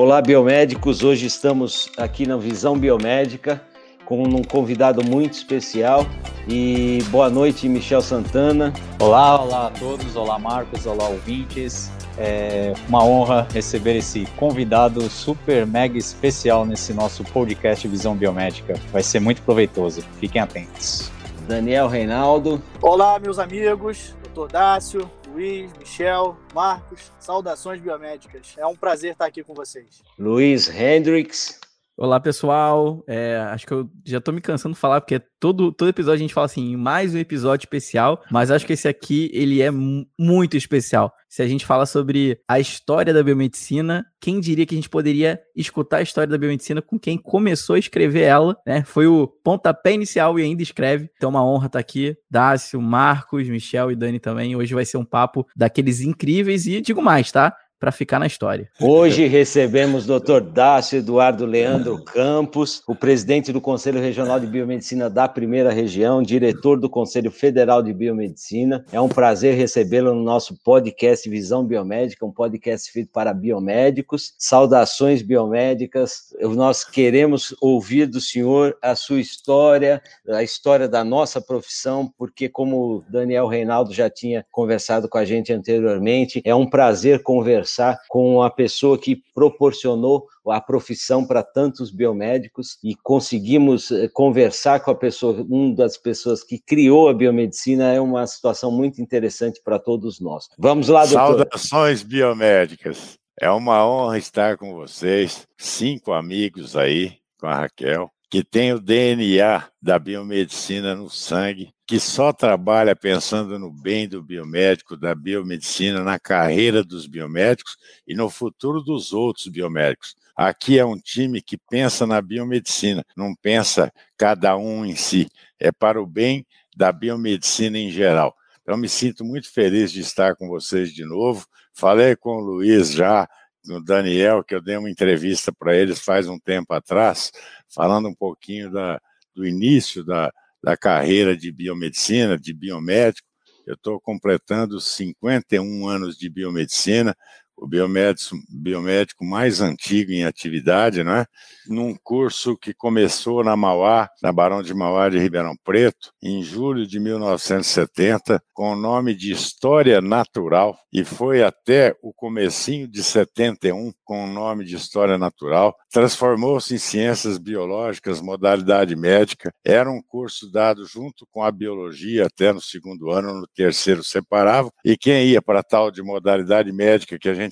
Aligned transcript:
Olá, 0.00 0.22
biomédicos. 0.22 1.02
Hoje 1.02 1.26
estamos 1.26 1.90
aqui 1.96 2.24
na 2.24 2.36
Visão 2.36 2.78
Biomédica 2.78 3.60
com 4.04 4.22
um 4.22 4.44
convidado 4.44 5.04
muito 5.04 5.32
especial. 5.32 6.06
E 6.46 7.02
boa 7.10 7.28
noite, 7.28 7.68
Michel 7.68 8.00
Santana. 8.00 8.72
Olá, 9.00 9.42
olá 9.42 9.66
a 9.66 9.70
todos. 9.70 10.14
Olá, 10.14 10.38
Marcos. 10.38 10.86
Olá, 10.86 11.08
ouvintes. 11.08 11.90
É 12.16 12.74
uma 12.88 13.04
honra 13.04 13.48
receber 13.52 13.96
esse 13.96 14.24
convidado 14.36 15.02
super 15.10 15.66
mega 15.66 15.98
especial 15.98 16.64
nesse 16.64 16.94
nosso 16.94 17.24
podcast 17.24 17.88
Visão 17.88 18.14
Biomédica. 18.14 18.74
Vai 18.92 19.02
ser 19.02 19.18
muito 19.18 19.42
proveitoso. 19.42 20.02
Fiquem 20.20 20.40
atentos. 20.40 21.10
Daniel 21.48 21.88
Reinaldo. 21.88 22.62
Olá, 22.80 23.18
meus 23.18 23.40
amigos. 23.40 24.14
Doutor 24.22 24.52
Dácio, 24.52 25.10
Luiz, 25.32 25.72
Michel, 25.78 26.36
Marcos, 26.54 27.12
saudações 27.18 27.80
biomédicas. 27.80 28.54
É 28.56 28.66
um 28.66 28.74
prazer 28.74 29.12
estar 29.12 29.26
aqui 29.26 29.42
com 29.42 29.54
vocês. 29.54 30.02
Luiz 30.18 30.68
Hendricks. 30.68 31.60
Olá, 32.00 32.20
pessoal. 32.20 33.02
É, 33.08 33.38
acho 33.50 33.66
que 33.66 33.72
eu 33.72 33.90
já 34.06 34.20
tô 34.20 34.30
me 34.30 34.40
cansando 34.40 34.76
de 34.76 34.80
falar, 34.80 35.00
porque 35.00 35.18
todo, 35.40 35.72
todo 35.72 35.88
episódio 35.88 36.18
a 36.18 36.20
gente 36.20 36.32
fala 36.32 36.44
assim, 36.44 36.76
mais 36.76 37.12
um 37.12 37.18
episódio 37.18 37.64
especial, 37.64 38.22
mas 38.30 38.52
acho 38.52 38.64
que 38.64 38.72
esse 38.72 38.86
aqui, 38.86 39.28
ele 39.34 39.60
é 39.60 39.68
muito 39.68 40.56
especial. 40.56 41.12
Se 41.28 41.42
a 41.42 41.48
gente 41.48 41.66
fala 41.66 41.86
sobre 41.86 42.40
a 42.46 42.60
história 42.60 43.12
da 43.12 43.20
biomedicina, 43.20 44.06
quem 44.20 44.38
diria 44.38 44.64
que 44.64 44.76
a 44.76 44.78
gente 44.78 44.88
poderia 44.88 45.40
escutar 45.56 45.96
a 45.96 46.02
história 46.02 46.30
da 46.30 46.38
biomedicina 46.38 46.80
com 46.80 47.00
quem 47.00 47.18
começou 47.18 47.74
a 47.74 47.80
escrever 47.80 48.22
ela, 48.22 48.56
né? 48.64 48.84
Foi 48.84 49.08
o 49.08 49.26
pontapé 49.26 49.92
inicial 49.92 50.38
e 50.38 50.42
ainda 50.44 50.62
escreve. 50.62 51.10
Então, 51.16 51.30
uma 51.30 51.44
honra 51.44 51.66
estar 51.66 51.80
aqui. 51.80 52.16
Dácio, 52.30 52.80
Marcos, 52.80 53.48
Michel 53.48 53.90
e 53.90 53.96
Dani 53.96 54.20
também. 54.20 54.54
Hoje 54.54 54.72
vai 54.72 54.84
ser 54.84 54.98
um 54.98 55.04
papo 55.04 55.44
daqueles 55.56 56.00
incríveis 56.00 56.64
e 56.64 56.80
digo 56.80 57.02
mais, 57.02 57.32
tá? 57.32 57.56
Para 57.78 57.92
ficar 57.92 58.18
na 58.18 58.26
história. 58.26 58.68
Hoje 58.80 59.26
recebemos 59.26 60.08
o 60.08 60.18
Dr. 60.18 60.40
Dácio 60.40 60.98
Eduardo 60.98 61.46
Leandro 61.46 62.02
Campos, 62.02 62.82
o 62.88 62.94
presidente 62.94 63.52
do 63.52 63.60
Conselho 63.60 64.00
Regional 64.00 64.40
de 64.40 64.46
Biomedicina 64.46 65.08
da 65.08 65.28
Primeira 65.28 65.70
Região, 65.70 66.22
diretor 66.22 66.80
do 66.80 66.90
Conselho 66.90 67.30
Federal 67.30 67.82
de 67.82 67.92
Biomedicina. 67.92 68.84
É 68.90 69.00
um 69.00 69.08
prazer 69.08 69.54
recebê-lo 69.54 70.12
no 70.12 70.22
nosso 70.22 70.58
podcast 70.64 71.28
Visão 71.30 71.64
Biomédica, 71.64 72.26
um 72.26 72.32
podcast 72.32 72.90
feito 72.90 73.10
para 73.12 73.32
biomédicos. 73.32 74.34
Saudações 74.36 75.22
biomédicas. 75.22 76.34
Nós 76.40 76.82
queremos 76.82 77.54
ouvir 77.60 78.06
do 78.06 78.20
senhor 78.20 78.76
a 78.82 78.96
sua 78.96 79.20
história, 79.20 80.02
a 80.28 80.42
história 80.42 80.88
da 80.88 81.04
nossa 81.04 81.40
profissão, 81.40 82.12
porque 82.18 82.48
como 82.48 82.96
o 82.96 83.04
Daniel 83.08 83.46
Reinaldo 83.46 83.92
já 83.92 84.10
tinha 84.10 84.44
conversado 84.50 85.08
com 85.08 85.18
a 85.18 85.24
gente 85.24 85.52
anteriormente, 85.52 86.42
é 86.44 86.54
um 86.54 86.68
prazer 86.68 87.22
conversar 87.22 87.67
conversar 87.68 88.00
com 88.08 88.42
a 88.42 88.50
pessoa 88.50 88.98
que 88.98 89.22
proporcionou 89.34 90.26
a 90.48 90.60
profissão 90.60 91.26
para 91.26 91.42
tantos 91.42 91.90
biomédicos 91.90 92.78
e 92.82 92.94
conseguimos 92.94 93.90
eh, 93.90 94.08
conversar 94.08 94.80
com 94.80 94.90
a 94.90 94.94
pessoa, 94.94 95.44
uma 95.48 95.74
das 95.74 95.98
pessoas 95.98 96.42
que 96.42 96.58
criou 96.58 97.08
a 97.08 97.14
biomedicina 97.14 97.92
é 97.92 98.00
uma 98.00 98.26
situação 98.26 98.70
muito 98.70 99.02
interessante 99.02 99.60
para 99.62 99.78
todos 99.78 100.20
nós. 100.20 100.48
Vamos 100.58 100.88
lá, 100.88 101.04
doutor. 101.04 101.46
Saudações 101.50 102.02
biomédicas. 102.02 103.18
É 103.38 103.50
uma 103.50 103.86
honra 103.86 104.18
estar 104.18 104.56
com 104.56 104.74
vocês, 104.74 105.46
cinco 105.56 106.12
amigos 106.12 106.76
aí, 106.76 107.18
com 107.38 107.46
a 107.46 107.54
Raquel, 107.54 108.10
que 108.30 108.44
tem 108.44 108.72
o 108.72 108.80
DNA 108.80 109.68
da 109.80 109.98
biomedicina 109.98 110.94
no 110.94 111.08
sangue, 111.08 111.72
que 111.86 111.98
só 111.98 112.32
trabalha 112.32 112.94
pensando 112.94 113.58
no 113.58 113.70
bem 113.70 114.06
do 114.06 114.22
biomédico, 114.22 114.96
da 114.96 115.14
biomedicina, 115.14 116.02
na 116.04 116.18
carreira 116.18 116.84
dos 116.84 117.06
biomédicos 117.06 117.76
e 118.06 118.14
no 118.14 118.28
futuro 118.28 118.82
dos 118.82 119.12
outros 119.12 119.48
biomédicos. 119.48 120.14
Aqui 120.36 120.78
é 120.78 120.84
um 120.84 120.98
time 120.98 121.40
que 121.40 121.56
pensa 121.56 122.06
na 122.06 122.20
biomedicina, 122.20 123.04
não 123.16 123.34
pensa 123.34 123.92
cada 124.16 124.56
um 124.56 124.84
em 124.84 124.94
si, 124.94 125.28
é 125.58 125.72
para 125.72 126.00
o 126.00 126.06
bem 126.06 126.46
da 126.76 126.92
biomedicina 126.92 127.78
em 127.78 127.90
geral. 127.90 128.36
Então, 128.62 128.76
me 128.76 128.88
sinto 128.88 129.24
muito 129.24 129.50
feliz 129.50 129.90
de 129.90 130.00
estar 130.00 130.36
com 130.36 130.46
vocês 130.46 130.92
de 130.92 131.02
novo. 131.02 131.46
Falei 131.72 132.14
com 132.14 132.36
o 132.36 132.40
Luiz 132.40 132.92
já, 132.92 133.26
no 133.64 133.82
Daniel, 133.82 134.42
que 134.44 134.54
eu 134.54 134.62
dei 134.62 134.76
uma 134.76 134.90
entrevista 134.90 135.52
para 135.52 135.76
eles 135.76 136.00
faz 136.00 136.28
um 136.28 136.38
tempo 136.38 136.72
atrás, 136.72 137.30
falando 137.68 138.08
um 138.08 138.14
pouquinho 138.14 138.70
da, 138.70 139.00
do 139.34 139.46
início 139.46 140.04
da, 140.04 140.32
da 140.62 140.76
carreira 140.76 141.36
de 141.36 141.52
biomedicina, 141.52 142.38
de 142.38 142.52
biomédico. 142.52 143.26
Eu 143.66 143.74
estou 143.74 144.00
completando 144.00 144.80
51 144.80 145.86
anos 145.86 146.16
de 146.16 146.30
biomedicina, 146.30 147.14
o 147.60 147.66
biomédico, 147.66 148.36
biomédico 148.48 149.24
mais 149.24 149.60
antigo 149.60 150.12
em 150.12 150.24
atividade, 150.24 151.02
né? 151.02 151.26
num 151.68 151.94
curso 152.02 152.56
que 152.56 152.72
começou 152.72 153.44
na 153.44 153.56
Mauá, 153.56 154.08
na 154.22 154.32
Barão 154.32 154.62
de 154.62 154.72
Mauá 154.72 155.08
de 155.08 155.18
Ribeirão 155.18 155.54
Preto, 155.62 156.12
em 156.22 156.42
julho 156.42 156.86
de 156.86 156.98
1970, 156.98 158.42
com 158.54 158.72
o 158.72 158.76
nome 158.76 159.14
de 159.14 159.32
História 159.32 160.00
Natural, 160.00 160.76
e 160.92 161.04
foi 161.04 161.42
até 161.42 161.94
o 162.02 162.12
comecinho 162.12 162.88
de 162.88 163.02
71 163.02 163.92
com 164.02 164.24
o 164.24 164.26
nome 164.26 164.64
de 164.64 164.74
História 164.76 165.18
Natural, 165.18 165.76
transformou-se 165.90 166.74
em 166.74 166.78
Ciências 166.78 167.38
Biológicas, 167.38 168.20
modalidade 168.20 168.96
médica, 168.96 169.52
era 169.64 169.90
um 169.90 170.00
curso 170.02 170.50
dado 170.50 170.86
junto 170.86 171.26
com 171.30 171.42
a 171.42 171.52
biologia 171.52 172.26
até 172.26 172.52
no 172.52 172.60
segundo 172.60 173.10
ano, 173.10 173.34
no 173.34 173.46
terceiro 173.46 174.02
separava, 174.02 174.70
e 174.84 174.96
quem 174.96 175.26
ia 175.26 175.42
para 175.42 175.62
tal 175.62 175.90
de 175.90 176.02
modalidade 176.02 176.72
médica 176.72 177.18
que 177.18 177.28
a 177.28 177.34
gente 177.34 177.47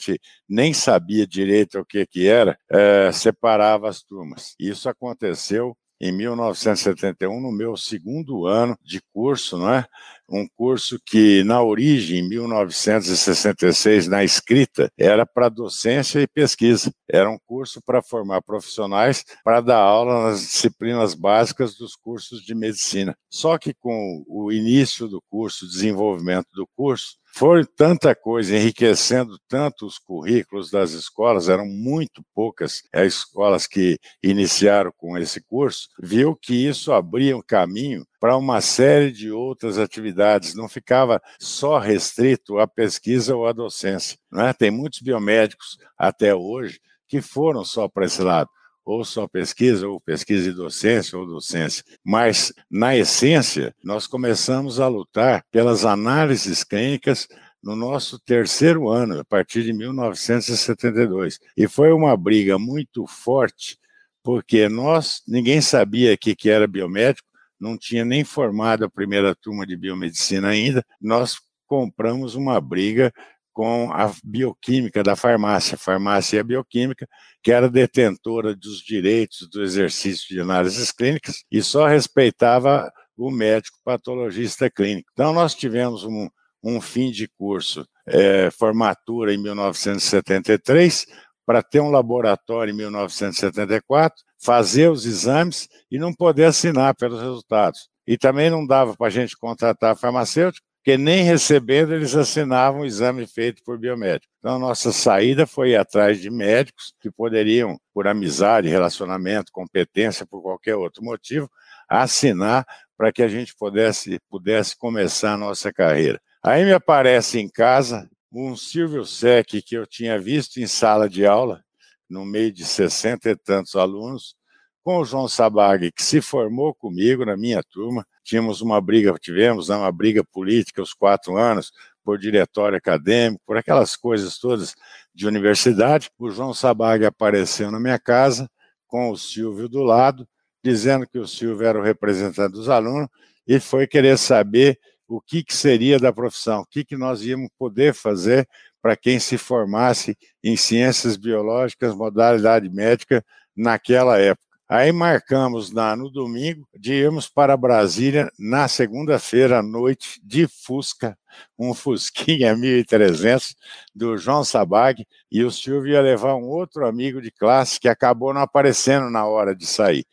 nem 0.48 0.72
sabia 0.72 1.26
direito 1.26 1.78
o 1.78 1.84
que 1.84 2.06
que 2.06 2.26
era, 2.26 2.58
é, 2.70 3.10
separava 3.12 3.88
as 3.88 4.02
turmas. 4.02 4.54
Isso 4.58 4.88
aconteceu 4.88 5.76
em 6.00 6.12
1971, 6.12 7.40
no 7.40 7.50
meu 7.50 7.76
segundo 7.76 8.46
ano 8.46 8.76
de 8.82 9.00
curso, 9.12 9.56
não 9.56 9.72
é? 9.72 9.86
Um 10.28 10.46
curso 10.56 11.00
que, 11.04 11.42
na 11.44 11.62
origem, 11.62 12.18
em 12.18 12.28
1966, 12.28 14.08
na 14.08 14.24
escrita, 14.24 14.90
era 14.98 15.24
para 15.24 15.48
docência 15.48 16.20
e 16.20 16.26
pesquisa. 16.26 16.92
Era 17.08 17.30
um 17.30 17.38
curso 17.46 17.80
para 17.80 18.02
formar 18.02 18.42
profissionais 18.42 19.24
para 19.44 19.60
dar 19.60 19.78
aula 19.78 20.24
nas 20.24 20.40
disciplinas 20.40 21.14
básicas 21.14 21.76
dos 21.76 21.94
cursos 21.94 22.42
de 22.42 22.54
medicina. 22.54 23.16
Só 23.30 23.56
que 23.56 23.72
com 23.72 24.24
o 24.28 24.52
início 24.52 25.08
do 25.08 25.22
curso, 25.30 25.66
desenvolvimento 25.66 26.48
do 26.52 26.68
curso, 26.76 27.16
foi 27.36 27.66
tanta 27.66 28.14
coisa, 28.14 28.56
enriquecendo 28.56 29.38
tanto 29.46 29.84
os 29.84 29.98
currículos 29.98 30.70
das 30.70 30.92
escolas, 30.92 31.50
eram 31.50 31.66
muito 31.66 32.24
poucas 32.34 32.82
as 32.90 33.08
escolas 33.08 33.66
que 33.66 33.98
iniciaram 34.22 34.90
com 34.96 35.18
esse 35.18 35.42
curso, 35.42 35.90
viu 36.02 36.34
que 36.34 36.66
isso 36.66 36.94
abria 36.94 37.36
um 37.36 37.42
caminho 37.42 38.06
para 38.18 38.38
uma 38.38 38.62
série 38.62 39.12
de 39.12 39.30
outras 39.30 39.76
atividades, 39.76 40.54
não 40.54 40.66
ficava 40.66 41.20
só 41.38 41.78
restrito 41.78 42.58
à 42.58 42.66
pesquisa 42.66 43.36
ou 43.36 43.46
à 43.46 43.52
docência. 43.52 44.16
Né? 44.32 44.54
Tem 44.54 44.70
muitos 44.70 45.02
biomédicos 45.02 45.76
até 45.98 46.34
hoje 46.34 46.80
que 47.06 47.20
foram 47.20 47.66
só 47.66 47.86
para 47.86 48.06
esse 48.06 48.22
lado 48.22 48.48
ou 48.86 49.04
só 49.04 49.26
pesquisa, 49.26 49.88
ou 49.88 50.00
pesquisa 50.00 50.48
e 50.48 50.52
docência, 50.52 51.18
ou 51.18 51.26
docência. 51.26 51.84
Mas, 52.04 52.52
na 52.70 52.96
essência, 52.96 53.74
nós 53.82 54.06
começamos 54.06 54.78
a 54.78 54.86
lutar 54.86 55.44
pelas 55.50 55.84
análises 55.84 56.62
clínicas 56.62 57.26
no 57.60 57.74
nosso 57.74 58.16
terceiro 58.20 58.88
ano, 58.88 59.18
a 59.18 59.24
partir 59.24 59.64
de 59.64 59.72
1972. 59.72 61.40
E 61.56 61.66
foi 61.66 61.90
uma 61.90 62.16
briga 62.16 62.60
muito 62.60 63.08
forte, 63.08 63.76
porque 64.22 64.68
nós, 64.68 65.20
ninguém 65.26 65.60
sabia 65.60 66.16
que, 66.16 66.36
que 66.36 66.48
era 66.48 66.68
biomédico, 66.68 67.26
não 67.58 67.76
tinha 67.76 68.04
nem 68.04 68.22
formado 68.22 68.84
a 68.84 68.90
primeira 68.90 69.34
turma 69.34 69.66
de 69.66 69.76
biomedicina 69.76 70.48
ainda, 70.48 70.86
nós 71.00 71.40
compramos 71.66 72.36
uma 72.36 72.60
briga 72.60 73.12
com 73.56 73.90
a 73.90 74.12
bioquímica 74.22 75.02
da 75.02 75.16
farmácia, 75.16 75.78
farmácia 75.78 76.36
e 76.36 76.40
a 76.40 76.44
bioquímica, 76.44 77.08
que 77.42 77.50
era 77.50 77.70
detentora 77.70 78.54
dos 78.54 78.80
direitos 78.80 79.48
do 79.48 79.62
exercício 79.62 80.28
de 80.28 80.38
análises 80.38 80.92
clínicas 80.92 81.42
e 81.50 81.62
só 81.62 81.86
respeitava 81.86 82.86
o 83.16 83.30
médico 83.30 83.78
patologista 83.82 84.68
clínico. 84.68 85.08
Então, 85.14 85.32
nós 85.32 85.54
tivemos 85.54 86.04
um, 86.04 86.28
um 86.62 86.82
fim 86.82 87.10
de 87.10 87.26
curso, 87.38 87.88
é, 88.06 88.50
formatura 88.50 89.32
em 89.32 89.42
1973, 89.42 91.06
para 91.46 91.62
ter 91.62 91.80
um 91.80 91.90
laboratório 91.90 92.74
em 92.74 92.76
1974, 92.76 94.22
fazer 94.38 94.90
os 94.90 95.06
exames 95.06 95.66
e 95.90 95.98
não 95.98 96.12
poder 96.12 96.44
assinar 96.44 96.94
pelos 96.94 97.22
resultados. 97.22 97.88
E 98.06 98.18
também 98.18 98.50
não 98.50 98.66
dava 98.66 98.94
para 98.94 99.06
a 99.06 99.10
gente 99.10 99.34
contratar 99.34 99.96
farmacêutico, 99.96 100.65
porque 100.86 100.96
nem 100.96 101.24
recebendo 101.24 101.92
eles 101.92 102.14
assinavam 102.14 102.82
o 102.82 102.86
exame 102.86 103.26
feito 103.26 103.60
por 103.64 103.76
biomédico. 103.76 104.32
Então, 104.38 104.54
a 104.54 104.58
nossa 104.60 104.92
saída 104.92 105.44
foi 105.44 105.70
ir 105.70 105.76
atrás 105.76 106.20
de 106.20 106.30
médicos 106.30 106.94
que 107.00 107.10
poderiam, 107.10 107.76
por 107.92 108.06
amizade, 108.06 108.68
relacionamento, 108.68 109.50
competência, 109.50 110.24
por 110.24 110.40
qualquer 110.40 110.76
outro 110.76 111.02
motivo, 111.02 111.50
assinar 111.88 112.64
para 112.96 113.10
que 113.10 113.20
a 113.20 113.26
gente 113.26 113.52
pudesse, 113.56 114.20
pudesse 114.30 114.76
começar 114.76 115.32
a 115.32 115.36
nossa 115.36 115.72
carreira. 115.72 116.20
Aí 116.40 116.64
me 116.64 116.72
aparece 116.72 117.40
em 117.40 117.48
casa 117.48 118.08
um 118.30 118.54
Silvio 118.54 119.04
Sec 119.04 119.60
que 119.66 119.74
eu 119.74 119.88
tinha 119.88 120.20
visto 120.20 120.60
em 120.60 120.68
sala 120.68 121.08
de 121.08 121.26
aula, 121.26 121.64
no 122.08 122.24
meio 122.24 122.52
de 122.52 122.64
60 122.64 123.28
e 123.28 123.34
tantos 123.34 123.74
alunos, 123.74 124.36
com 124.84 124.98
o 124.98 125.04
João 125.04 125.26
Sabag, 125.26 125.90
que 125.90 126.04
se 126.04 126.20
formou 126.20 126.72
comigo 126.72 127.24
na 127.24 127.36
minha 127.36 127.60
turma. 127.60 128.06
Tínhamos 128.26 128.60
uma 128.60 128.80
briga, 128.80 129.14
tivemos 129.20 129.68
né, 129.68 129.76
uma 129.76 129.92
briga 129.92 130.24
política 130.24 130.82
os 130.82 130.92
quatro 130.92 131.36
anos, 131.36 131.70
por 132.04 132.18
diretório 132.18 132.76
acadêmico, 132.76 133.40
por 133.46 133.56
aquelas 133.56 133.94
coisas 133.94 134.36
todas 134.36 134.74
de 135.14 135.28
universidade. 135.28 136.10
O 136.18 136.28
João 136.28 136.52
Sabag 136.52 137.06
apareceu 137.06 137.70
na 137.70 137.78
minha 137.78 138.00
casa 138.00 138.50
com 138.88 139.10
o 139.10 139.16
Silvio 139.16 139.68
do 139.68 139.80
lado, 139.84 140.26
dizendo 140.62 141.06
que 141.06 141.20
o 141.20 141.26
Silvio 141.26 141.64
era 141.64 141.78
o 141.78 141.82
representante 141.82 142.52
dos 142.52 142.68
alunos 142.68 143.08
e 143.46 143.60
foi 143.60 143.86
querer 143.86 144.18
saber 144.18 144.76
o 145.06 145.20
que, 145.20 145.44
que 145.44 145.54
seria 145.54 146.00
da 146.00 146.12
profissão, 146.12 146.62
o 146.62 146.66
que, 146.66 146.84
que 146.84 146.96
nós 146.96 147.22
íamos 147.22 147.48
poder 147.56 147.94
fazer 147.94 148.48
para 148.82 148.96
quem 148.96 149.20
se 149.20 149.38
formasse 149.38 150.18
em 150.42 150.56
ciências 150.56 151.16
biológicas, 151.16 151.94
modalidade 151.94 152.68
médica 152.68 153.24
naquela 153.56 154.18
época. 154.18 154.45
Aí 154.68 154.90
marcamos 154.90 155.70
no 155.70 156.10
domingo 156.10 156.66
de 156.76 156.92
irmos 156.92 157.28
para 157.28 157.56
Brasília 157.56 158.28
na 158.36 158.66
segunda-feira 158.66 159.60
à 159.60 159.62
noite 159.62 160.20
de 160.24 160.48
Fusca, 160.48 161.16
um 161.56 161.72
Fusquinha 161.72 162.56
1300 162.56 163.54
do 163.94 164.16
João 164.16 164.42
Sabag, 164.42 165.06
e 165.30 165.44
o 165.44 165.52
Silvio 165.52 165.92
ia 165.92 166.00
levar 166.00 166.34
um 166.34 166.48
outro 166.48 166.84
amigo 166.84 167.22
de 167.22 167.30
classe 167.30 167.78
que 167.78 167.88
acabou 167.88 168.34
não 168.34 168.40
aparecendo 168.40 169.08
na 169.08 169.24
hora 169.24 169.54
de 169.54 169.64
sair. 169.64 170.04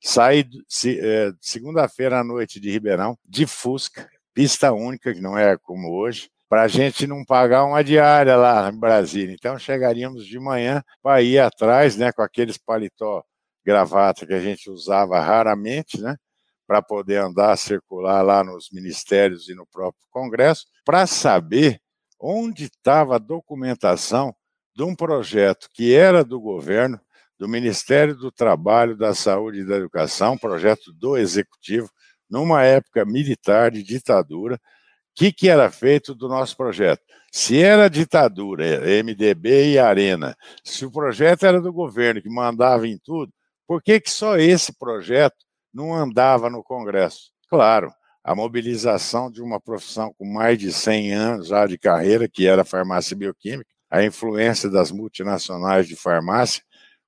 Saí 0.00 0.48
se, 0.68 1.00
é, 1.02 1.32
segunda-feira 1.40 2.20
à 2.20 2.24
noite 2.24 2.60
de 2.60 2.70
Ribeirão, 2.70 3.18
de 3.24 3.44
Fusca, 3.44 4.08
pista 4.32 4.72
única, 4.72 5.12
que 5.12 5.20
não 5.20 5.36
é 5.36 5.58
como 5.58 5.90
hoje, 5.90 6.30
para 6.48 6.62
a 6.62 6.68
gente 6.68 7.08
não 7.08 7.24
pagar 7.24 7.64
uma 7.64 7.82
diária 7.82 8.36
lá 8.36 8.70
em 8.70 8.78
Brasília. 8.78 9.34
Então 9.34 9.58
chegaríamos 9.58 10.24
de 10.24 10.38
manhã 10.38 10.80
para 11.02 11.22
ir 11.22 11.40
atrás, 11.40 11.96
né, 11.96 12.12
com 12.12 12.22
aqueles 12.22 12.56
paletó 12.56 13.24
gravata 13.66 14.24
que 14.24 14.32
a 14.32 14.40
gente 14.40 14.70
usava 14.70 15.18
raramente, 15.20 16.00
né? 16.00 16.16
Para 16.68 16.80
poder 16.80 17.16
andar, 17.16 17.56
circular 17.56 18.22
lá 18.22 18.44
nos 18.44 18.70
ministérios 18.70 19.48
e 19.48 19.54
no 19.54 19.66
próprio 19.66 20.02
Congresso, 20.10 20.66
para 20.84 21.04
saber 21.06 21.80
onde 22.18 22.64
estava 22.64 23.16
a 23.16 23.18
documentação 23.18 24.34
de 24.74 24.84
um 24.84 24.94
projeto 24.94 25.68
que 25.72 25.92
era 25.92 26.24
do 26.24 26.40
governo, 26.40 27.00
do 27.38 27.48
Ministério 27.48 28.14
do 28.14 28.30
Trabalho, 28.30 28.96
da 28.96 29.14
Saúde 29.14 29.60
e 29.60 29.66
da 29.66 29.76
Educação, 29.76 30.38
projeto 30.38 30.92
do 30.92 31.16
Executivo, 31.16 31.90
numa 32.30 32.62
época 32.62 33.04
militar 33.04 33.70
de 33.70 33.82
ditadura. 33.82 34.54
O 34.56 34.60
que, 35.14 35.32
que 35.32 35.48
era 35.48 35.70
feito 35.70 36.14
do 36.14 36.28
nosso 36.28 36.56
projeto? 36.56 37.02
Se 37.32 37.60
era 37.60 37.88
ditadura, 37.88 38.80
MDB 39.02 39.72
e 39.72 39.78
Arena, 39.78 40.36
se 40.64 40.86
o 40.86 40.90
projeto 40.90 41.44
era 41.44 41.60
do 41.60 41.72
governo 41.72 42.22
que 42.22 42.30
mandava 42.30 42.86
em 42.88 42.98
tudo, 42.98 43.32
por 43.66 43.82
que, 43.82 44.00
que 44.00 44.10
só 44.10 44.36
esse 44.36 44.72
projeto 44.72 45.36
não 45.72 45.94
andava 45.94 46.48
no 46.48 46.62
Congresso? 46.62 47.30
Claro, 47.48 47.92
a 48.22 48.34
mobilização 48.34 49.30
de 49.30 49.42
uma 49.42 49.60
profissão 49.60 50.12
com 50.18 50.24
mais 50.26 50.58
de 50.58 50.72
100 50.72 51.12
anos 51.12 51.48
já 51.48 51.66
de 51.66 51.78
carreira, 51.78 52.28
que 52.28 52.46
era 52.46 52.62
a 52.62 52.64
farmácia 52.64 53.16
bioquímica, 53.16 53.70
a 53.90 54.04
influência 54.04 54.68
das 54.68 54.90
multinacionais 54.90 55.86
de 55.86 55.96
farmácia, 55.96 56.62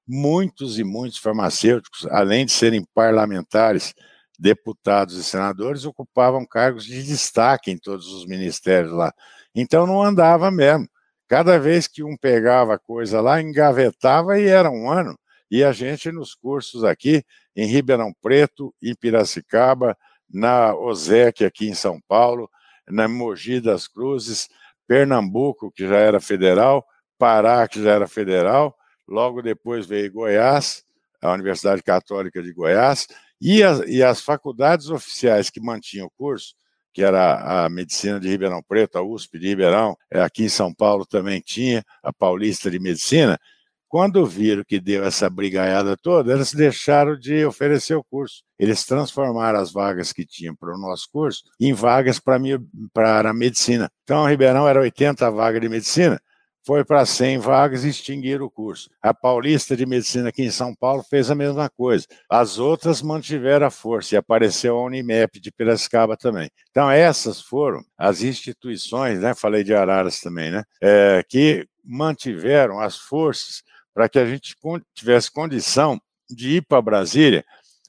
muitos 0.06 0.78
e 0.78 0.84
muitos 0.84 1.18
farmacêuticos, 1.18 2.06
além 2.06 2.46
de 2.46 2.52
serem 2.52 2.84
parlamentares, 2.94 3.94
deputados 4.38 5.16
e 5.16 5.24
senadores, 5.24 5.84
ocupavam 5.84 6.46
cargos 6.46 6.84
de 6.84 7.02
destaque 7.02 7.70
em 7.70 7.78
todos 7.78 8.06
os 8.06 8.24
ministérios 8.26 8.92
lá. 8.92 9.12
Então 9.54 9.86
não 9.86 10.02
andava 10.02 10.50
mesmo. 10.50 10.88
Cada 11.26 11.58
vez 11.58 11.86
que 11.88 12.02
um 12.02 12.16
pegava 12.16 12.78
coisa 12.78 13.20
lá, 13.20 13.42
engavetava 13.42 14.38
e 14.38 14.46
era 14.46 14.70
um 14.70 14.90
ano. 14.90 15.18
E 15.50 15.64
a 15.64 15.72
gente, 15.72 16.12
nos 16.12 16.34
cursos 16.34 16.84
aqui, 16.84 17.24
em 17.56 17.66
Ribeirão 17.66 18.12
Preto, 18.20 18.74
em 18.82 18.94
Piracicaba, 18.94 19.96
na 20.28 20.74
OSEC 20.74 21.44
aqui 21.44 21.68
em 21.68 21.74
São 21.74 22.00
Paulo, 22.06 22.50
na 22.86 23.08
Mogi 23.08 23.60
das 23.60 23.88
Cruzes, 23.88 24.48
Pernambuco, 24.86 25.70
que 25.70 25.86
já 25.86 25.96
era 25.96 26.20
federal, 26.20 26.84
Pará, 27.18 27.66
que 27.66 27.82
já 27.82 27.92
era 27.92 28.06
federal, 28.06 28.76
logo 29.06 29.42
depois 29.42 29.86
veio 29.86 30.12
Goiás, 30.12 30.84
a 31.20 31.32
Universidade 31.32 31.82
Católica 31.82 32.42
de 32.42 32.52
Goiás, 32.52 33.06
e 33.40 33.62
as, 33.62 33.80
e 33.86 34.02
as 34.02 34.20
faculdades 34.20 34.88
oficiais 34.90 35.50
que 35.50 35.60
mantinham 35.60 36.06
o 36.06 36.10
curso, 36.10 36.54
que 36.92 37.02
era 37.02 37.64
a 37.64 37.68
Medicina 37.68 38.18
de 38.18 38.28
Ribeirão 38.28 38.62
Preto, 38.62 38.98
a 38.98 39.02
USP 39.02 39.38
de 39.38 39.48
Ribeirão, 39.48 39.96
é, 40.10 40.20
aqui 40.20 40.44
em 40.44 40.48
São 40.48 40.72
Paulo 40.72 41.06
também 41.06 41.40
tinha, 41.40 41.84
a 42.02 42.12
Paulista 42.12 42.70
de 42.70 42.78
Medicina, 42.78 43.38
quando 43.88 44.24
viram 44.26 44.62
que 44.64 44.78
deu 44.78 45.04
essa 45.04 45.30
brigaiada 45.30 45.96
toda, 45.96 46.32
eles 46.32 46.52
deixaram 46.52 47.18
de 47.18 47.44
oferecer 47.44 47.94
o 47.94 48.04
curso. 48.04 48.42
Eles 48.58 48.84
transformaram 48.84 49.58
as 49.58 49.72
vagas 49.72 50.12
que 50.12 50.26
tinham 50.26 50.54
para 50.54 50.74
o 50.74 50.78
nosso 50.78 51.08
curso 51.10 51.42
em 51.60 51.72
vagas 51.72 52.20
para 52.20 53.30
a 53.30 53.32
medicina. 53.32 53.90
Então, 54.04 54.26
Ribeirão 54.26 54.68
era 54.68 54.80
80 54.80 55.30
vagas 55.30 55.60
de 55.60 55.68
medicina, 55.68 56.20
foi 56.68 56.84
para 56.84 57.06
100 57.06 57.38
vagas 57.38 57.82
e 57.84 57.88
extinguiram 57.88 58.44
o 58.44 58.50
curso. 58.50 58.90
A 59.00 59.14
Paulista 59.14 59.74
de 59.74 59.86
Medicina 59.86 60.28
aqui 60.28 60.42
em 60.42 60.50
São 60.50 60.74
Paulo 60.74 61.02
fez 61.02 61.30
a 61.30 61.34
mesma 61.34 61.70
coisa. 61.70 62.06
As 62.28 62.58
outras 62.58 63.00
mantiveram 63.00 63.66
a 63.66 63.70
força 63.70 64.14
e 64.14 64.18
apareceu 64.18 64.76
a 64.76 64.84
Unimep 64.84 65.40
de 65.40 65.50
Piracicaba 65.50 66.14
também. 66.14 66.50
Então, 66.70 66.90
essas 66.90 67.40
foram 67.40 67.82
as 67.96 68.20
instituições, 68.20 69.18
né? 69.20 69.34
Falei 69.34 69.64
de 69.64 69.72
Araras 69.72 70.20
também, 70.20 70.50
né? 70.50 70.62
É, 70.82 71.24
que 71.26 71.66
mantiveram 71.82 72.80
as 72.80 72.98
forças 72.98 73.62
para 73.98 74.08
que 74.08 74.20
a 74.20 74.24
gente 74.24 74.54
tivesse 74.94 75.28
condição 75.28 76.00
de 76.30 76.58
ir 76.58 76.62
para 76.62 76.80
Brasília 76.80 77.44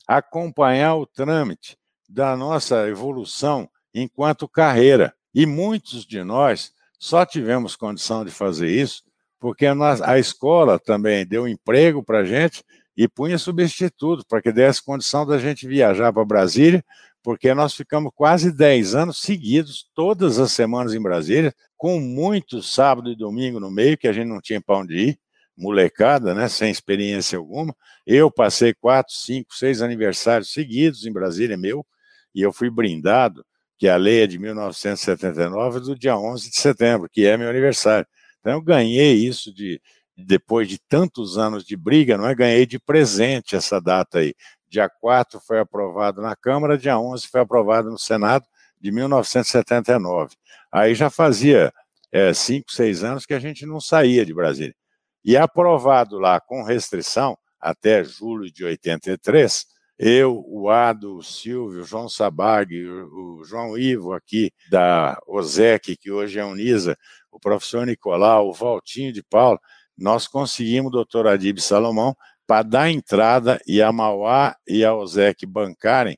acompanhar 0.07 0.95
o 0.95 1.05
trâmite 1.05 1.77
da 2.09 2.35
nossa 2.35 2.87
evolução 2.87 3.69
enquanto 3.93 4.49
carreira. 4.49 5.13
E 5.35 5.45
muitos 5.45 6.07
de 6.07 6.23
nós 6.23 6.71
só 6.97 7.23
tivemos 7.27 7.75
condição 7.75 8.25
de 8.25 8.31
fazer 8.31 8.71
isso 8.71 9.03
porque 9.39 9.67
a 9.67 10.17
escola 10.17 10.79
também 10.79 11.27
deu 11.27 11.47
emprego 11.47 12.03
para 12.03 12.21
a 12.21 12.25
gente 12.25 12.63
e 12.97 13.07
punha 13.07 13.37
substituto 13.37 14.25
para 14.27 14.41
que 14.41 14.51
desse 14.51 14.83
condição 14.83 15.27
da 15.27 15.37
gente 15.37 15.67
viajar 15.67 16.11
para 16.11 16.25
Brasília, 16.25 16.83
porque 17.21 17.53
nós 17.53 17.75
ficamos 17.75 18.11
quase 18.15 18.51
10 18.51 18.95
anos 18.95 19.21
seguidos, 19.21 19.87
todas 19.93 20.39
as 20.39 20.51
semanas 20.51 20.95
em 20.95 21.01
Brasília, 21.01 21.53
com 21.77 21.99
muitos 21.99 22.73
sábado 22.73 23.11
e 23.11 23.15
domingo 23.15 23.59
no 23.59 23.69
meio, 23.69 23.95
que 23.95 24.07
a 24.07 24.11
gente 24.11 24.27
não 24.27 24.41
tinha 24.41 24.59
para 24.59 24.79
onde 24.79 24.95
ir 24.95 25.19
molecada, 25.59 26.33
né, 26.33 26.47
sem 26.47 26.71
experiência 26.71 27.37
alguma. 27.37 27.75
Eu 28.07 28.31
passei 28.31 28.73
quatro, 28.73 29.13
cinco, 29.13 29.53
seis 29.53 29.81
aniversários 29.81 30.51
seguidos 30.53 31.05
em 31.05 31.11
Brasília, 31.11 31.57
meu, 31.57 31.85
e 32.33 32.41
eu 32.41 32.53
fui 32.53 32.69
brindado, 32.69 33.45
que 33.77 33.87
a 33.87 33.97
lei 33.97 34.23
é 34.23 34.27
de 34.27 34.39
1979, 34.39 35.81
do 35.81 35.97
dia 35.97 36.17
11 36.17 36.49
de 36.49 36.59
setembro, 36.59 37.09
que 37.09 37.25
é 37.25 37.37
meu 37.37 37.49
aniversário. 37.49 38.07
Então 38.39 38.53
eu 38.53 38.61
ganhei 38.61 39.13
isso 39.13 39.53
de 39.53 39.81
depois 40.17 40.67
de 40.67 40.77
tantos 40.79 41.37
anos 41.37 41.63
de 41.63 41.77
briga, 41.77 42.17
não 42.17 42.27
é? 42.27 42.35
Ganhei 42.35 42.65
de 42.65 42.77
presente 42.77 43.55
essa 43.55 43.79
data 43.79 44.19
aí. 44.19 44.33
Dia 44.67 44.89
4 44.89 45.39
foi 45.39 45.59
aprovado 45.59 46.21
na 46.21 46.35
Câmara, 46.35 46.77
dia 46.77 46.99
11 46.99 47.27
foi 47.27 47.41
aprovado 47.41 47.89
no 47.89 47.97
Senado, 47.97 48.45
de 48.79 48.91
1979. 48.91 50.35
Aí 50.71 50.93
já 50.93 51.09
fazia 51.09 51.73
é, 52.11 52.33
cinco, 52.33 52.71
seis 52.71 53.03
anos 53.03 53.25
que 53.25 53.33
a 53.33 53.39
gente 53.39 53.65
não 53.65 53.79
saía 53.79 54.25
de 54.25 54.33
Brasília 54.33 54.75
e 55.23 55.37
aprovado 55.37 56.17
lá 56.17 56.39
com 56.39 56.63
restrição 56.63 57.37
até 57.59 58.03
julho 58.03 58.51
de 58.51 58.63
83, 58.63 59.65
eu, 59.97 60.45
o 60.47 60.69
Ado, 60.69 61.17
o 61.17 61.23
Silvio, 61.23 61.81
o 61.81 61.83
João 61.83 62.07
Sabag, 62.07 62.73
o, 62.87 63.43
João 63.43 63.77
Ivo 63.77 64.13
aqui 64.13 64.49
da 64.71 65.19
OSEC, 65.27 65.97
que 65.97 66.09
hoje 66.09 66.39
é 66.39 66.45
Unisa, 66.45 66.97
o 67.29 67.37
professor 67.37 67.85
Nicolau, 67.85 68.47
o 68.47 68.53
Valtinho 68.53 69.11
de 69.11 69.21
Paula, 69.21 69.59
nós 69.97 70.25
conseguimos 70.25 70.91
doutor 70.91 71.27
Adib 71.27 71.59
Salomão 71.59 72.15
para 72.47 72.63
dar 72.63 72.89
entrada 72.89 73.59
e 73.67 73.81
a 73.81 73.91
Mauá 73.91 74.55
e 74.65 74.85
a 74.85 74.95
OSEC 74.95 75.45
bancarem 75.45 76.17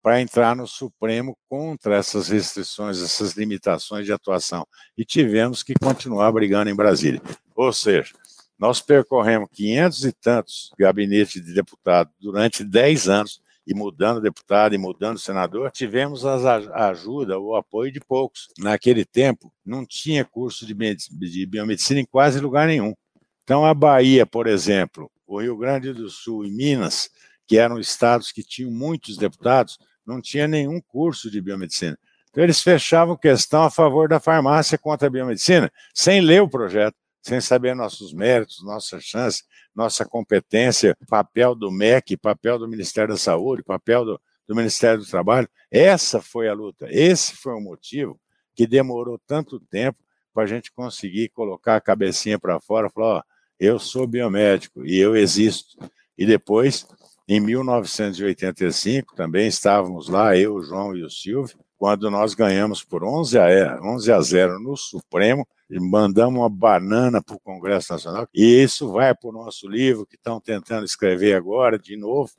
para 0.00 0.20
entrar 0.20 0.54
no 0.54 0.66
Supremo 0.66 1.36
contra 1.48 1.96
essas 1.96 2.28
restrições, 2.28 3.02
essas 3.02 3.32
limitações 3.32 4.06
de 4.06 4.12
atuação. 4.12 4.64
E 4.96 5.04
tivemos 5.04 5.64
que 5.64 5.74
continuar 5.74 6.30
brigando 6.30 6.70
em 6.70 6.76
Brasília. 6.76 7.20
Ou 7.58 7.72
seja, 7.72 8.14
nós 8.56 8.80
percorremos 8.80 9.48
500 9.52 10.04
e 10.04 10.12
tantos 10.12 10.70
gabinetes 10.78 11.44
de 11.44 11.52
deputado 11.52 12.08
durante 12.20 12.62
10 12.62 13.08
anos, 13.08 13.42
e 13.66 13.74
mudando 13.74 14.20
deputado 14.20 14.76
e 14.76 14.78
mudando 14.78 15.18
senador, 15.18 15.72
tivemos 15.72 16.24
a 16.24 16.88
ajuda, 16.88 17.36
o 17.36 17.56
apoio 17.56 17.92
de 17.92 17.98
poucos. 18.00 18.48
Naquele 18.58 19.04
tempo, 19.04 19.52
não 19.66 19.84
tinha 19.84 20.24
curso 20.24 20.64
de, 20.64 20.72
de 20.72 21.46
biomedicina 21.46 21.98
em 22.00 22.06
quase 22.06 22.38
lugar 22.38 22.68
nenhum. 22.68 22.94
Então, 23.42 23.66
a 23.66 23.74
Bahia, 23.74 24.24
por 24.24 24.46
exemplo, 24.46 25.10
o 25.26 25.40
Rio 25.40 25.56
Grande 25.56 25.92
do 25.92 26.08
Sul 26.08 26.46
e 26.46 26.50
Minas, 26.50 27.10
que 27.44 27.58
eram 27.58 27.78
estados 27.80 28.30
que 28.30 28.42
tinham 28.42 28.70
muitos 28.70 29.18
deputados, 29.18 29.78
não 30.06 30.22
tinha 30.22 30.46
nenhum 30.46 30.80
curso 30.80 31.28
de 31.28 31.40
biomedicina. 31.40 31.98
Então, 32.30 32.42
eles 32.42 32.62
fechavam 32.62 33.16
questão 33.16 33.64
a 33.64 33.70
favor 33.70 34.08
da 34.08 34.20
farmácia 34.20 34.78
contra 34.78 35.08
a 35.08 35.10
biomedicina, 35.10 35.70
sem 35.92 36.20
ler 36.20 36.40
o 36.40 36.48
projeto 36.48 36.96
sem 37.28 37.42
saber 37.42 37.76
nossos 37.76 38.14
méritos, 38.14 38.64
nossa 38.64 38.98
chance, 38.98 39.44
nossa 39.74 40.02
competência, 40.02 40.96
papel 41.06 41.54
do 41.54 41.70
MEC, 41.70 42.16
papel 42.16 42.58
do 42.58 42.66
Ministério 42.66 43.12
da 43.12 43.18
Saúde, 43.18 43.62
papel 43.62 44.02
do, 44.02 44.20
do 44.46 44.56
Ministério 44.56 45.00
do 45.00 45.06
Trabalho. 45.06 45.46
Essa 45.70 46.22
foi 46.22 46.48
a 46.48 46.54
luta, 46.54 46.86
esse 46.90 47.36
foi 47.36 47.52
o 47.52 47.60
motivo 47.60 48.18
que 48.54 48.66
demorou 48.66 49.20
tanto 49.26 49.60
tempo 49.60 49.98
para 50.32 50.44
a 50.44 50.46
gente 50.46 50.72
conseguir 50.72 51.28
colocar 51.28 51.76
a 51.76 51.80
cabecinha 51.82 52.38
para 52.38 52.58
fora, 52.60 52.88
falar, 52.88 53.18
ó, 53.18 53.22
eu 53.60 53.78
sou 53.78 54.06
biomédico 54.06 54.86
e 54.86 54.98
eu 54.98 55.14
existo. 55.14 55.76
E 56.16 56.24
depois, 56.24 56.86
em 57.28 57.40
1985, 57.40 59.14
também 59.14 59.48
estávamos 59.48 60.08
lá, 60.08 60.34
eu, 60.34 60.54
o 60.54 60.62
João 60.62 60.96
e 60.96 61.04
o 61.04 61.10
Silvio, 61.10 61.58
quando 61.76 62.10
nós 62.10 62.32
ganhamos 62.32 62.82
por 62.82 63.04
11 63.04 63.38
a, 63.38 63.80
11 63.82 64.12
a 64.12 64.20
0 64.20 64.58
no 64.60 64.76
Supremo, 64.78 65.46
mandamos 65.70 66.40
uma 66.40 66.48
banana 66.48 67.22
para 67.22 67.36
o 67.36 67.40
Congresso 67.40 67.92
Nacional, 67.92 68.28
e 68.34 68.62
isso 68.62 68.90
vai 68.90 69.14
para 69.14 69.28
o 69.28 69.32
nosso 69.32 69.68
livro, 69.68 70.06
que 70.06 70.16
estão 70.16 70.40
tentando 70.40 70.84
escrever 70.84 71.34
agora, 71.34 71.78
de 71.78 71.96
novo, 71.96 72.32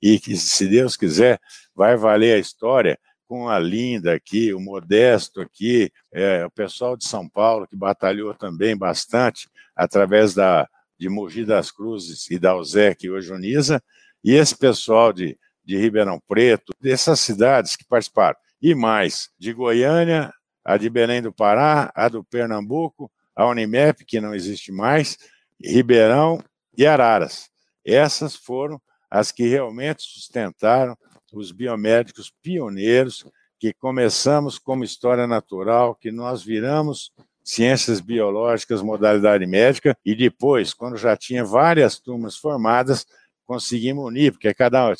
e 0.00 0.20
que, 0.20 0.36
se 0.36 0.68
Deus 0.68 0.96
quiser, 0.96 1.40
vai 1.74 1.96
valer 1.96 2.34
a 2.34 2.38
história 2.38 2.98
com 3.26 3.48
a 3.48 3.58
Linda 3.58 4.14
aqui, 4.14 4.54
o 4.54 4.60
Modesto 4.60 5.40
aqui, 5.40 5.90
é, 6.12 6.44
o 6.46 6.50
pessoal 6.50 6.96
de 6.96 7.06
São 7.06 7.28
Paulo, 7.28 7.66
que 7.66 7.76
batalhou 7.76 8.32
também 8.34 8.76
bastante, 8.76 9.48
através 9.74 10.32
da, 10.34 10.68
de 10.98 11.08
Mogi 11.08 11.44
das 11.44 11.70
Cruzes 11.70 12.30
e 12.30 12.38
da 12.38 12.56
USEC, 12.56 13.10
hoje 13.10 13.32
Unisa, 13.32 13.82
e 14.22 14.32
esse 14.32 14.56
pessoal 14.56 15.12
de, 15.12 15.36
de 15.64 15.76
Ribeirão 15.76 16.20
Preto, 16.28 16.72
dessas 16.80 17.20
cidades 17.20 17.74
que 17.74 17.84
participaram. 17.84 18.36
E 18.62 18.74
mais, 18.74 19.28
de 19.38 19.52
Goiânia, 19.52 20.32
a 20.66 20.76
de 20.76 20.90
Belém 20.90 21.22
do 21.22 21.32
Pará, 21.32 21.92
a 21.94 22.08
do 22.08 22.24
Pernambuco, 22.24 23.08
a 23.36 23.46
Unimep, 23.46 24.04
que 24.04 24.20
não 24.20 24.34
existe 24.34 24.72
mais, 24.72 25.16
Ribeirão 25.62 26.42
e 26.76 26.84
Araras. 26.84 27.48
Essas 27.84 28.34
foram 28.34 28.82
as 29.08 29.30
que 29.30 29.46
realmente 29.46 30.02
sustentaram 30.02 30.98
os 31.32 31.52
biomédicos 31.52 32.32
pioneiros, 32.42 33.24
que 33.60 33.72
começamos 33.72 34.58
como 34.58 34.82
história 34.82 35.24
natural, 35.24 35.94
que 35.94 36.10
nós 36.10 36.42
viramos 36.42 37.12
ciências 37.44 38.00
biológicas, 38.00 38.82
modalidade 38.82 39.46
médica, 39.46 39.96
e 40.04 40.16
depois, 40.16 40.74
quando 40.74 40.96
já 40.96 41.16
tinha 41.16 41.44
várias 41.44 41.96
turmas 41.96 42.36
formadas, 42.36 43.06
conseguimos 43.46 44.04
unir, 44.04 44.32
porque 44.32 44.52
cada 44.52 44.90
um 44.90 44.92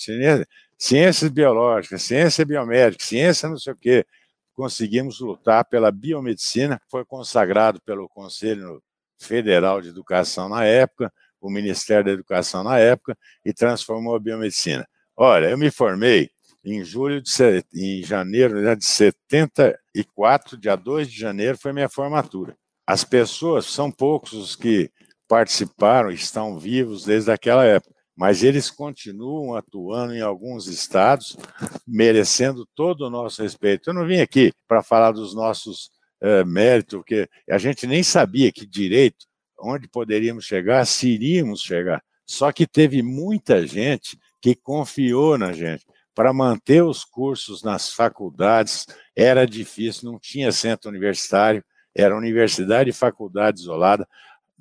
ciências 0.79 1.29
biológicas, 1.29 2.03
ciência 2.03 2.45
biomédica, 2.45 3.05
ciência 3.05 3.49
não 3.49 3.59
sei 3.59 3.73
o 3.73 3.77
quê. 3.77 4.07
Conseguimos 4.57 5.21
lutar 5.21 5.67
pela 5.67 5.93
biomedicina, 5.93 6.81
foi 6.91 7.05
consagrado 7.05 7.79
pelo 7.83 8.09
Conselho 8.09 8.83
Federal 9.19 9.83
de 9.83 9.89
Educação 9.89 10.49
na 10.49 10.65
época, 10.65 11.13
o 11.39 11.51
Ministério 11.51 12.07
da 12.07 12.13
Educação 12.13 12.65
na 12.65 12.79
época, 12.79 13.17
e 13.45 13.53
transformou 13.53 14.17
a 14.17 14.19
biomedicina. 14.19 14.89
Olha, 15.15 15.51
eu 15.51 15.59
me 15.59 15.71
formei 15.71 16.31
em 16.65 16.83
julho 16.83 17.21
de 17.21 17.31
em 17.75 18.03
janeiro 18.03 18.61
né, 18.61 18.75
de 18.75 18.85
74, 18.85 20.57
dia 20.57 20.75
2 20.75 21.11
de 21.11 21.19
janeiro 21.19 21.59
foi 21.59 21.73
minha 21.73 21.89
formatura. 21.89 22.57
As 22.87 23.05
pessoas 23.05 23.67
são 23.67 23.93
poucos 23.93 24.33
os 24.33 24.57
que 24.57 24.91
participaram, 25.29 26.11
estão 26.11 26.59
vivos 26.59 27.05
desde 27.05 27.31
aquela 27.31 27.65
época 27.65 27.96
mas 28.17 28.43
eles 28.43 28.71
continuam 28.71 29.55
atuando 29.55 30.15
em 30.15 30.23
alguns 30.23 30.67
estados, 30.69 31.37
merecendo 31.87 32.67
todo 32.75 33.03
o 33.03 33.11
nosso 33.11 33.43
respeito. 33.43 33.91
Eu 33.91 33.95
não 33.95 34.07
vim 34.07 34.21
aqui 34.21 34.53
para 34.67 34.83
falar 34.83 35.13
dos 35.13 35.35
nossos 35.35 35.91
é, 36.21 36.43
méritos, 36.43 36.99
porque 36.99 37.29
a 37.49 37.59
gente 37.59 37.87
nem 37.87 38.03
sabia 38.03 38.51
que 38.51 38.67
direito, 38.67 39.27
onde 39.59 39.87
poderíamos 39.87 40.47
chegar, 40.47 40.87
se 40.87 41.09
iríamos 41.09 41.61
chegar. 41.61 42.03
Só 42.25 42.51
que 42.51 42.67
teve 42.67 43.03
muita 43.03 43.67
gente 43.67 44.19
que 44.41 44.55
confiou 44.55 45.37
na 45.37 45.53
gente. 45.53 45.85
Para 46.15 46.33
manter 46.33 46.83
os 46.83 47.05
cursos 47.05 47.63
nas 47.63 47.93
faculdades 47.93 48.87
era 49.15 49.47
difícil, 49.47 50.11
não 50.11 50.19
tinha 50.19 50.51
centro 50.51 50.89
universitário, 50.89 51.63
era 51.95 52.17
universidade 52.17 52.89
e 52.89 52.95
faculdade 52.95 53.61
isolada. 53.61 54.09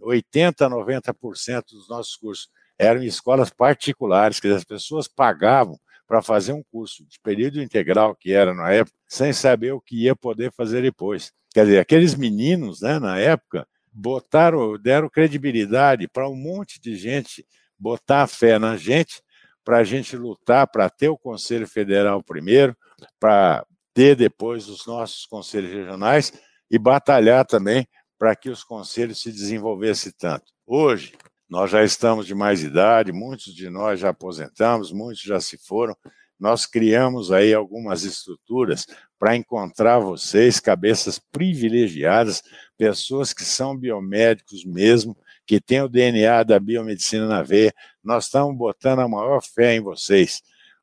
80, 0.01 0.69
90% 0.69 1.63
dos 1.71 1.87
nossos 1.87 2.17
cursos 2.17 2.49
eram 2.77 3.03
escolas 3.03 3.49
particulares, 3.49 4.39
que 4.39 4.47
as 4.47 4.63
pessoas 4.63 5.07
pagavam 5.07 5.79
para 6.07 6.21
fazer 6.21 6.53
um 6.53 6.63
curso 6.63 7.03
de 7.05 7.19
período 7.19 7.61
integral, 7.61 8.15
que 8.15 8.31
era 8.31 8.53
na 8.53 8.71
época, 8.71 8.97
sem 9.07 9.33
saber 9.33 9.71
o 9.71 9.81
que 9.81 10.03
ia 10.03 10.15
poder 10.15 10.51
fazer 10.51 10.81
depois. 10.81 11.31
Quer 11.53 11.65
dizer, 11.65 11.79
aqueles 11.79 12.15
meninos, 12.15 12.81
né, 12.81 12.99
na 12.99 13.17
época, 13.17 13.67
botaram, 13.91 14.77
deram 14.77 15.09
credibilidade 15.09 16.07
para 16.07 16.29
um 16.29 16.35
monte 16.35 16.79
de 16.79 16.95
gente 16.95 17.45
botar 17.79 18.27
fé 18.27 18.59
na 18.59 18.77
gente, 18.77 19.21
para 19.63 19.77
a 19.77 19.83
gente 19.83 20.15
lutar 20.15 20.67
para 20.67 20.89
ter 20.89 21.09
o 21.09 21.17
Conselho 21.17 21.67
Federal 21.67 22.21
primeiro, 22.21 22.75
para 23.19 23.65
ter 23.93 24.15
depois 24.15 24.67
os 24.67 24.85
nossos 24.85 25.25
conselhos 25.25 25.71
regionais 25.71 26.33
e 26.69 26.77
batalhar 26.77 27.45
também 27.45 27.87
para 28.17 28.35
que 28.35 28.49
os 28.49 28.63
conselhos 28.63 29.21
se 29.21 29.31
desenvolvessem 29.31 30.11
tanto. 30.17 30.45
Hoje, 30.67 31.13
nós 31.49 31.69
já 31.69 31.83
estamos 31.83 32.25
de 32.25 32.33
mais 32.33 32.63
idade, 32.63 33.11
muitos 33.11 33.53
de 33.53 33.69
nós 33.69 33.99
já 33.99 34.09
aposentamos, 34.09 34.91
muitos 34.91 35.21
já 35.21 35.39
se 35.39 35.57
foram. 35.57 35.95
Nós 36.39 36.65
criamos 36.65 37.31
aí 37.31 37.53
algumas 37.53 38.03
estruturas 38.03 38.85
para 39.17 39.35
encontrar 39.35 39.99
vocês, 39.99 40.59
cabeças 40.59 41.19
privilegiadas, 41.19 42.41
pessoas 42.77 43.31
que 43.31 43.43
são 43.43 43.77
biomédicos 43.77 44.65
mesmo, 44.65 45.15
que 45.45 45.61
têm 45.61 45.81
o 45.81 45.87
DNA 45.87 46.43
da 46.43 46.59
biomedicina 46.59 47.27
na 47.27 47.41
veia. 47.41 47.73
Nós 48.03 48.25
estamos 48.25 48.57
botando 48.57 48.99
a 48.99 49.07
maior 49.07 49.41
fé 49.41 49.75
em 49.75 49.79
vocês. 49.79 50.41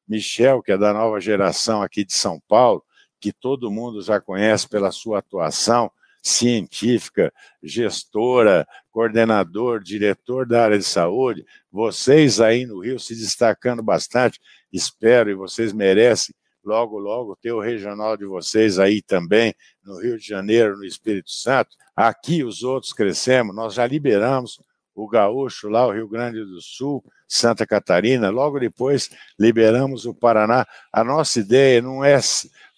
Michel, 0.08 0.62
que 0.62 0.72
é 0.72 0.78
da 0.78 0.92
nova 0.92 1.20
geração 1.20 1.82
aqui 1.82 2.04
de 2.04 2.14
São 2.14 2.40
Paulo, 2.48 2.82
que 3.20 3.32
todo 3.32 3.70
mundo 3.70 4.00
já 4.00 4.20
conhece 4.20 4.68
pela 4.68 4.90
sua 4.90 5.18
atuação, 5.18 5.90
científica, 6.22 7.32
gestora, 7.62 8.66
coordenador, 8.90 9.82
diretor 9.82 10.46
da 10.46 10.64
área 10.64 10.78
de 10.78 10.84
saúde, 10.84 11.44
vocês 11.70 12.40
aí 12.40 12.64
no 12.64 12.80
Rio 12.80 13.00
se 13.00 13.14
destacando 13.16 13.82
bastante, 13.82 14.38
espero 14.72 15.30
e 15.30 15.34
vocês 15.34 15.72
merecem 15.72 16.34
logo, 16.64 16.98
logo 16.98 17.36
ter 17.36 17.52
o 17.52 17.60
regional 17.60 18.16
de 18.16 18.24
vocês 18.24 18.78
aí 18.78 19.02
também, 19.02 19.52
no 19.84 20.00
Rio 20.00 20.16
de 20.16 20.24
Janeiro, 20.24 20.76
no 20.76 20.84
Espírito 20.84 21.30
Santo. 21.30 21.70
Aqui 21.96 22.44
os 22.44 22.62
outros 22.62 22.92
crescemos, 22.92 23.54
nós 23.54 23.74
já 23.74 23.86
liberamos 23.86 24.60
o 24.94 25.08
Gaúcho 25.08 25.68
lá, 25.68 25.86
o 25.86 25.92
Rio 25.92 26.06
Grande 26.06 26.44
do 26.44 26.60
Sul, 26.60 27.02
Santa 27.26 27.66
Catarina, 27.66 28.30
logo 28.30 28.60
depois 28.60 29.10
liberamos 29.38 30.04
o 30.06 30.14
Paraná. 30.14 30.66
A 30.92 31.02
nossa 31.02 31.40
ideia 31.40 31.80
não 31.82 32.04
é 32.04 32.18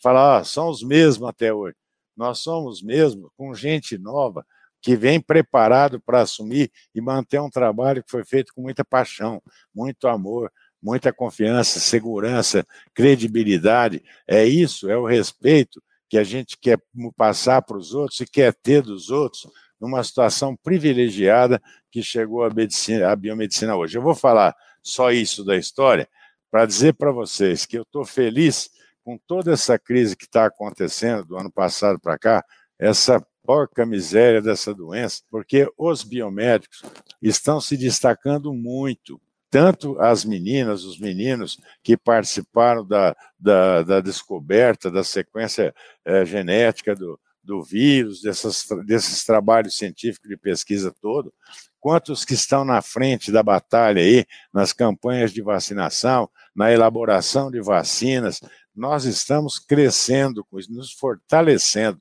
falar, 0.03 0.39
ah, 0.39 0.45
são 0.45 0.69
os 0.69 0.83
mesmos 0.83 1.29
até 1.29 1.53
hoje. 1.53 1.77
Nós 2.16 2.40
somos 2.40 2.83
mesmo 2.83 3.33
com 3.37 3.54
gente 3.54 3.99
nova 3.99 4.44
que 4.80 4.97
vem 4.97 5.21
preparado 5.21 5.99
para 5.99 6.21
assumir 6.21 6.71
e 6.94 7.00
manter 7.00 7.40
um 7.40 7.49
trabalho 7.49 8.04
que 8.04 8.11
foi 8.11 8.25
feito 8.25 8.52
com 8.54 8.61
muita 8.61 8.85
paixão, 8.85 9.42
muito 9.75 10.06
amor, 10.06 10.52
muita 10.83 11.11
confiança, 11.11 11.80
segurança, 11.80 12.66
credibilidade. 12.94 14.04
É 14.28 14.44
isso, 14.44 14.90
é 14.90 14.97
o 14.97 15.06
respeito 15.06 15.83
que 16.09 16.18
a 16.18 16.23
gente 16.23 16.59
quer 16.59 16.78
passar 17.16 17.62
para 17.62 17.78
os 17.78 17.94
outros 17.94 18.21
e 18.21 18.26
quer 18.26 18.52
ter 18.52 18.83
dos 18.83 19.09
outros 19.09 19.50
numa 19.80 20.04
situação 20.04 20.54
privilegiada 20.54 21.61
que 21.90 22.02
chegou 22.02 22.44
a, 22.44 22.50
medicina, 22.50 23.11
a 23.11 23.16
biomedicina 23.16 23.75
hoje. 23.75 23.97
Eu 23.97 24.02
vou 24.02 24.14
falar 24.14 24.54
só 24.83 25.11
isso 25.11 25.42
da 25.42 25.56
história 25.56 26.06
para 26.50 26.66
dizer 26.66 26.92
para 26.94 27.11
vocês 27.11 27.64
que 27.64 27.78
eu 27.78 27.83
estou 27.83 28.04
feliz 28.04 28.71
com 29.04 29.18
toda 29.18 29.52
essa 29.52 29.78
crise 29.78 30.16
que 30.16 30.25
está 30.25 30.46
acontecendo 30.46 31.25
do 31.25 31.37
ano 31.37 31.52
passado 31.52 32.00
para 32.00 32.18
cá, 32.18 32.44
essa 32.78 33.25
porca 33.44 33.84
miséria 33.84 34.40
dessa 34.40 34.75
doença, 34.75 35.23
porque 35.30 35.70
os 35.76 36.02
biomédicos 36.02 36.82
estão 37.20 37.61
se 37.61 37.76
destacando 37.76 38.52
muito. 38.54 39.20
Tanto 39.50 40.00
as 40.00 40.25
meninas, 40.25 40.82
os 40.82 40.99
meninos 40.99 41.61
que 41.82 41.96
participaram 41.96 42.84
da, 42.84 43.14
da, 43.38 43.82
da 43.82 44.00
descoberta 44.00 44.90
da 44.90 45.04
sequência 45.04 45.73
é, 46.04 46.25
genética 46.25 46.94
do, 46.96 47.20
do 47.44 47.62
vírus, 47.62 48.23
dessas, 48.23 48.66
desses 48.84 49.25
trabalhos 49.25 49.76
científicos 49.76 50.28
de 50.28 50.37
pesquisa 50.37 50.92
todo, 51.00 51.32
quanto 51.78 52.12
os 52.12 52.25
que 52.25 52.34
estão 52.34 52.64
na 52.64 52.80
frente 52.80 53.30
da 53.30 53.42
batalha 53.42 54.00
aí, 54.00 54.25
nas 54.52 54.73
campanhas 54.73 55.32
de 55.32 55.42
vacinação, 55.42 56.28
na 56.56 56.73
elaboração 56.73 57.50
de 57.50 57.61
vacinas, 57.61 58.40
nós 58.75 59.04
estamos 59.04 59.59
crescendo, 59.59 60.47
nos 60.69 60.93
fortalecendo. 60.93 62.00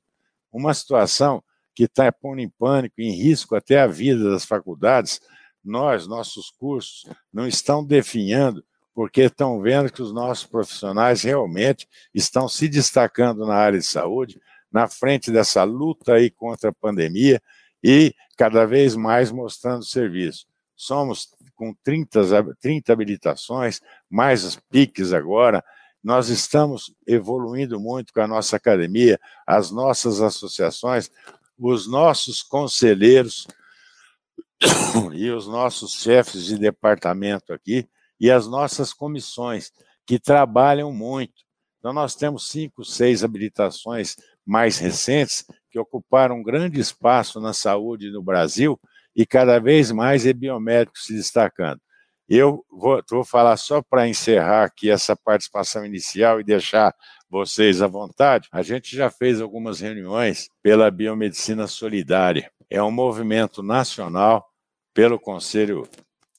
Uma 0.52 0.74
situação 0.74 1.42
que 1.74 1.84
está 1.84 2.10
pondo 2.10 2.40
em 2.40 2.48
pânico, 2.48 3.00
em 3.00 3.10
risco 3.10 3.54
até 3.54 3.80
a 3.80 3.86
vida 3.86 4.30
das 4.30 4.44
faculdades, 4.44 5.20
nós, 5.64 6.06
nossos 6.06 6.50
cursos, 6.50 7.04
não 7.32 7.46
estão 7.46 7.84
definhando, 7.84 8.64
porque 8.94 9.22
estão 9.22 9.60
vendo 9.60 9.92
que 9.92 10.02
os 10.02 10.12
nossos 10.12 10.46
profissionais 10.46 11.22
realmente 11.22 11.88
estão 12.12 12.48
se 12.48 12.68
destacando 12.68 13.46
na 13.46 13.54
área 13.54 13.78
de 13.78 13.84
saúde, 13.84 14.40
na 14.70 14.88
frente 14.88 15.30
dessa 15.30 15.64
luta 15.64 16.14
aí 16.14 16.30
contra 16.30 16.70
a 16.70 16.74
pandemia, 16.74 17.40
e 17.82 18.14
cada 18.36 18.66
vez 18.66 18.94
mais 18.94 19.30
mostrando 19.30 19.84
serviço. 19.84 20.46
Somos 20.76 21.28
com 21.54 21.74
30, 21.82 22.20
30 22.60 22.92
habilitações, 22.92 23.80
mais 24.10 24.44
as 24.44 24.56
PICs 24.56 25.12
agora, 25.12 25.64
nós 26.04 26.28
estamos 26.28 26.94
evoluindo 27.06 27.80
muito 27.80 28.12
com 28.12 28.20
a 28.20 28.28
nossa 28.28 28.56
academia, 28.56 29.18
as 29.46 29.70
nossas 29.70 30.20
associações, 30.20 31.10
os 31.58 31.88
nossos 31.88 32.42
conselheiros 32.42 33.46
e 35.14 35.30
os 35.30 35.48
nossos 35.48 35.94
chefes 35.94 36.44
de 36.44 36.58
departamento 36.58 37.54
aqui 37.54 37.88
e 38.20 38.30
as 38.30 38.46
nossas 38.46 38.92
comissões, 38.92 39.72
que 40.06 40.18
trabalham 40.18 40.92
muito. 40.92 41.42
Então, 41.78 41.92
nós 41.92 42.14
temos 42.14 42.48
cinco, 42.48 42.84
seis 42.84 43.24
habilitações 43.24 44.16
mais 44.44 44.78
recentes 44.78 45.46
que 45.70 45.78
ocuparam 45.78 46.36
um 46.36 46.42
grande 46.42 46.78
espaço 46.78 47.40
na 47.40 47.54
saúde 47.54 48.10
no 48.10 48.22
Brasil 48.22 48.78
e 49.16 49.24
cada 49.24 49.58
vez 49.58 49.90
mais 49.90 50.26
é 50.26 50.34
biomédico 50.34 50.98
se 50.98 51.14
destacando. 51.14 51.80
Eu 52.28 52.64
vou, 52.70 53.02
vou 53.08 53.24
falar 53.24 53.56
só 53.56 53.82
para 53.82 54.08
encerrar 54.08 54.64
aqui 54.64 54.90
essa 54.90 55.14
participação 55.14 55.84
inicial 55.84 56.40
e 56.40 56.44
deixar 56.44 56.94
vocês 57.28 57.82
à 57.82 57.86
vontade. 57.86 58.48
A 58.50 58.62
gente 58.62 58.96
já 58.96 59.10
fez 59.10 59.40
algumas 59.40 59.80
reuniões 59.80 60.48
pela 60.62 60.90
Biomedicina 60.90 61.66
Solidária. 61.66 62.50
É 62.70 62.82
um 62.82 62.90
movimento 62.90 63.62
nacional 63.62 64.46
pelo 64.94 65.18
Conselho 65.18 65.86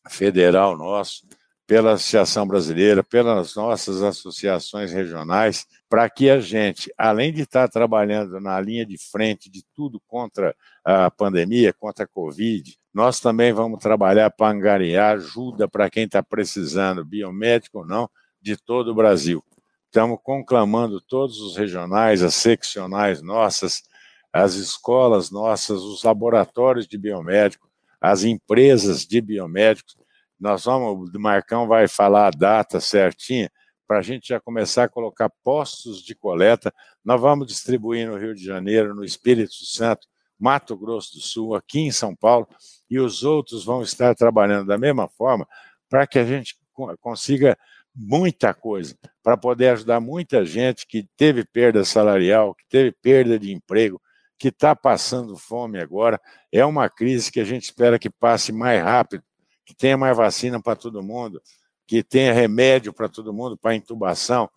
Federal 0.10 0.78
nosso, 0.78 1.28
pela 1.68 1.94
Associação 1.94 2.48
Brasileira, 2.48 3.04
pelas 3.04 3.56
nossas 3.56 4.02
associações 4.02 4.92
regionais, 4.92 5.66
para 5.90 6.10
que 6.10 6.30
a 6.30 6.40
gente, 6.40 6.92
além 6.98 7.34
de 7.34 7.42
estar 7.42 7.68
trabalhando 7.68 8.40
na 8.40 8.60
linha 8.60 8.86
de 8.86 8.98
frente 8.98 9.50
de 9.50 9.64
tudo 9.74 10.02
contra 10.08 10.56
a 10.84 11.12
pandemia, 11.12 11.74
contra 11.74 12.06
a 12.06 12.08
Covid, 12.08 12.78
nós 12.96 13.20
também 13.20 13.52
vamos 13.52 13.80
trabalhar 13.80 14.32
para 14.32 14.56
angariar 14.56 15.16
ajuda 15.16 15.68
para 15.68 15.90
quem 15.90 16.06
está 16.06 16.24
precisando, 16.24 17.04
biomédico 17.04 17.80
ou 17.80 17.86
não, 17.86 18.10
de 18.42 18.56
todo 18.56 18.92
o 18.92 18.96
Brasil. 18.96 19.44
Estamos 19.88 20.18
conclamando 20.24 21.02
todos 21.02 21.42
os 21.42 21.58
regionais, 21.58 22.24
as 22.24 22.36
seccionais 22.36 23.22
nossas, 23.22 23.84
as 24.32 24.54
escolas 24.54 25.30
nossas, 25.30 25.82
os 25.82 26.06
laboratórios 26.06 26.88
de 26.88 26.98
biomédico, 26.98 27.70
as 28.00 28.24
empresas 28.24 29.06
de 29.06 29.20
biomédicos. 29.20 29.98
Nós 30.40 30.64
vamos, 30.64 31.14
o 31.14 31.20
Marcão 31.20 31.68
vai 31.68 31.90
falar 31.90 32.28
a 32.28 32.32
data 32.32 32.80
certinha, 32.80 33.52
para 33.86 34.00
a 34.00 34.02
gente 34.02 34.30
já 34.30 34.40
começar 34.40 34.86
a 34.86 34.90
colocar 34.90 35.30
postos 35.44 36.02
de 36.02 36.16
coleta. 36.16 36.74
Nós 37.04 37.20
vamos 37.20 37.48
distribuir 37.48 38.08
no 38.08 38.18
Rio 38.18 38.34
de 38.34 38.44
Janeiro, 38.44 38.96
no 38.96 39.04
Espírito 39.04 39.66
Santo, 39.66 40.08
Mato 40.40 40.78
Grosso 40.78 41.14
do 41.14 41.22
Sul, 41.22 41.56
aqui 41.56 41.80
em 41.80 41.92
São 41.92 42.16
Paulo, 42.16 42.48
e 42.90 43.00
os 43.00 43.24
outros 43.24 43.64
vão 43.64 43.82
estar 43.82 44.14
trabalhando 44.16 44.68
da 44.68 44.78
mesma 44.78 45.08
forma 45.08 45.48
para 45.90 46.06
que 46.06 46.20
a 46.20 46.26
gente 46.26 46.58
consiga 47.00 47.58
muita 47.96 48.54
coisa, 48.54 48.98
para 49.24 49.38
poder 49.38 49.70
ajudar 49.70 50.00
muita 50.02 50.44
gente 50.46 50.86
que 50.86 51.08
teve 51.16 51.46
perda 51.46 51.86
salarial, 51.86 52.54
que 52.54 52.66
teve 52.68 52.92
perda 52.92 53.40
de 53.40 53.54
emprego, 53.54 54.02
que 54.38 54.50
está 54.50 54.76
passando 54.76 55.38
fome 55.38 55.80
agora. 55.80 56.20
É 56.52 56.66
uma 56.66 56.90
crise 56.90 57.32
que 57.32 57.40
a 57.40 57.46
gente 57.46 57.64
espera 57.64 57.98
que 57.98 58.10
passe 58.10 58.52
mais 58.52 58.84
rápido, 58.84 59.24
que 59.66 59.74
tenha 59.74 59.98
mais 59.98 60.16
vacina 60.16 60.62
para 60.62 60.76
todo 60.76 61.02
mundo, 61.02 61.42
que 61.88 62.04
tenha 62.04 62.34
remédio 62.34 62.92
para 62.92 63.08
todo 63.08 63.34
mundo, 63.34 63.58
para 63.58 63.76
intubação, 63.76 64.50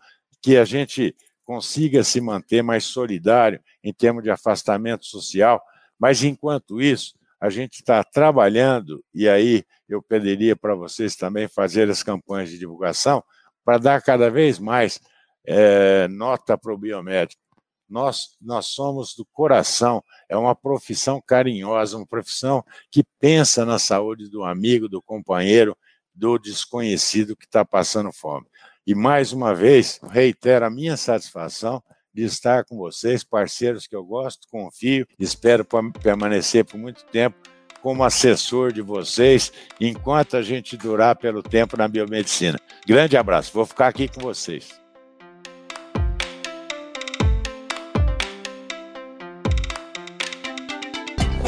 que 0.43 0.57
a 0.57 0.65
gente 0.65 1.15
consiga 1.49 2.05
se 2.05 2.21
manter 2.21 2.63
mais 2.63 2.85
solidário 2.85 3.59
em 3.83 3.91
termos 3.91 4.23
de 4.23 4.31
afastamento 4.31 5.07
social. 5.07 5.63
Mas, 5.99 6.23
enquanto 6.23 6.79
isso, 6.79 7.15
a 7.41 7.49
gente 7.49 7.77
está 7.77 8.05
trabalhando, 8.05 9.03
e 9.15 9.27
aí 9.27 9.65
eu 9.89 10.03
pediria 10.03 10.55
para 10.55 10.75
vocês 10.75 11.17
também 11.17 11.49
fazer 11.49 11.89
as 11.89 12.03
campanhas 12.03 12.51
de 12.51 12.59
divulgação, 12.59 13.25
para 13.65 13.79
dar 13.79 14.03
cada 14.03 14.31
vez 14.31 14.59
mais 14.59 15.01
é, 15.47 16.07
nota 16.09 16.59
para 16.59 16.75
o 16.75 16.77
biomédico. 16.77 17.41
Nós, 17.89 18.37
nós 18.39 18.67
somos 18.67 19.15
do 19.15 19.25
coração, 19.33 20.05
é 20.29 20.37
uma 20.37 20.55
profissão 20.55 21.19
carinhosa, 21.27 21.97
uma 21.97 22.07
profissão 22.07 22.63
que 22.91 23.03
pensa 23.19 23.65
na 23.65 23.79
saúde 23.79 24.29
do 24.29 24.45
amigo, 24.45 24.87
do 24.87 25.01
companheiro, 25.01 25.75
do 26.15 26.37
desconhecido 26.37 27.35
que 27.35 27.47
está 27.47 27.65
passando 27.65 28.13
fome. 28.13 28.47
E 28.89 28.95
mais 28.95 29.35
uma 29.35 29.55
vez, 29.55 30.01
reitero 30.11 30.65
a 30.65 30.71
minha 30.71 30.97
satisfação 30.97 31.83
de 32.15 32.25
estar 32.25 32.65
com 32.65 32.79
vocês, 32.79 33.23
parceiros 33.23 33.87
que 33.87 33.95
eu 33.95 34.03
gosto, 34.03 34.49
confio, 34.51 35.07
espero 35.19 35.63
permanecer 36.03 36.65
por 36.65 36.79
muito 36.79 37.05
tempo 37.05 37.37
como 37.83 38.03
assessor 38.03 38.73
de 38.73 38.81
vocês 38.81 39.53
enquanto 39.79 40.39
a 40.39 40.43
gente 40.43 40.75
durar 40.75 41.17
pelo 41.17 41.43
tempo 41.43 41.77
na 41.77 41.87
biomedicina. 41.87 42.59
Grande 42.87 43.15
abraço, 43.15 43.53
vou 43.53 43.67
ficar 43.67 43.89
aqui 43.89 44.09
com 44.09 44.23
vocês. 44.23 44.81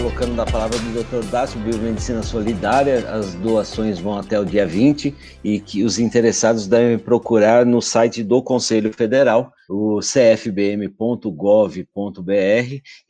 Colocando 0.01 0.35
da 0.35 0.47
palavra 0.47 0.79
do 0.79 1.05
Dr. 1.05 1.23
Dácio, 1.31 1.61
Biomedicina 1.61 2.23
Solidária. 2.23 3.07
As 3.11 3.35
doações 3.35 3.99
vão 3.99 4.17
até 4.17 4.41
o 4.41 4.47
dia 4.47 4.67
20 4.67 5.15
e 5.45 5.61
que 5.61 5.85
os 5.85 5.99
interessados 5.99 6.67
devem 6.67 6.99
procurar 6.99 7.67
no 7.67 7.83
site 7.83 8.23
do 8.25 8.43
Conselho 8.43 8.95
Federal, 8.95 9.53
o 9.69 10.01
cfbm.gov.br, 10.01 10.91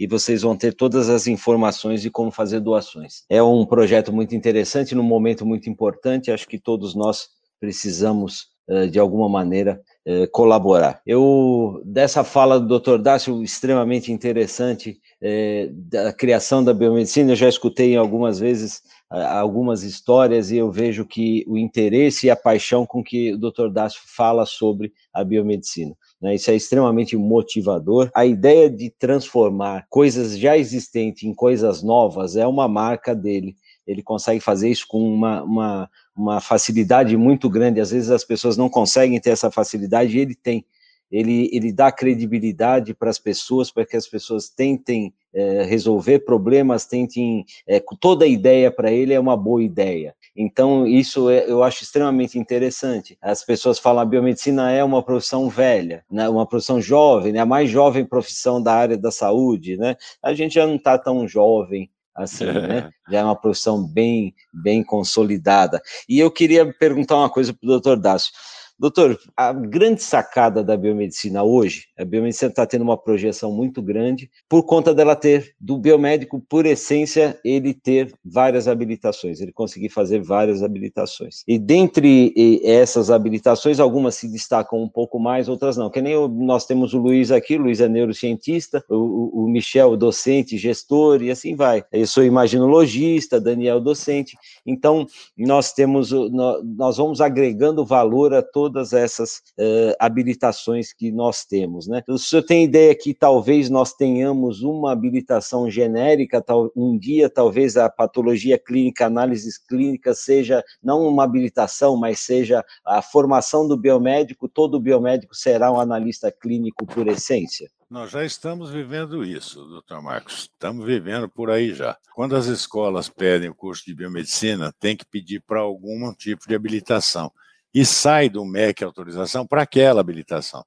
e 0.00 0.07
vocês 0.09 0.42
vão 0.42 0.57
ter 0.57 0.74
todas 0.74 1.09
as 1.09 1.29
informações 1.29 2.03
de 2.03 2.11
como 2.11 2.33
fazer 2.33 2.59
doações. 2.59 3.22
É 3.31 3.40
um 3.40 3.64
projeto 3.64 4.12
muito 4.12 4.35
interessante, 4.35 4.92
num 4.92 5.05
momento 5.05 5.46
muito 5.46 5.70
importante, 5.70 6.33
acho 6.33 6.48
que 6.48 6.59
todos 6.59 6.96
nós 6.96 7.29
precisamos 7.61 8.48
eh, 8.68 8.87
de 8.87 8.98
alguma 8.98 9.29
maneira 9.29 9.81
eh, 10.07 10.29
colaborar. 10.29 11.00
Eu 11.05 11.83
dessa 11.85 12.22
fala 12.22 12.61
do 12.61 12.79
Dr. 12.79 12.98
Dácio 12.98 13.42
extremamente 13.42 14.12
interessante 14.12 15.00
é, 15.22 15.68
da 15.70 16.12
criação 16.12 16.64
da 16.64 16.72
biomedicina, 16.72 17.33
eu 17.33 17.37
já 17.37 17.48
escutei 17.48 17.96
algumas 17.96 18.38
vezes 18.38 18.83
algumas 19.11 19.83
histórias 19.83 20.52
e 20.52 20.56
eu 20.56 20.70
vejo 20.70 21.04
que 21.04 21.44
o 21.48 21.59
interesse 21.59 22.26
e 22.26 22.30
a 22.30 22.37
paixão 22.37 22.87
com 22.87 23.02
que 23.02 23.33
o 23.35 23.38
Dr. 23.38 23.68
Dácio 23.68 24.00
fala 24.06 24.46
sobre 24.46 24.92
a 25.12 25.24
biomedicina. 25.24 25.96
Né? 26.22 26.37
Isso 26.37 26.50
é 26.50 26.54
extremamente 26.54 27.16
motivador. 27.16 28.09
A 28.14 28.24
ideia 28.24 28.70
de 28.70 28.88
transformar 28.88 29.85
coisas 29.90 30.38
já 30.38 30.56
existentes 30.56 31.24
em 31.24 31.35
coisas 31.35 31.83
novas 31.83 32.37
é 32.37 32.46
uma 32.46 32.68
marca 32.68 33.12
dele. 33.12 33.56
Ele 33.85 34.02
consegue 34.02 34.38
fazer 34.38 34.68
isso 34.68 34.87
com 34.87 35.02
uma, 35.02 35.42
uma, 35.42 35.90
uma 36.16 36.40
facilidade 36.40 37.16
muito 37.16 37.50
grande. 37.50 37.80
Às 37.80 37.90
vezes 37.90 38.11
as 38.11 38.22
pessoas 38.22 38.56
não 38.56 38.68
conseguem 38.68 39.20
ter 39.20 39.30
essa 39.30 39.50
facilidade 39.50 40.16
e 40.16 40.20
ele 40.20 40.37
tem 40.37 40.64
ele, 41.11 41.49
ele 41.53 41.73
dá 41.73 41.90
credibilidade 41.90 42.94
para 42.94 43.11
as 43.11 43.18
pessoas, 43.18 43.70
para 43.70 43.85
que 43.85 43.96
as 43.96 44.07
pessoas 44.07 44.49
tentem 44.49 45.12
é, 45.35 45.62
resolver 45.62 46.20
problemas, 46.20 46.87
tentem. 46.87 47.44
É, 47.66 47.83
toda 48.01 48.27
ideia 48.27 48.70
para 48.70 48.92
ele 48.92 49.12
é 49.12 49.20
uma 49.20 49.37
boa 49.37 49.62
ideia. 49.62 50.14
Então, 50.37 50.87
isso 50.87 51.29
é, 51.29 51.51
eu 51.51 51.62
acho 51.62 51.83
extremamente 51.83 52.38
interessante. 52.38 53.16
As 53.20 53.44
pessoas 53.44 53.79
falam 53.79 54.03
a 54.03 54.07
biomedicina 54.07 54.70
é 54.70 54.83
uma 54.83 55.03
profissão 55.03 55.49
velha, 55.49 56.05
né, 56.11 56.29
uma 56.29 56.46
profissão 56.46 56.81
jovem, 56.81 57.33
né, 57.33 57.40
a 57.40 57.46
mais 57.46 57.68
jovem 57.68 58.05
profissão 58.05 58.62
da 58.62 58.75
área 58.75 58.96
da 58.96 59.11
saúde. 59.11 59.77
Né? 59.77 59.96
A 60.23 60.33
gente 60.35 60.55
já 60.55 60.66
não 60.66 60.77
está 60.77 60.99
tão 60.99 61.27
jovem 61.27 61.90
assim, 62.14 62.44
né? 62.44 62.90
Já 63.09 63.20
é 63.20 63.25
uma 63.25 63.37
profissão 63.37 63.83
bem, 63.83 64.35
bem 64.53 64.83
consolidada. 64.83 65.81
E 66.09 66.18
eu 66.18 66.31
queria 66.31 66.70
perguntar 66.73 67.16
uma 67.16 67.31
coisa 67.31 67.53
para 67.53 67.66
o 67.66 67.70
doutor 67.70 67.96
Dácio. 67.99 68.33
Doutor, 68.80 69.20
a 69.36 69.52
grande 69.52 70.02
sacada 70.02 70.64
da 70.64 70.74
biomedicina 70.74 71.42
hoje, 71.42 71.88
a 71.98 72.02
biomedicina 72.02 72.48
está 72.48 72.64
tendo 72.64 72.80
uma 72.80 72.96
projeção 72.96 73.52
muito 73.52 73.82
grande 73.82 74.30
por 74.48 74.62
conta 74.62 74.94
dela 74.94 75.14
ter, 75.14 75.54
do 75.60 75.76
biomédico, 75.76 76.42
por 76.48 76.64
essência, 76.64 77.38
ele 77.44 77.74
ter 77.74 78.10
várias 78.24 78.66
habilitações, 78.66 79.38
ele 79.38 79.52
conseguir 79.52 79.90
fazer 79.90 80.22
várias 80.22 80.62
habilitações. 80.62 81.44
E 81.46 81.58
dentre 81.58 82.32
essas 82.64 83.10
habilitações, 83.10 83.78
algumas 83.78 84.14
se 84.14 84.26
destacam 84.32 84.82
um 84.82 84.88
pouco 84.88 85.18
mais, 85.20 85.46
outras 85.46 85.76
não. 85.76 85.90
Que 85.90 86.00
nem 86.00 86.16
o, 86.16 86.26
nós 86.26 86.64
temos 86.64 86.94
o 86.94 86.98
Luiz 86.98 87.30
aqui, 87.30 87.56
o 87.56 87.62
Luiz 87.64 87.82
é 87.82 87.88
neurocientista, 87.88 88.82
o, 88.88 89.44
o 89.44 89.46
Michel, 89.50 89.94
docente, 89.94 90.56
gestor, 90.56 91.22
e 91.22 91.30
assim 91.30 91.54
vai. 91.54 91.84
Eu 91.92 92.06
sou 92.06 92.24
imaginologista, 92.24 93.38
Daniel, 93.38 93.78
docente. 93.78 94.38
Então, 94.64 95.06
nós 95.36 95.70
temos, 95.74 96.12
nós 96.32 96.96
vamos 96.96 97.20
agregando 97.20 97.84
valor 97.84 98.32
a 98.32 98.40
todo 98.40 98.69
todas 98.70 98.92
essas 98.92 99.42
uh, 99.59 99.94
habilitações 99.98 100.92
que 100.92 101.11
nós 101.11 101.44
temos. 101.44 101.88
Né? 101.88 102.02
O 102.09 102.16
senhor 102.16 102.42
tem 102.42 102.64
ideia 102.64 102.94
que 102.94 103.12
talvez 103.12 103.68
nós 103.68 103.92
tenhamos 103.92 104.62
uma 104.62 104.92
habilitação 104.92 105.68
genérica, 105.68 106.40
tal, 106.40 106.70
um 106.76 106.96
dia 106.96 107.28
talvez 107.28 107.76
a 107.76 107.90
patologia 107.90 108.56
clínica, 108.56 109.06
análises 109.06 109.59
clínicas 109.59 110.20
seja 110.20 110.62
não 110.80 111.06
uma 111.06 111.24
habilitação, 111.24 111.96
mas 111.96 112.20
seja 112.20 112.64
a 112.87 113.02
formação 113.02 113.66
do 113.66 113.76
biomédico, 113.76 114.48
todo 114.48 114.78
biomédico 114.78 115.35
será 115.35 115.72
um 115.72 115.80
analista 115.80 116.30
clínico 116.30 116.87
por 116.87 117.09
essência? 117.09 117.68
Nós 117.90 118.12
já 118.12 118.24
estamos 118.24 118.70
vivendo 118.70 119.24
isso, 119.24 119.64
doutor 119.66 120.00
Marcos. 120.00 120.42
Estamos 120.42 120.87
vivendo 120.87 121.28
por 121.28 121.50
aí 121.50 121.74
já. 121.74 121.98
Quando 122.14 122.37
as 122.37 122.46
escolas 122.46 123.09
pedem 123.09 123.50
o 123.50 123.54
curso 123.54 123.85
de 123.85 123.92
biomedicina, 123.92 124.72
tem 124.78 124.96
que 124.96 125.04
pedir 125.04 125.40
para 125.40 125.59
algum 125.59 126.14
tipo 126.14 126.46
de 126.46 126.54
habilitação. 126.54 127.33
E 127.72 127.85
sai 127.85 128.28
do 128.28 128.44
MEC 128.44 128.83
autorização 128.83 129.46
para 129.46 129.62
aquela 129.62 130.00
habilitação. 130.00 130.64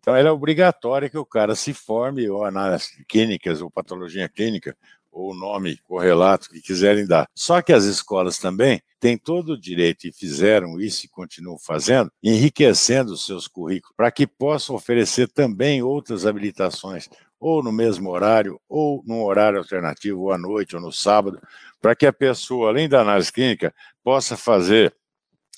Então, 0.00 0.14
ela 0.14 0.28
é 0.28 0.32
obrigatória 0.32 1.10
que 1.10 1.18
o 1.18 1.26
cara 1.26 1.56
se 1.56 1.74
forme, 1.74 2.28
ou 2.30 2.44
análise 2.44 3.04
clínicas, 3.08 3.60
ou 3.60 3.68
patologia 3.68 4.28
clínica, 4.28 4.76
ou 5.10 5.34
nome 5.34 5.78
correlato 5.78 6.48
que 6.48 6.60
quiserem 6.60 7.06
dar. 7.06 7.26
Só 7.34 7.60
que 7.60 7.72
as 7.72 7.84
escolas 7.84 8.38
também 8.38 8.80
têm 9.00 9.18
todo 9.18 9.54
o 9.54 9.60
direito, 9.60 10.06
e 10.06 10.12
fizeram 10.12 10.78
isso 10.78 11.06
e 11.06 11.08
continuam 11.08 11.58
fazendo, 11.58 12.12
enriquecendo 12.22 13.12
os 13.12 13.26
seus 13.26 13.48
currículos, 13.48 13.96
para 13.96 14.10
que 14.10 14.26
possam 14.26 14.76
oferecer 14.76 15.26
também 15.28 15.82
outras 15.82 16.24
habilitações, 16.24 17.08
ou 17.40 17.62
no 17.62 17.72
mesmo 17.72 18.10
horário, 18.10 18.60
ou 18.68 19.02
num 19.06 19.24
horário 19.24 19.58
alternativo, 19.58 20.20
ou 20.20 20.32
à 20.32 20.38
noite, 20.38 20.76
ou 20.76 20.82
no 20.82 20.92
sábado, 20.92 21.40
para 21.80 21.96
que 21.96 22.06
a 22.06 22.12
pessoa, 22.12 22.68
além 22.68 22.88
da 22.88 23.00
análise 23.00 23.32
clínica, 23.32 23.74
possa 24.04 24.36
fazer 24.36 24.94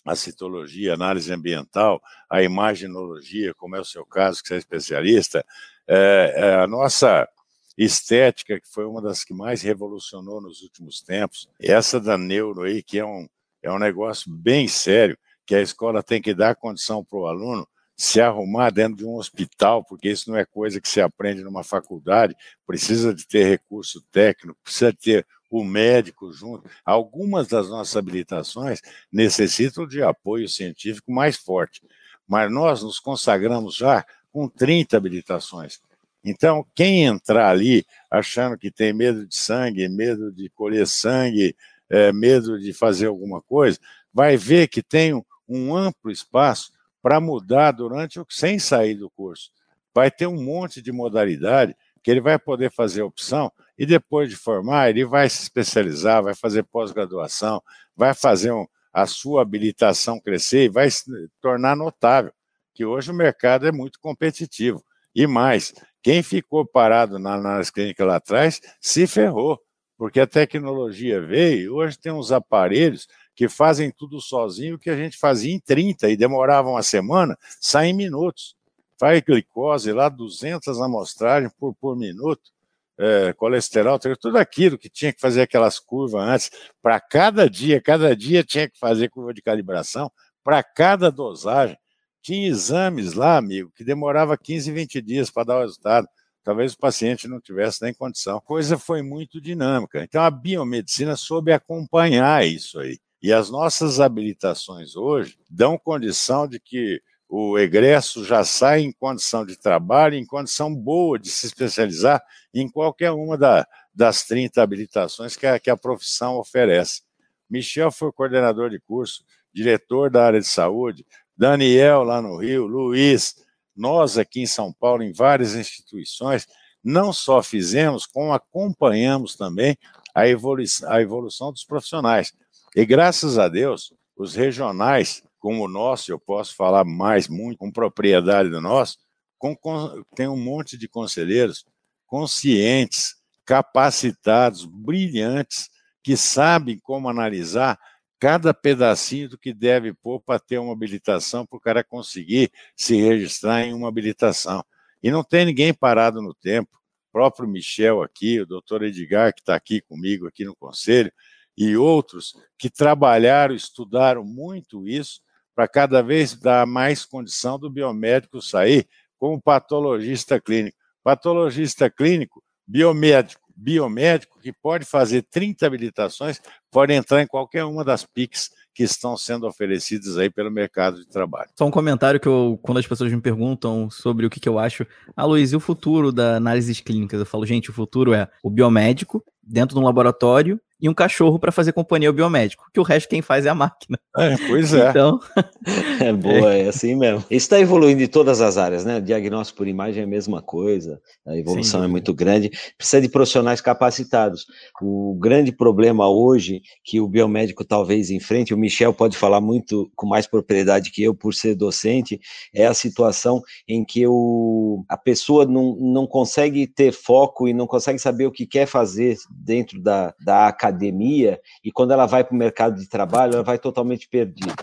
a 0.04 0.14
citologia, 0.14 0.92
a 0.92 0.94
análise 0.94 1.32
ambiental, 1.32 2.00
a 2.30 2.42
imaginologia, 2.42 3.54
como 3.54 3.76
é 3.76 3.80
o 3.80 3.84
seu 3.84 4.04
caso, 4.06 4.42
que 4.42 4.48
você 4.48 4.54
é 4.54 4.58
especialista, 4.58 5.44
é, 5.87 6.34
é 6.37 6.54
a 6.54 6.66
nossa 6.66 7.28
estética, 7.76 8.61
que 8.61 8.68
foi 8.68 8.84
uma 8.84 9.00
das 9.00 9.22
que 9.22 9.32
mais 9.32 9.62
revolucionou 9.62 10.40
nos 10.40 10.62
últimos 10.62 11.00
tempos, 11.00 11.48
essa 11.61 12.00
da 12.00 12.18
neuro 12.18 12.62
aí, 12.62 12.82
que 12.82 12.98
é 12.98 13.04
um, 13.04 13.28
é 13.62 13.70
um 13.70 13.78
negócio 13.78 14.30
bem 14.30 14.66
sério, 14.66 15.16
que 15.46 15.54
a 15.54 15.62
escola 15.62 16.02
tem 16.02 16.20
que 16.20 16.34
dar 16.34 16.56
condição 16.56 17.04
para 17.04 17.18
o 17.18 17.26
aluno 17.26 17.66
se 17.96 18.20
arrumar 18.20 18.70
dentro 18.70 18.96
de 18.96 19.04
um 19.04 19.16
hospital, 19.16 19.84
porque 19.84 20.08
isso 20.08 20.30
não 20.30 20.38
é 20.38 20.44
coisa 20.44 20.80
que 20.80 20.88
se 20.88 21.00
aprende 21.00 21.42
numa 21.42 21.64
faculdade, 21.64 22.37
precisa 22.64 23.12
de 23.12 23.26
ter 23.26 23.44
recurso 23.44 24.00
técnico, 24.12 24.56
precisa 24.62 24.92
ter 24.92 25.26
o 25.50 25.64
médico 25.64 26.32
junto. 26.32 26.68
Algumas 26.84 27.48
das 27.48 27.68
nossas 27.68 27.96
habilitações 27.96 28.80
necessitam 29.11 29.87
de 29.87 30.02
apoio 30.02 30.48
científico 30.48 31.12
mais 31.12 31.37
forte, 31.37 31.82
mas 32.26 32.50
nós 32.50 32.82
nos 32.82 32.98
consagramos 32.98 33.74
já 33.76 34.04
com 34.30 34.48
30 34.48 34.96
habilitações. 34.96 35.80
Então, 36.24 36.66
quem 36.74 37.04
entrar 37.04 37.48
ali 37.50 37.87
achando 38.11 38.58
que 38.58 38.70
tem 38.70 38.92
medo 38.92 39.26
de 39.26 39.37
sangue, 39.37 39.88
medo 39.88 40.30
de 40.32 40.50
colher 40.50 40.87
sangue, 40.87 41.56
é, 41.88 42.12
medo 42.12 42.58
de 42.61 42.72
fazer 42.72 43.06
alguma 43.06 43.40
coisa, 43.40 43.78
vai 44.12 44.37
ver 44.37 44.68
que 44.68 44.82
tem 44.82 45.14
um, 45.48 45.74
amplo 45.74 46.11
espaço 46.11 46.72
para 47.00 47.20
mudar 47.20 47.72
durante 47.72 48.20
sem 48.28 48.58
sair 48.58 48.94
do 48.94 49.08
curso. 49.08 49.50
Vai 49.94 50.11
ter 50.11 50.26
um 50.26 50.42
monte 50.42 50.82
de 50.82 50.92
modalidade 50.92 51.74
que 52.02 52.11
ele 52.11 52.20
vai 52.20 52.38
poder 52.38 52.70
fazer 52.70 53.02
opção 53.02 53.52
e 53.78 53.87
depois 53.87 54.28
de 54.28 54.37
formar, 54.37 54.90
ele 54.90 55.04
vai 55.04 55.28
se 55.28 55.42
especializar, 55.42 56.22
vai 56.22 56.34
fazer 56.34 56.64
pós-graduação, 56.64 57.62
vai 57.96 58.12
fazer 58.12 58.52
um, 58.52 58.66
a 58.92 59.06
sua 59.06 59.42
habilitação 59.42 60.20
crescer 60.20 60.64
e 60.64 60.68
vai 60.68 60.90
se 60.90 61.04
tornar 61.40 61.76
notável, 61.76 62.32
que 62.74 62.84
hoje 62.84 63.11
o 63.11 63.14
mercado 63.14 63.66
é 63.66 63.72
muito 63.72 64.00
competitivo. 64.00 64.84
E 65.14 65.26
mais, 65.26 65.72
quem 66.02 66.22
ficou 66.22 66.66
parado 66.66 67.18
na 67.18 67.34
análise 67.34 67.72
clínica 67.72 68.04
lá 68.04 68.16
atrás 68.16 68.61
se 68.80 69.06
ferrou, 69.06 69.61
porque 69.96 70.20
a 70.20 70.26
tecnologia 70.26 71.20
veio 71.20 71.61
e 71.61 71.68
hoje 71.68 71.98
tem 71.98 72.12
uns 72.12 72.30
aparelhos 72.30 73.06
que 73.34 73.48
fazem 73.48 73.90
tudo 73.90 74.20
sozinho 74.20 74.78
que 74.78 74.90
a 74.90 74.96
gente 74.96 75.16
fazia 75.16 75.52
em 75.52 75.61
30 75.61 76.08
e 76.08 76.16
demorava 76.16 76.68
uma 76.68 76.82
semana, 76.82 77.38
sai 77.61 77.88
em 77.88 77.94
minutos. 77.94 78.56
Faz 78.98 79.20
glicose 79.22 79.92
lá, 79.92 80.08
200 80.08 80.80
amostragens 80.80 81.52
por, 81.58 81.74
por 81.74 81.96
minuto, 81.96 82.50
é, 82.98 83.32
colesterol, 83.32 83.98
tudo 83.98 84.38
aquilo 84.38 84.76
que 84.76 84.90
tinha 84.90 85.12
que 85.12 85.20
fazer 85.20 85.42
aquelas 85.42 85.78
curvas 85.78 86.20
antes. 86.20 86.50
Para 86.82 86.98
cada 86.98 87.48
dia, 87.48 87.80
cada 87.80 88.14
dia 88.16 88.42
tinha 88.42 88.68
que 88.68 88.78
fazer 88.78 89.08
curva 89.08 89.32
de 89.32 89.40
calibração, 89.40 90.11
para 90.42 90.62
cada 90.62 91.11
dosagem. 91.11 91.78
Tinha 92.20 92.48
exames 92.48 93.14
lá, 93.14 93.37
amigo, 93.37 93.70
que 93.76 93.84
demorava 93.84 94.37
15, 94.37 94.72
20 94.72 95.00
dias 95.00 95.30
para 95.30 95.44
dar 95.44 95.58
o 95.58 95.61
resultado. 95.61 96.08
Talvez 96.42 96.72
o 96.72 96.78
paciente 96.78 97.28
não 97.28 97.40
tivesse 97.40 97.82
nem 97.82 97.94
condição. 97.94 98.38
A 98.38 98.40
coisa 98.40 98.78
foi 98.78 99.02
muito 99.02 99.40
dinâmica. 99.40 100.02
Então, 100.02 100.22
a 100.22 100.30
biomedicina 100.30 101.14
soube 101.14 101.52
acompanhar 101.52 102.46
isso 102.46 102.80
aí. 102.80 102.98
E 103.22 103.32
as 103.32 103.50
nossas 103.50 104.00
habilitações 104.00 104.96
hoje 104.96 105.38
dão 105.50 105.76
condição 105.76 106.48
de 106.48 106.58
que 106.58 107.02
o 107.28 107.58
egresso 107.58 108.24
já 108.24 108.42
sai 108.42 108.80
em 108.80 108.90
condição 108.90 109.44
de 109.44 109.56
trabalho, 109.56 110.14
em 110.14 110.24
condição 110.24 110.74
boa 110.74 111.18
de 111.18 111.28
se 111.28 111.46
especializar 111.46 112.22
em 112.54 112.68
qualquer 112.68 113.10
uma 113.10 113.36
da, 113.36 113.66
das 113.94 114.24
30 114.24 114.62
habilitações 114.62 115.36
que 115.36 115.46
a, 115.46 115.58
que 115.58 115.68
a 115.68 115.76
profissão 115.76 116.38
oferece. 116.38 117.02
Michel 117.50 117.90
foi 117.90 118.10
coordenador 118.12 118.70
de 118.70 118.80
curso, 118.80 119.24
diretor 119.52 120.10
da 120.10 120.24
área 120.24 120.40
de 120.40 120.46
saúde, 120.46 121.04
Daniel 121.36 122.02
lá 122.02 122.20
no 122.22 122.38
Rio, 122.38 122.66
Luiz, 122.66 123.36
nós 123.76 124.18
aqui 124.18 124.40
em 124.40 124.46
São 124.46 124.72
Paulo, 124.72 125.02
em 125.02 125.12
várias 125.12 125.54
instituições, 125.54 126.48
não 126.82 127.12
só 127.12 127.42
fizemos, 127.42 128.06
como 128.06 128.32
acompanhamos 128.32 129.36
também 129.36 129.76
a 130.14 130.26
evolução, 130.26 130.90
a 130.90 131.00
evolução 131.00 131.52
dos 131.52 131.64
profissionais. 131.64 132.32
E 132.74 132.84
graças 132.84 133.38
a 133.38 133.48
Deus, 133.48 133.92
os 134.16 134.34
regionais, 134.34 135.22
como 135.38 135.64
o 135.64 135.68
nosso, 135.68 136.11
eu 136.11 136.18
posso 136.18 136.55
falar 136.55 136.85
mais 136.85 137.29
muito 137.29 137.59
com 137.59 137.70
propriedade 137.70 138.48
do 138.48 138.61
nosso, 138.61 138.98
com, 139.38 139.57
com, 139.57 140.03
tem 140.14 140.29
um 140.29 140.37
monte 140.37 140.77
de 140.77 140.88
conselheiros 140.88 141.64
conscientes, 142.07 143.16
capacitados, 143.44 144.64
brilhantes, 144.64 145.70
que 146.03 146.16
sabem 146.16 146.79
como 146.79 147.09
analisar 147.09 147.79
cada 148.18 148.53
pedacinho 148.53 149.29
do 149.29 149.38
que 149.38 149.53
deve 149.53 149.94
pôr 149.94 150.20
para 150.20 150.40
ter 150.40 150.59
uma 150.59 150.72
habilitação, 150.72 151.46
para 151.46 151.57
o 151.57 151.61
cara 151.61 151.85
conseguir 151.85 152.51
se 152.74 152.96
registrar 152.96 153.62
em 153.62 153.72
uma 153.72 153.88
habilitação. 153.88 154.64
E 155.03 155.11
não 155.11 155.22
tem 155.22 155.44
ninguém 155.44 155.72
parado 155.72 156.20
no 156.20 156.35
tempo. 156.35 156.77
O 157.09 157.12
próprio 157.12 157.48
Michel 157.48 158.03
aqui, 158.03 158.40
o 158.40 158.46
doutor 158.46 158.83
Edgar, 158.83 159.33
que 159.33 159.40
está 159.40 159.55
aqui 159.55 159.81
comigo 159.81 160.27
aqui 160.27 160.44
no 160.44 160.57
conselho, 160.57 161.12
e 161.57 161.77
outros 161.77 162.35
que 162.59 162.70
trabalharam, 162.70 163.55
estudaram 163.55 164.24
muito 164.24 164.87
isso, 164.87 165.20
para 165.58 165.66
cada 165.66 166.00
vez 166.04 166.36
dar 166.36 166.64
mais 166.68 167.04
condição 167.04 167.58
do 167.58 167.68
biomédico 167.68 168.40
sair 168.40 168.86
como 169.18 169.42
patologista 169.42 170.40
clínico. 170.40 170.78
Patologista 171.02 171.90
clínico, 171.90 172.44
biomédico, 172.64 173.42
biomédico 173.56 174.38
que 174.38 174.52
pode 174.52 174.84
fazer 174.84 175.22
30 175.28 175.66
habilitações, 175.66 176.40
pode 176.70 176.92
entrar 176.92 177.22
em 177.22 177.26
qualquer 177.26 177.64
uma 177.64 177.84
das 177.84 178.06
PICs 178.06 178.50
que 178.72 178.84
estão 178.84 179.16
sendo 179.16 179.48
oferecidas 179.48 180.16
aí 180.16 180.30
pelo 180.30 180.48
mercado 180.48 181.00
de 181.00 181.08
trabalho. 181.08 181.50
Só 181.58 181.66
um 181.66 181.72
comentário 181.72 182.20
que 182.20 182.28
eu, 182.28 182.56
quando 182.62 182.78
as 182.78 182.86
pessoas 182.86 183.12
me 183.12 183.20
perguntam 183.20 183.90
sobre 183.90 184.24
o 184.24 184.30
que, 184.30 184.38
que 184.38 184.48
eu 184.48 184.60
acho, 184.60 184.86
ah, 185.16 185.24
Luiz, 185.24 185.50
e 185.50 185.56
o 185.56 185.60
futuro 185.60 186.12
da 186.12 186.36
análise 186.36 186.72
clínicas? 186.84 187.18
Eu 187.18 187.26
falo, 187.26 187.44
gente, 187.44 187.68
o 187.68 187.72
futuro 187.72 188.14
é 188.14 188.30
o 188.44 188.48
biomédico 188.48 189.24
dentro 189.48 189.74
de 189.74 189.80
um 189.80 189.84
laboratório 189.84 190.61
e 190.80 190.88
um 190.88 190.94
cachorro 190.94 191.38
para 191.38 191.50
fazer 191.50 191.72
companhia 191.72 192.08
ao 192.08 192.14
biomédico, 192.14 192.64
que 192.72 192.78
o 192.78 192.84
resto 192.84 193.08
quem 193.08 193.20
faz 193.20 193.44
é 193.44 193.48
a 193.48 193.54
máquina. 193.54 193.98
É, 194.16 194.37
pois 194.46 194.72
é. 194.72 194.90
Então, 194.90 195.18
é 196.00 196.12
boa, 196.12 196.54
é 196.54 196.68
assim 196.68 196.94
mesmo. 196.94 197.24
Isso 197.30 197.46
está 197.46 197.58
evoluindo 197.58 198.02
em 198.02 198.06
todas 198.06 198.40
as 198.40 198.56
áreas, 198.56 198.84
né? 198.84 198.98
O 198.98 199.02
diagnóstico 199.02 199.58
por 199.58 199.66
imagem 199.66 200.02
é 200.02 200.04
a 200.04 200.08
mesma 200.08 200.40
coisa, 200.40 201.00
a 201.26 201.37
evolução 201.37 201.80
Sim. 201.80 201.87
é 201.87 201.88
muito 201.88 202.14
grande, 202.14 202.50
precisa 202.76 203.00
de 203.00 203.08
profissionais 203.08 203.61
capacitados. 203.61 204.46
O 204.80 205.18
grande 205.20 205.50
problema 205.50 206.08
hoje 206.08 206.62
que 206.84 207.00
o 207.00 207.08
biomédico 207.08 207.64
talvez 207.64 208.11
enfrente, 208.11 208.54
o 208.54 208.58
Michel 208.58 208.94
pode 208.94 209.16
falar 209.16 209.40
muito 209.40 209.90
com 209.96 210.06
mais 210.06 210.26
propriedade 210.26 210.92
que 210.92 211.02
eu 211.02 211.14
por 211.14 211.34
ser 211.34 211.56
docente, 211.56 212.20
é 212.54 212.66
a 212.66 212.74
situação 212.74 213.42
em 213.66 213.84
que 213.84 214.06
o, 214.06 214.84
a 214.88 214.96
pessoa 214.96 215.44
não, 215.44 215.76
não 215.76 216.06
consegue 216.06 216.66
ter 216.68 216.92
foco 216.92 217.48
e 217.48 217.54
não 217.54 217.66
consegue 217.66 217.98
saber 217.98 218.26
o 218.26 218.32
que 218.32 218.46
quer 218.46 218.66
fazer 218.66 219.16
dentro 219.44 219.81
da, 219.81 220.14
da 220.24 220.46
academia 220.46 221.40
e 221.64 221.70
quando 221.70 221.92
ela 221.92 222.07
vai 222.07 222.24
para 222.24 222.35
o 222.35 222.38
mercado 222.38 222.79
de 222.79 222.88
trabalho, 222.88 223.35
ela 223.35 223.42
vai 223.42 223.59
totalmente 223.59 224.09
perdida. 224.09 224.55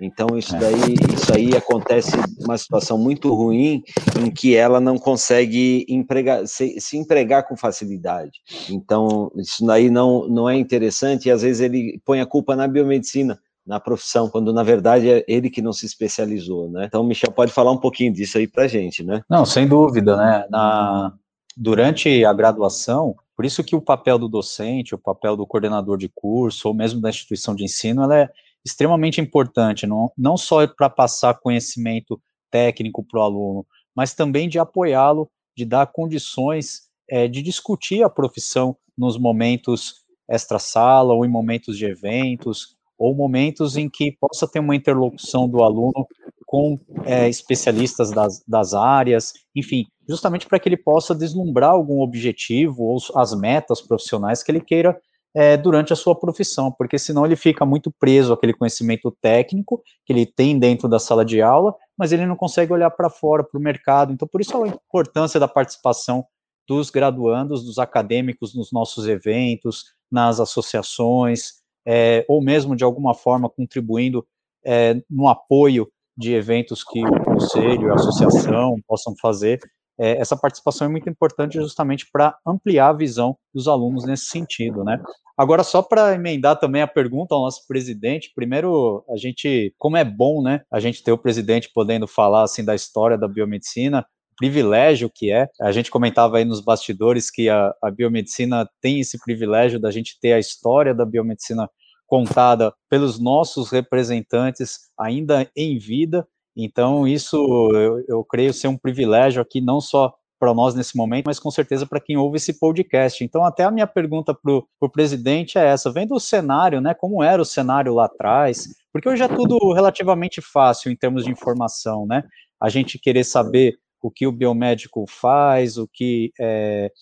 Então 0.00 0.36
isso 0.36 0.54
é. 0.56 0.58
daí, 0.58 0.94
isso 1.14 1.34
aí 1.34 1.56
acontece 1.56 2.12
uma 2.40 2.58
situação 2.58 2.98
muito 2.98 3.32
ruim 3.32 3.82
em 4.20 4.30
que 4.30 4.54
ela 4.54 4.80
não 4.80 4.98
consegue 4.98 5.86
empregar, 5.88 6.46
se, 6.46 6.80
se 6.80 6.96
empregar 6.96 7.46
com 7.46 7.56
facilidade. 7.56 8.40
Então 8.70 9.30
isso 9.36 9.64
daí 9.64 9.90
não, 9.90 10.28
não 10.28 10.48
é 10.48 10.56
interessante 10.56 11.28
e 11.28 11.30
às 11.30 11.42
vezes 11.42 11.60
ele 11.60 12.00
põe 12.04 12.20
a 12.20 12.26
culpa 12.26 12.56
na 12.56 12.66
biomedicina 12.66 13.38
na 13.66 13.80
profissão, 13.80 14.28
quando 14.28 14.52
na 14.52 14.62
verdade 14.62 15.08
é 15.08 15.24
ele 15.26 15.48
que 15.48 15.62
não 15.62 15.72
se 15.72 15.86
especializou, 15.86 16.68
né? 16.68 16.84
Então, 16.84 17.02
Michel 17.02 17.32
pode 17.32 17.50
falar 17.50 17.72
um 17.72 17.78
pouquinho 17.78 18.12
disso 18.12 18.36
aí 18.36 18.46
para 18.46 18.68
gente, 18.68 19.02
né? 19.02 19.22
Não, 19.28 19.46
sem 19.46 19.66
dúvida, 19.66 20.16
né? 20.16 20.46
Na, 20.50 21.14
durante 21.56 22.24
a 22.24 22.32
graduação, 22.32 23.14
por 23.36 23.44
isso 23.44 23.64
que 23.64 23.74
o 23.74 23.82
papel 23.82 24.18
do 24.18 24.28
docente, 24.28 24.94
o 24.94 24.98
papel 24.98 25.36
do 25.36 25.46
coordenador 25.46 25.98
de 25.98 26.08
curso, 26.08 26.68
ou 26.68 26.74
mesmo 26.74 27.00
da 27.00 27.10
instituição 27.10 27.54
de 27.54 27.64
ensino, 27.64 28.02
ela 28.02 28.18
é 28.18 28.28
extremamente 28.64 29.20
importante, 29.20 29.86
não, 29.86 30.10
não 30.16 30.36
só 30.36 30.66
para 30.66 30.88
passar 30.88 31.34
conhecimento 31.34 32.20
técnico 32.50 33.04
para 33.04 33.20
o 33.20 33.22
aluno, 33.22 33.66
mas 33.94 34.14
também 34.14 34.48
de 34.48 34.58
apoiá-lo 34.58 35.28
de 35.56 35.64
dar 35.64 35.86
condições 35.88 36.88
é, 37.08 37.28
de 37.28 37.42
discutir 37.42 38.02
a 38.02 38.08
profissão 38.08 38.76
nos 38.96 39.18
momentos 39.18 40.04
extra-sala 40.28 41.12
ou 41.12 41.24
em 41.24 41.28
momentos 41.28 41.76
de 41.76 41.84
eventos, 41.84 42.76
ou 42.96 43.14
momentos 43.14 43.76
em 43.76 43.88
que 43.88 44.12
possa 44.12 44.48
ter 44.48 44.60
uma 44.60 44.74
interlocução 44.76 45.48
do 45.48 45.62
aluno 45.62 46.06
com 46.54 46.78
é, 47.04 47.28
especialistas 47.28 48.12
das, 48.12 48.40
das 48.46 48.74
áreas, 48.74 49.32
enfim, 49.56 49.86
justamente 50.08 50.46
para 50.46 50.60
que 50.60 50.68
ele 50.68 50.76
possa 50.76 51.12
deslumbrar 51.12 51.70
algum 51.70 52.00
objetivo 52.00 52.84
ou 52.84 52.96
as 53.16 53.34
metas 53.34 53.80
profissionais 53.80 54.40
que 54.40 54.52
ele 54.52 54.60
queira 54.60 54.96
é, 55.34 55.56
durante 55.56 55.92
a 55.92 55.96
sua 55.96 56.14
profissão, 56.14 56.70
porque 56.70 56.96
senão 56.96 57.26
ele 57.26 57.34
fica 57.34 57.66
muito 57.66 57.92
preso 57.98 58.32
àquele 58.32 58.54
conhecimento 58.54 59.10
técnico 59.20 59.82
que 60.06 60.12
ele 60.12 60.24
tem 60.24 60.56
dentro 60.56 60.88
da 60.88 61.00
sala 61.00 61.24
de 61.24 61.42
aula, 61.42 61.74
mas 61.98 62.12
ele 62.12 62.24
não 62.24 62.36
consegue 62.36 62.72
olhar 62.72 62.90
para 62.90 63.10
fora, 63.10 63.42
para 63.42 63.58
o 63.58 63.60
mercado. 63.60 64.12
Então, 64.12 64.28
por 64.28 64.40
isso 64.40 64.56
a 64.62 64.68
importância 64.68 65.40
da 65.40 65.48
participação 65.48 66.24
dos 66.68 66.88
graduandos, 66.88 67.64
dos 67.64 67.78
acadêmicos 67.78 68.54
nos 68.54 68.70
nossos 68.70 69.08
eventos, 69.08 69.86
nas 70.08 70.38
associações, 70.38 71.54
é, 71.84 72.24
ou 72.28 72.40
mesmo 72.40 72.76
de 72.76 72.84
alguma 72.84 73.12
forma 73.12 73.50
contribuindo 73.50 74.24
é, 74.64 75.02
no 75.10 75.26
apoio 75.26 75.88
de 76.16 76.34
eventos 76.34 76.84
que 76.84 77.04
o 77.04 77.24
conselho, 77.24 77.90
a 77.90 77.94
associação 77.94 78.76
possam 78.86 79.14
fazer. 79.20 79.60
É, 79.98 80.18
essa 80.18 80.36
participação 80.36 80.86
é 80.86 80.90
muito 80.90 81.08
importante 81.08 81.54
justamente 81.54 82.06
para 82.12 82.36
ampliar 82.46 82.88
a 82.88 82.92
visão 82.92 83.36
dos 83.54 83.68
alunos 83.68 84.04
nesse 84.04 84.26
sentido, 84.26 84.82
né? 84.82 85.00
Agora, 85.36 85.64
só 85.64 85.82
para 85.82 86.14
emendar 86.14 86.58
também 86.58 86.82
a 86.82 86.86
pergunta 86.86 87.34
ao 87.34 87.42
nosso 87.42 87.66
presidente, 87.66 88.32
primeiro, 88.34 89.04
a 89.08 89.16
gente, 89.16 89.74
como 89.78 89.96
é 89.96 90.04
bom, 90.04 90.42
né, 90.42 90.62
a 90.72 90.78
gente 90.78 91.02
ter 91.02 91.10
o 91.10 91.18
presidente 91.18 91.70
podendo 91.74 92.06
falar, 92.06 92.44
assim, 92.44 92.64
da 92.64 92.74
história 92.74 93.18
da 93.18 93.26
biomedicina, 93.26 94.06
privilégio 94.36 95.10
que 95.12 95.32
é. 95.32 95.48
A 95.60 95.72
gente 95.72 95.90
comentava 95.90 96.38
aí 96.38 96.44
nos 96.44 96.60
bastidores 96.60 97.30
que 97.30 97.48
a, 97.48 97.72
a 97.82 97.90
biomedicina 97.90 98.68
tem 98.80 99.00
esse 99.00 99.18
privilégio 99.18 99.80
da 99.80 99.90
gente 99.90 100.18
ter 100.20 100.32
a 100.32 100.38
história 100.38 100.94
da 100.94 101.04
biomedicina 101.04 101.68
contada 102.06 102.72
pelos 102.88 103.18
nossos 103.18 103.70
representantes 103.70 104.90
ainda 104.98 105.50
em 105.56 105.78
vida. 105.78 106.26
Então, 106.56 107.06
isso 107.06 107.36
eu, 107.74 108.04
eu 108.06 108.24
creio 108.24 108.52
ser 108.52 108.68
um 108.68 108.76
privilégio 108.76 109.42
aqui, 109.42 109.60
não 109.60 109.80
só 109.80 110.14
para 110.38 110.54
nós 110.54 110.74
nesse 110.74 110.96
momento, 110.96 111.26
mas 111.26 111.38
com 111.38 111.50
certeza 111.50 111.86
para 111.86 112.00
quem 112.00 112.16
ouve 112.16 112.36
esse 112.36 112.58
podcast. 112.58 113.24
Então, 113.24 113.44
até 113.44 113.64
a 113.64 113.70
minha 113.70 113.86
pergunta 113.86 114.34
para 114.34 114.52
o 114.52 114.88
presidente 114.90 115.58
é 115.58 115.66
essa: 115.66 115.90
vendo 115.90 116.14
o 116.14 116.20
cenário, 116.20 116.80
né? 116.80 116.94
Como 116.94 117.22
era 117.22 117.40
o 117.40 117.46
cenário 117.46 117.94
lá 117.94 118.04
atrás? 118.04 118.68
Porque 118.92 119.08
hoje 119.08 119.22
é 119.22 119.28
tudo 119.28 119.72
relativamente 119.72 120.40
fácil 120.40 120.92
em 120.92 120.96
termos 120.96 121.24
de 121.24 121.30
informação, 121.30 122.06
né? 122.06 122.22
A 122.60 122.68
gente 122.68 122.98
querer 122.98 123.24
saber 123.24 123.78
o 124.02 124.10
que 124.10 124.26
o 124.26 124.32
biomédico 124.32 125.06
faz, 125.08 125.78
o 125.78 125.88
que 125.90 126.30
é, 126.38 126.92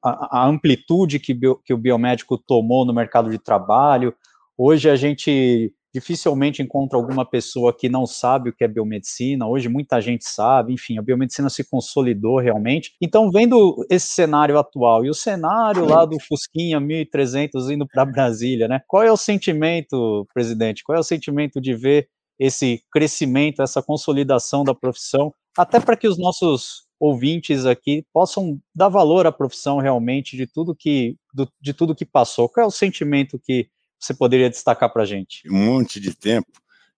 a, 0.00 0.46
amplitude 0.46 1.18
que, 1.18 1.34
bio, 1.34 1.60
que 1.64 1.74
o 1.74 1.76
biomédico 1.78 2.38
tomou 2.38 2.84
no 2.84 2.94
mercado 2.94 3.30
de 3.30 3.38
trabalho. 3.38 4.14
Hoje 4.56 4.88
a 4.88 4.96
gente 4.96 5.72
dificilmente 5.94 6.62
encontra 6.62 6.98
alguma 6.98 7.24
pessoa 7.24 7.76
que 7.76 7.88
não 7.88 8.06
sabe 8.06 8.48
o 8.48 8.52
que 8.52 8.64
é 8.64 8.68
biomedicina. 8.68 9.46
Hoje 9.46 9.68
muita 9.68 10.00
gente 10.00 10.24
sabe, 10.24 10.72
enfim, 10.72 10.98
a 10.98 11.02
biomedicina 11.02 11.50
se 11.50 11.68
consolidou 11.68 12.38
realmente. 12.38 12.94
Então, 13.00 13.30
vendo 13.30 13.84
esse 13.90 14.08
cenário 14.08 14.58
atual 14.58 15.04
e 15.04 15.10
o 15.10 15.14
cenário 15.14 15.84
lá 15.84 16.06
do 16.06 16.18
Fusquinha 16.18 16.80
1300 16.80 17.70
indo 17.70 17.86
para 17.86 18.06
Brasília, 18.06 18.66
né? 18.66 18.80
Qual 18.88 19.02
é 19.02 19.12
o 19.12 19.16
sentimento, 19.16 20.26
presidente? 20.32 20.82
Qual 20.82 20.96
é 20.96 21.00
o 21.00 21.04
sentimento 21.04 21.60
de 21.60 21.74
ver 21.74 22.08
esse 22.38 22.82
crescimento, 22.90 23.62
essa 23.62 23.82
consolidação 23.82 24.64
da 24.64 24.74
profissão 24.74 25.32
até 25.56 25.78
para 25.78 25.96
que 25.96 26.08
os 26.08 26.18
nossos 26.18 26.86
ouvintes 26.98 27.66
aqui 27.66 28.04
possam 28.12 28.58
dar 28.74 28.88
valor 28.88 29.26
à 29.26 29.32
profissão 29.32 29.78
realmente 29.78 30.36
de 30.36 30.46
tudo 30.46 30.74
que 30.74 31.16
do, 31.34 31.46
de 31.60 31.74
tudo 31.74 31.94
que 31.94 32.06
passou. 32.06 32.48
Qual 32.48 32.64
é 32.64 32.66
o 32.66 32.70
sentimento 32.70 33.38
que 33.38 33.68
você 34.02 34.14
poderia 34.14 34.50
destacar 34.50 34.92
para 34.92 35.02
a 35.02 35.06
gente? 35.06 35.48
Um 35.48 35.64
monte 35.64 36.00
de 36.00 36.14
tempo 36.14 36.50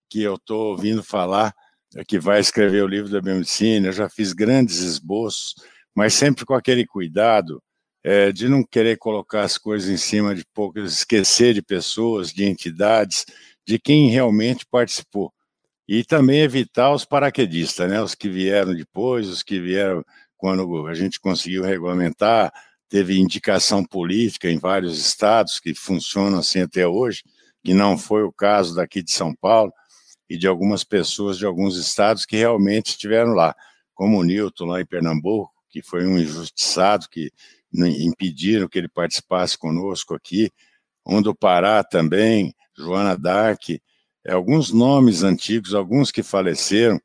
que 0.09 0.23
eu 0.23 0.37
estou 0.37 0.71
ouvindo 0.71 1.03
falar 1.03 1.55
que 2.09 2.19
vai 2.19 2.41
escrever 2.41 2.83
o 2.83 2.89
livro 2.89 3.11
da 3.11 3.21
biomedicina, 3.21 3.89
eu 3.89 3.93
já 3.93 4.09
fiz 4.09 4.33
grandes 4.33 4.79
esboços, 4.79 5.55
mas 5.95 6.15
sempre 6.15 6.45
com 6.45 6.55
aquele 6.55 6.85
cuidado 6.85 7.63
é, 8.03 8.33
de 8.33 8.49
não 8.49 8.65
querer 8.65 8.97
colocar 8.97 9.43
as 9.43 9.57
coisas 9.57 9.89
em 9.89 9.97
cima 9.97 10.35
de 10.35 10.45
poucas, 10.53 10.93
esquecer 10.93 11.55
de 11.55 11.63
pessoas, 11.63 12.33
de 12.33 12.45
entidades, 12.45 13.25
de 13.67 13.79
quem 13.79 14.11
realmente 14.11 14.67
participou 14.67 15.33
e 15.87 16.03
também 16.03 16.41
evitar 16.41 16.93
os 16.93 17.05
paraquedistas, 17.05 17.89
né? 17.89 18.03
Os 18.03 18.15
que 18.15 18.29
vieram 18.29 18.75
depois, 18.75 19.29
os 19.29 19.43
que 19.43 19.61
vieram 19.61 20.05
quando 20.37 20.87
a 20.87 20.95
gente 20.95 21.21
conseguiu 21.21 21.63
regulamentar, 21.63 22.53
teve 22.95 23.19
indicação 23.19 23.85
política 23.85 24.49
em 24.49 24.57
vários 24.57 25.01
estados 25.01 25.59
que 25.59 25.75
funcionam 25.75 26.39
assim 26.39 26.61
até 26.61 26.87
hoje, 26.87 27.25
que 27.65 27.75
não 27.75 27.99
foi 27.99 28.23
o 28.23 28.31
caso 28.31 28.73
daqui 28.73 29.03
de 29.03 29.11
São 29.11 29.35
Paulo 29.35 29.73
e 30.31 30.39
de 30.39 30.47
algumas 30.47 30.85
pessoas 30.85 31.37
de 31.37 31.45
alguns 31.45 31.77
estados 31.77 32.25
que 32.25 32.37
realmente 32.37 32.91
estiveram 32.91 33.33
lá, 33.33 33.53
como 33.97 34.21
o 34.21 34.23
Newton 34.23 34.67
lá 34.67 34.81
em 34.81 34.87
Pernambuco, 34.87 35.53
que 35.69 35.83
foi 35.83 36.07
um 36.07 36.17
injustiçado 36.17 37.09
que 37.11 37.33
impediram 37.73 38.69
que 38.69 38.79
ele 38.79 38.89
participasse 38.89 39.59
conosco 39.59 40.15
aqui, 40.15 40.49
um 41.05 41.21
do 41.21 41.35
Pará 41.35 41.83
também, 41.83 42.55
Joana 42.79 43.19
Dark, 43.19 43.71
é, 44.25 44.33
alguns 44.33 44.71
nomes 44.73 45.25
antigos, 45.25 45.75
alguns 45.75 46.13
que 46.13 46.23
faleceram, 46.23 47.01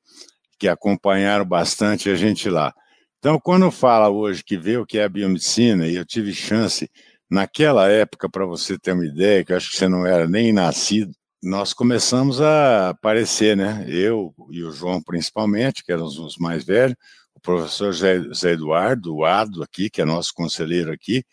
que 0.60 0.68
acompanharam 0.68 1.46
bastante 1.46 2.12
a 2.12 2.16
gente 2.16 2.48
lá. 2.48 2.76
Então, 3.20 3.38
quando 3.38 3.70
fala 3.70 4.10
hoje 4.10 4.42
que 4.44 4.58
vê 4.58 4.78
o 4.78 4.86
que 4.86 4.98
é 4.98 5.04
a 5.04 5.10
biomedicina, 5.10 5.86
e 5.88 5.96
eu 5.96 6.06
tive 6.06 6.34
chance, 6.34 6.90
naquela 7.30 7.90
época, 7.90 8.30
para 8.30 8.46
você 8.46 8.80
ter 8.80 8.94
uma 8.94 9.06
ideia, 9.06 9.44
que 9.44 9.52
eu 9.52 9.58
acho 9.58 9.70
que 9.70 9.78
você 9.78 9.90
não 9.90 10.06
era 10.06 10.26
nem 10.26 10.54
nascido, 10.54 11.12
nós 11.44 11.74
começamos 11.74 12.40
a 12.42 12.90
aparecer, 12.90 13.58
né? 13.58 13.86
Eu 13.90 14.34
e 14.52 14.64
o 14.64 14.72
João, 14.72 15.02
principalmente, 15.02 15.84
que 15.84 15.92
eram 15.92 16.06
os 16.06 16.38
mais 16.38 16.64
velhos, 16.64 16.96
o 17.36 17.42
professor 17.42 17.94
Zé 17.94 18.52
Eduardo, 18.52 19.16
o 19.16 19.26
Ado 19.26 19.64
aqui, 19.64 19.90
que 19.90 20.02
é 20.02 20.06
nosso 20.06 20.34
conselheiro 20.34 20.92
aqui, 20.92 21.24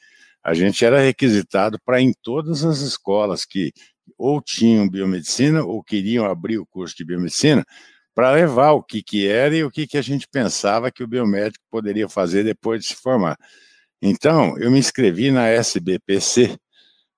a 0.43 0.55
gente 0.55 0.85
era 0.85 1.01
requisitado 1.01 1.79
para 1.85 2.01
em 2.01 2.13
todas 2.23 2.65
as 2.65 2.81
escolas 2.81 3.45
que 3.45 3.73
ou 4.19 4.41
tinham 4.41 4.89
biomedicina 4.89 5.65
ou 5.65 5.83
queriam 5.83 6.25
abrir 6.27 6.59
o 6.59 6.67
curso 6.67 6.97
de 6.97 7.05
biomedicina 7.05 7.65
para 8.17 8.33
levar 8.33 8.73
o 8.73 8.83
que, 8.83 9.03
que 9.03 9.29
era 9.29 9.55
e 9.55 9.63
o 9.63 9.71
que, 9.71 9.87
que 9.87 9.99
a 9.99 10.03
gente 10.03 10.27
pensava 10.27 10.91
que 10.91 11.05
o 11.05 11.07
biomédico 11.07 11.63
poderia 11.71 12.09
fazer 12.09 12.45
depois 12.45 12.81
de 12.81 12.87
se 12.87 12.95
formar. 12.95 13.37
Então, 14.01 14.57
eu 14.59 14.71
me 14.71 14.79
inscrevi 14.79 15.31
na 15.31 15.49
SBPC, 15.49 16.57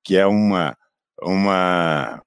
que 0.02 0.16
é 0.16 0.26
uma, 0.26 0.76
uma 1.22 2.20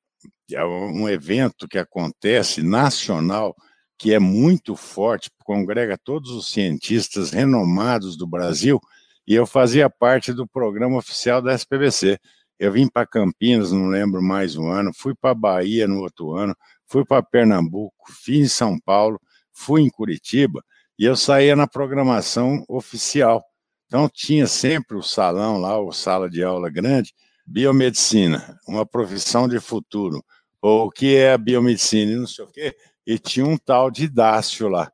é 0.53 0.63
um 0.63 1.10
evento 1.10 1.67
que 1.67 1.77
acontece 1.77 2.63
nacional, 2.63 3.53
que 3.97 4.13
é 4.13 4.19
muito 4.19 4.73
forte, 4.77 5.29
congrega 5.43 5.97
todos 5.97 6.31
os 6.31 6.49
cientistas 6.49 7.31
renomados 7.31 8.15
do 8.15 8.25
Brasil, 8.25 8.79
e 9.27 9.36
eu 9.36 9.45
fazia 9.45 9.89
parte 9.89 10.31
do 10.31 10.47
programa 10.47 10.97
oficial 10.97 11.41
da 11.41 11.53
SPBC. 11.53 12.17
Eu 12.57 12.71
vim 12.71 12.88
para 12.88 13.05
Campinas, 13.05 13.73
não 13.73 13.88
lembro 13.88 14.21
mais 14.21 14.55
um 14.55 14.69
ano, 14.69 14.91
fui 14.95 15.13
para 15.13 15.36
Bahia 15.36 15.89
no 15.89 15.99
outro 15.99 16.31
ano, 16.31 16.55
fui 16.91 17.06
para 17.06 17.23
Pernambuco, 17.23 18.12
fui 18.12 18.39
em 18.39 18.47
São 18.49 18.77
Paulo, 18.77 19.17
fui 19.54 19.82
em 19.82 19.89
Curitiba 19.89 20.62
e 20.99 21.06
eu 21.06 21.15
saía 21.15 21.56
na 21.56 21.65
programação 21.65 22.65
oficial. 22.67 23.41
Então 23.86 24.10
tinha 24.10 24.45
sempre 24.45 24.97
o 24.97 25.01
salão 25.01 25.58
lá, 25.58 25.80
o 25.80 25.93
sala 25.93 26.30
de 26.30 26.43
aula 26.43 26.69
grande, 26.69 27.13
biomedicina, 27.45 28.60
uma 28.67 28.86
profissão 28.86 29.47
de 29.47 29.58
futuro, 29.60 30.21
ou 30.62 30.88
o 30.88 30.91
que 30.91 31.15
é 31.15 31.32
a 31.32 31.38
biomedicina 31.38 32.19
não 32.19 32.27
sei 32.27 32.43
o 32.43 32.51
quê, 32.51 32.75
e 33.08 33.17
tinha 33.17 33.45
um 33.45 33.58
tal 33.58 33.89
de 33.89 34.10
Dácio 34.10 34.67
lá. 34.67 34.91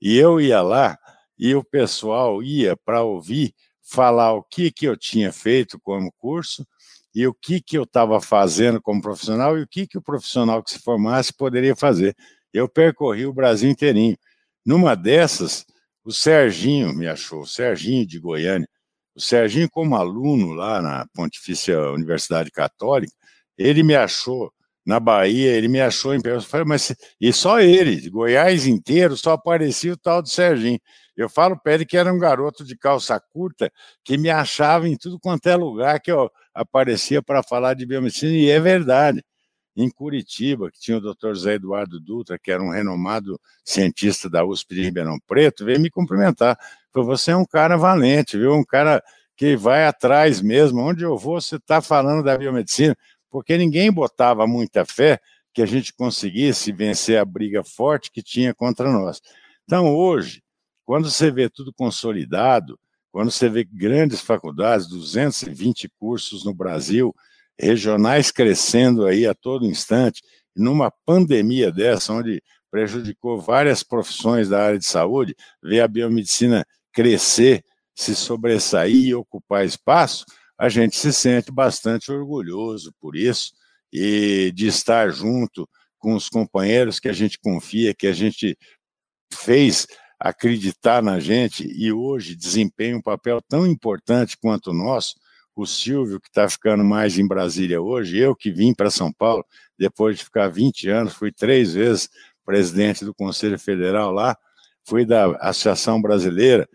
E 0.00 0.16
eu 0.16 0.40
ia 0.40 0.62
lá 0.62 0.96
e 1.36 1.56
o 1.56 1.64
pessoal 1.64 2.40
ia 2.40 2.76
para 2.76 3.02
ouvir 3.02 3.52
falar 3.82 4.32
o 4.32 4.44
que, 4.44 4.70
que 4.70 4.86
eu 4.86 4.96
tinha 4.96 5.32
feito 5.32 5.78
como 5.80 6.12
curso, 6.12 6.64
e 7.14 7.26
o 7.26 7.34
que, 7.34 7.60
que 7.60 7.76
eu 7.76 7.82
estava 7.82 8.20
fazendo 8.20 8.80
como 8.80 9.02
profissional 9.02 9.58
e 9.58 9.62
o 9.62 9.68
que, 9.68 9.86
que 9.86 9.98
o 9.98 10.02
profissional 10.02 10.62
que 10.62 10.72
se 10.72 10.78
formasse 10.78 11.32
poderia 11.32 11.76
fazer. 11.76 12.16
Eu 12.52 12.68
percorri 12.68 13.26
o 13.26 13.32
Brasil 13.32 13.70
inteirinho. 13.70 14.16
Numa 14.64 14.94
dessas, 14.94 15.66
o 16.04 16.12
Serginho 16.12 16.94
me 16.94 17.06
achou, 17.06 17.42
o 17.42 17.46
Serginho 17.46 18.06
de 18.06 18.18
Goiânia. 18.18 18.68
O 19.14 19.20
Serginho, 19.20 19.68
como 19.70 19.94
aluno 19.94 20.52
lá 20.52 20.80
na 20.80 21.06
Pontifícia 21.14 21.78
Universidade 21.90 22.50
Católica, 22.50 23.12
ele 23.58 23.82
me 23.82 23.94
achou 23.94 24.50
na 24.84 24.98
Bahia, 24.98 25.52
ele 25.52 25.68
me 25.68 25.80
achou 25.80 26.14
em 26.14 26.20
falei, 26.42 26.66
mas 26.66 26.94
e 27.20 27.32
só 27.32 27.60
ele, 27.60 28.08
Goiás 28.10 28.66
inteiro, 28.66 29.16
só 29.16 29.32
aparecia 29.32 29.92
o 29.92 29.96
tal 29.96 30.22
do 30.22 30.28
Serginho. 30.28 30.80
Eu 31.16 31.28
falo 31.28 31.58
para 31.60 31.74
ele 31.74 31.86
que 31.86 31.96
era 31.96 32.12
um 32.12 32.18
garoto 32.18 32.64
de 32.64 32.76
calça 32.76 33.20
curta 33.20 33.70
que 34.04 34.16
me 34.16 34.30
achava 34.30 34.88
em 34.88 34.96
tudo 34.96 35.20
quanto 35.20 35.46
é 35.46 35.54
lugar 35.56 36.00
que 36.00 36.10
eu 36.10 36.30
aparecia 36.54 37.22
para 37.22 37.42
falar 37.42 37.74
de 37.74 37.86
biomedicina, 37.86 38.32
e 38.32 38.50
é 38.50 38.60
verdade. 38.60 39.22
em 39.76 39.90
Curitiba, 39.90 40.70
que 40.70 40.78
tinha 40.78 40.98
o 40.98 41.00
Dr. 41.00 41.34
Zé 41.34 41.54
Eduardo 41.54 41.98
Dutra, 41.98 42.38
que 42.38 42.50
era 42.50 42.62
um 42.62 42.70
renomado 42.70 43.40
cientista 43.64 44.28
da 44.28 44.44
USP 44.44 44.74
de 44.74 44.82
Ribeirão 44.82 45.18
Preto, 45.26 45.64
veio 45.64 45.80
me 45.80 45.90
cumprimentar. 45.90 46.58
Falou: 46.92 47.08
você 47.08 47.30
é 47.30 47.36
um 47.36 47.46
cara 47.46 47.76
valente, 47.76 48.36
viu? 48.36 48.54
Um 48.54 48.64
cara 48.64 49.02
que 49.36 49.56
vai 49.56 49.86
atrás 49.86 50.40
mesmo. 50.42 50.80
Onde 50.80 51.04
eu 51.04 51.16
vou, 51.16 51.40
você 51.40 51.56
está 51.56 51.80
falando 51.80 52.22
da 52.22 52.36
biomedicina, 52.36 52.96
porque 53.30 53.56
ninguém 53.56 53.90
botava 53.90 54.46
muita 54.46 54.84
fé 54.84 55.18
que 55.54 55.62
a 55.62 55.66
gente 55.66 55.92
conseguisse 55.94 56.72
vencer 56.72 57.18
a 57.18 57.24
briga 57.24 57.62
forte 57.64 58.10
que 58.10 58.22
tinha 58.22 58.54
contra 58.54 58.90
nós. 58.90 59.20
Então, 59.64 59.94
hoje, 59.94 60.42
quando 60.84 61.10
você 61.10 61.30
vê 61.30 61.48
tudo 61.48 61.72
consolidado, 61.72 62.78
quando 63.12 63.30
você 63.30 63.48
vê 63.48 63.62
grandes 63.62 64.20
faculdades, 64.22 64.88
220 64.88 65.88
cursos 65.98 66.44
no 66.44 66.54
Brasil, 66.54 67.14
regionais 67.60 68.30
crescendo 68.30 69.04
aí 69.06 69.26
a 69.26 69.34
todo 69.34 69.66
instante, 69.66 70.22
numa 70.56 70.90
pandemia 71.04 71.70
dessa, 71.70 72.12
onde 72.12 72.42
prejudicou 72.70 73.38
várias 73.38 73.82
profissões 73.82 74.48
da 74.48 74.64
área 74.64 74.78
de 74.78 74.86
saúde, 74.86 75.36
ver 75.62 75.80
a 75.80 75.88
biomedicina 75.88 76.64
crescer, 76.90 77.62
se 77.94 78.16
sobressair 78.16 79.08
e 79.08 79.14
ocupar 79.14 79.66
espaço, 79.66 80.24
a 80.58 80.70
gente 80.70 80.96
se 80.96 81.12
sente 81.12 81.52
bastante 81.52 82.10
orgulhoso 82.10 82.94
por 82.98 83.14
isso 83.14 83.52
e 83.92 84.50
de 84.54 84.68
estar 84.68 85.10
junto 85.10 85.68
com 85.98 86.14
os 86.14 86.28
companheiros 86.28 86.98
que 86.98 87.08
a 87.08 87.12
gente 87.12 87.38
confia, 87.38 87.94
que 87.94 88.06
a 88.06 88.12
gente 88.12 88.56
fez 89.32 89.86
acreditar 90.22 91.02
na 91.02 91.18
gente 91.18 91.66
e 91.66 91.92
hoje 91.92 92.36
desempenha 92.36 92.96
um 92.96 93.02
papel 93.02 93.42
tão 93.42 93.66
importante 93.66 94.38
quanto 94.38 94.70
o 94.70 94.74
nosso, 94.74 95.16
o 95.54 95.66
Silvio, 95.66 96.20
que 96.20 96.28
está 96.28 96.48
ficando 96.48 96.84
mais 96.84 97.18
em 97.18 97.26
Brasília 97.26 97.82
hoje, 97.82 98.18
eu 98.18 98.34
que 98.34 98.50
vim 98.50 98.72
para 98.72 98.88
São 98.88 99.12
Paulo, 99.12 99.44
depois 99.76 100.18
de 100.18 100.24
ficar 100.24 100.48
20 100.48 100.88
anos, 100.88 101.12
fui 101.12 101.32
três 101.32 101.74
vezes 101.74 102.08
presidente 102.44 103.04
do 103.04 103.12
Conselho 103.12 103.58
Federal 103.58 104.12
lá, 104.12 104.36
fui 104.84 105.04
da 105.04 105.26
Associação 105.40 106.00
Brasileira, 106.00 106.68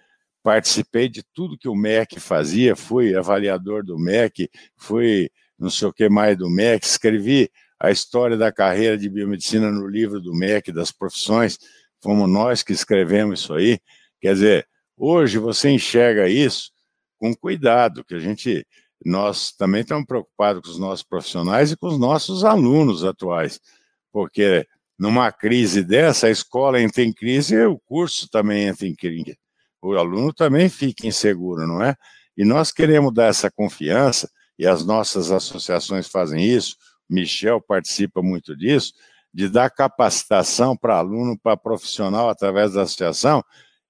participei 0.43 1.07
de 1.07 1.23
tudo 1.33 1.57
que 1.57 1.69
o 1.69 1.75
MEC 1.75 2.19
fazia, 2.19 2.75
fui 2.75 3.15
avaliador 3.15 3.83
do 3.83 3.97
MEC, 3.97 4.49
fui 4.75 5.29
não 5.57 5.69
sei 5.69 5.87
o 5.87 5.93
que 5.93 6.09
mais 6.09 6.37
do 6.37 6.49
MEC, 6.49 6.85
escrevi 6.85 7.49
a 7.79 7.91
história 7.91 8.35
da 8.35 8.51
carreira 8.51 8.97
de 8.97 9.09
biomedicina 9.09 9.71
no 9.71 9.87
livro 9.87 10.19
do 10.19 10.33
MEC, 10.33 10.71
das 10.71 10.91
profissões, 10.91 11.57
fomos 12.01 12.29
nós 12.29 12.63
que 12.63 12.73
escrevemos 12.73 13.41
isso 13.41 13.53
aí. 13.53 13.79
Quer 14.21 14.33
dizer, 14.33 14.67
hoje 14.95 15.37
você 15.37 15.69
enxerga 15.69 16.27
isso 16.27 16.71
com 17.17 17.35
cuidado, 17.35 18.03
que 18.03 18.15
a 18.15 18.19
gente, 18.19 18.65
nós 19.05 19.51
também 19.51 19.81
estamos 19.81 20.05
preocupados 20.05 20.61
com 20.61 20.69
os 20.69 20.79
nossos 20.79 21.03
profissionais 21.03 21.71
e 21.71 21.77
com 21.77 21.87
os 21.87 21.99
nossos 21.99 22.43
alunos 22.43 23.03
atuais, 23.03 23.59
porque 24.11 24.65
numa 24.97 25.31
crise 25.31 25.83
dessa, 25.83 26.27
a 26.27 26.31
escola 26.31 26.81
entra 26.81 27.03
em 27.03 27.13
crise 27.13 27.55
e 27.55 27.65
o 27.65 27.79
curso 27.79 28.27
também 28.29 28.67
entra 28.67 28.87
em 28.87 28.95
crise. 28.95 29.37
O 29.81 29.93
aluno 29.95 30.33
também 30.33 30.69
fica 30.69 31.07
inseguro, 31.07 31.67
não 31.67 31.83
é? 31.83 31.95
E 32.35 32.43
nós 32.43 32.71
queremos 32.71 33.13
dar 33.13 33.27
essa 33.27 33.49
confiança, 33.49 34.29
e 34.57 34.65
as 34.65 34.83
nossas 34.83 35.31
associações 35.31 36.07
fazem 36.07 36.43
isso, 36.43 36.75
Michel 37.09 37.61
participa 37.61 38.21
muito 38.21 38.55
disso, 38.55 38.93
de 39.37 39.47
dar 39.47 39.69
capacitação 39.69 40.75
para 40.75 40.97
aluno, 40.97 41.37
para 41.37 41.55
profissional 41.55 42.27
através 42.27 42.73
da 42.73 42.81
associação, 42.81 43.43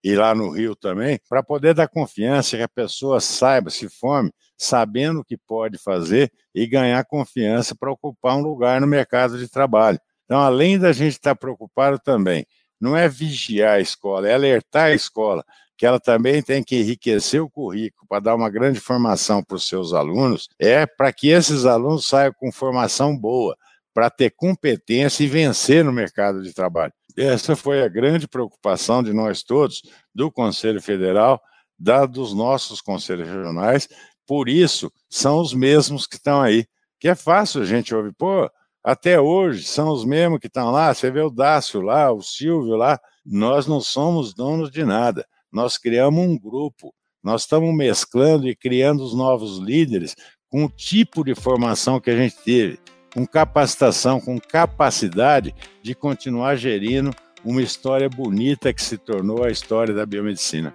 e 0.03 0.13
lá 0.13 0.36
no 0.36 0.49
Rio 0.49 0.75
também, 0.75 1.17
para 1.29 1.41
poder 1.41 1.73
dar 1.73 1.88
confiança 1.88 2.57
que 2.57 2.63
a 2.63 2.67
pessoa 2.67 3.21
saiba, 3.21 3.69
se 3.69 3.88
forme, 3.88 4.29
sabendo 4.57 5.21
o 5.21 5.23
que 5.23 5.38
pode 5.38 5.77
fazer 5.77 6.29
e 6.53 6.67
ganhar 6.67 7.01
confiança 7.05 7.73
para 7.73 7.89
ocupar 7.89 8.36
um 8.36 8.41
lugar 8.41 8.81
no 8.81 8.88
mercado 8.88 9.38
de 9.38 9.47
trabalho. 9.47 9.97
Então, 10.25 10.38
além 10.38 10.77
da 10.77 10.91
gente 10.91 11.13
estar 11.13 11.33
preocupado 11.33 11.97
também, 11.97 12.45
não 12.77 12.97
é 12.97 13.07
vigiar 13.07 13.75
a 13.75 13.79
escola, 13.79 14.27
é 14.27 14.33
alertar 14.33 14.88
a 14.88 14.93
escola 14.93 15.45
que 15.77 15.86
ela 15.86 15.99
também 15.99 16.41
tem 16.41 16.62
que 16.62 16.75
enriquecer 16.75 17.41
o 17.41 17.49
currículo 17.49 18.05
para 18.10 18.19
dar 18.19 18.36
uma 18.36 18.49
grande 18.49 18.81
formação 18.81 19.41
para 19.41 19.55
os 19.55 19.65
seus 19.65 19.93
alunos, 19.93 20.49
é 20.60 20.86
para 20.86 21.13
que 21.13 21.29
esses 21.29 21.65
alunos 21.65 22.05
saiam 22.05 22.33
com 22.33 22.51
formação 22.51 23.15
boa, 23.15 23.55
para 23.97 24.12
ter 24.12 24.29
competência 24.29 25.23
e 25.23 25.27
vencer 25.27 25.83
no 25.83 25.91
mercado 25.91 26.43
de 26.43 26.53
trabalho. 26.53 26.93
Essa 27.17 27.55
foi 27.55 27.81
a 27.81 27.88
grande 27.88 28.27
preocupação 28.27 29.01
de 29.01 29.12
nós 29.12 29.41
todos, 29.41 29.81
do 30.13 30.31
Conselho 30.31 30.79
Federal, 30.79 31.41
da 31.79 32.05
dos 32.05 32.31
nossos 32.31 32.79
conselhos 32.79 33.27
regionais, 33.27 33.89
por 34.27 34.49
isso 34.49 34.93
são 35.10 35.39
os 35.39 35.51
mesmos 35.51 36.05
que 36.05 36.17
estão 36.17 36.43
aí. 36.43 36.67
Que 36.99 37.07
é 37.07 37.15
fácil 37.15 37.63
a 37.63 37.65
gente 37.65 37.95
ouvir, 37.95 38.13
pô, 38.13 38.47
até 38.83 39.19
hoje 39.19 39.63
são 39.63 39.89
os 39.89 40.05
mesmos 40.05 40.38
que 40.38 40.45
estão 40.45 40.69
lá, 40.69 40.93
você 40.93 41.10
vê 41.10 41.21
o 41.21 41.31
Dácio 41.31 41.81
lá, 41.81 42.12
o 42.12 42.21
Silvio 42.21 42.75
lá, 42.75 42.99
nós 43.25 43.65
não 43.65 43.81
somos 43.81 44.31
donos 44.31 44.69
de 44.69 44.86
nada, 44.86 45.25
nós 45.51 45.75
criamos 45.75 46.23
um 46.23 46.38
grupo, 46.38 46.93
nós 47.23 47.41
estamos 47.41 47.75
mesclando 47.75 48.47
e 48.47 48.55
criando 48.55 49.03
os 49.03 49.15
novos 49.15 49.57
líderes 49.57 50.15
com 50.49 50.65
o 50.65 50.69
tipo 50.69 51.23
de 51.23 51.33
formação 51.33 51.99
que 51.99 52.12
a 52.12 52.15
gente 52.15 52.36
teve 52.43 52.79
com 53.17 53.25
capacitação, 53.25 54.21
com 54.21 54.39
capacidade 54.39 55.56
de 55.82 55.95
continuar 55.95 56.56
gerindo 56.56 57.10
uma 57.43 57.63
história 57.63 58.08
bonita 58.08 58.71
que 58.71 58.80
se 58.80 58.95
tornou 58.95 59.43
a 59.43 59.49
história 59.49 59.91
da 59.91 60.06
biomedicina. 60.06 60.71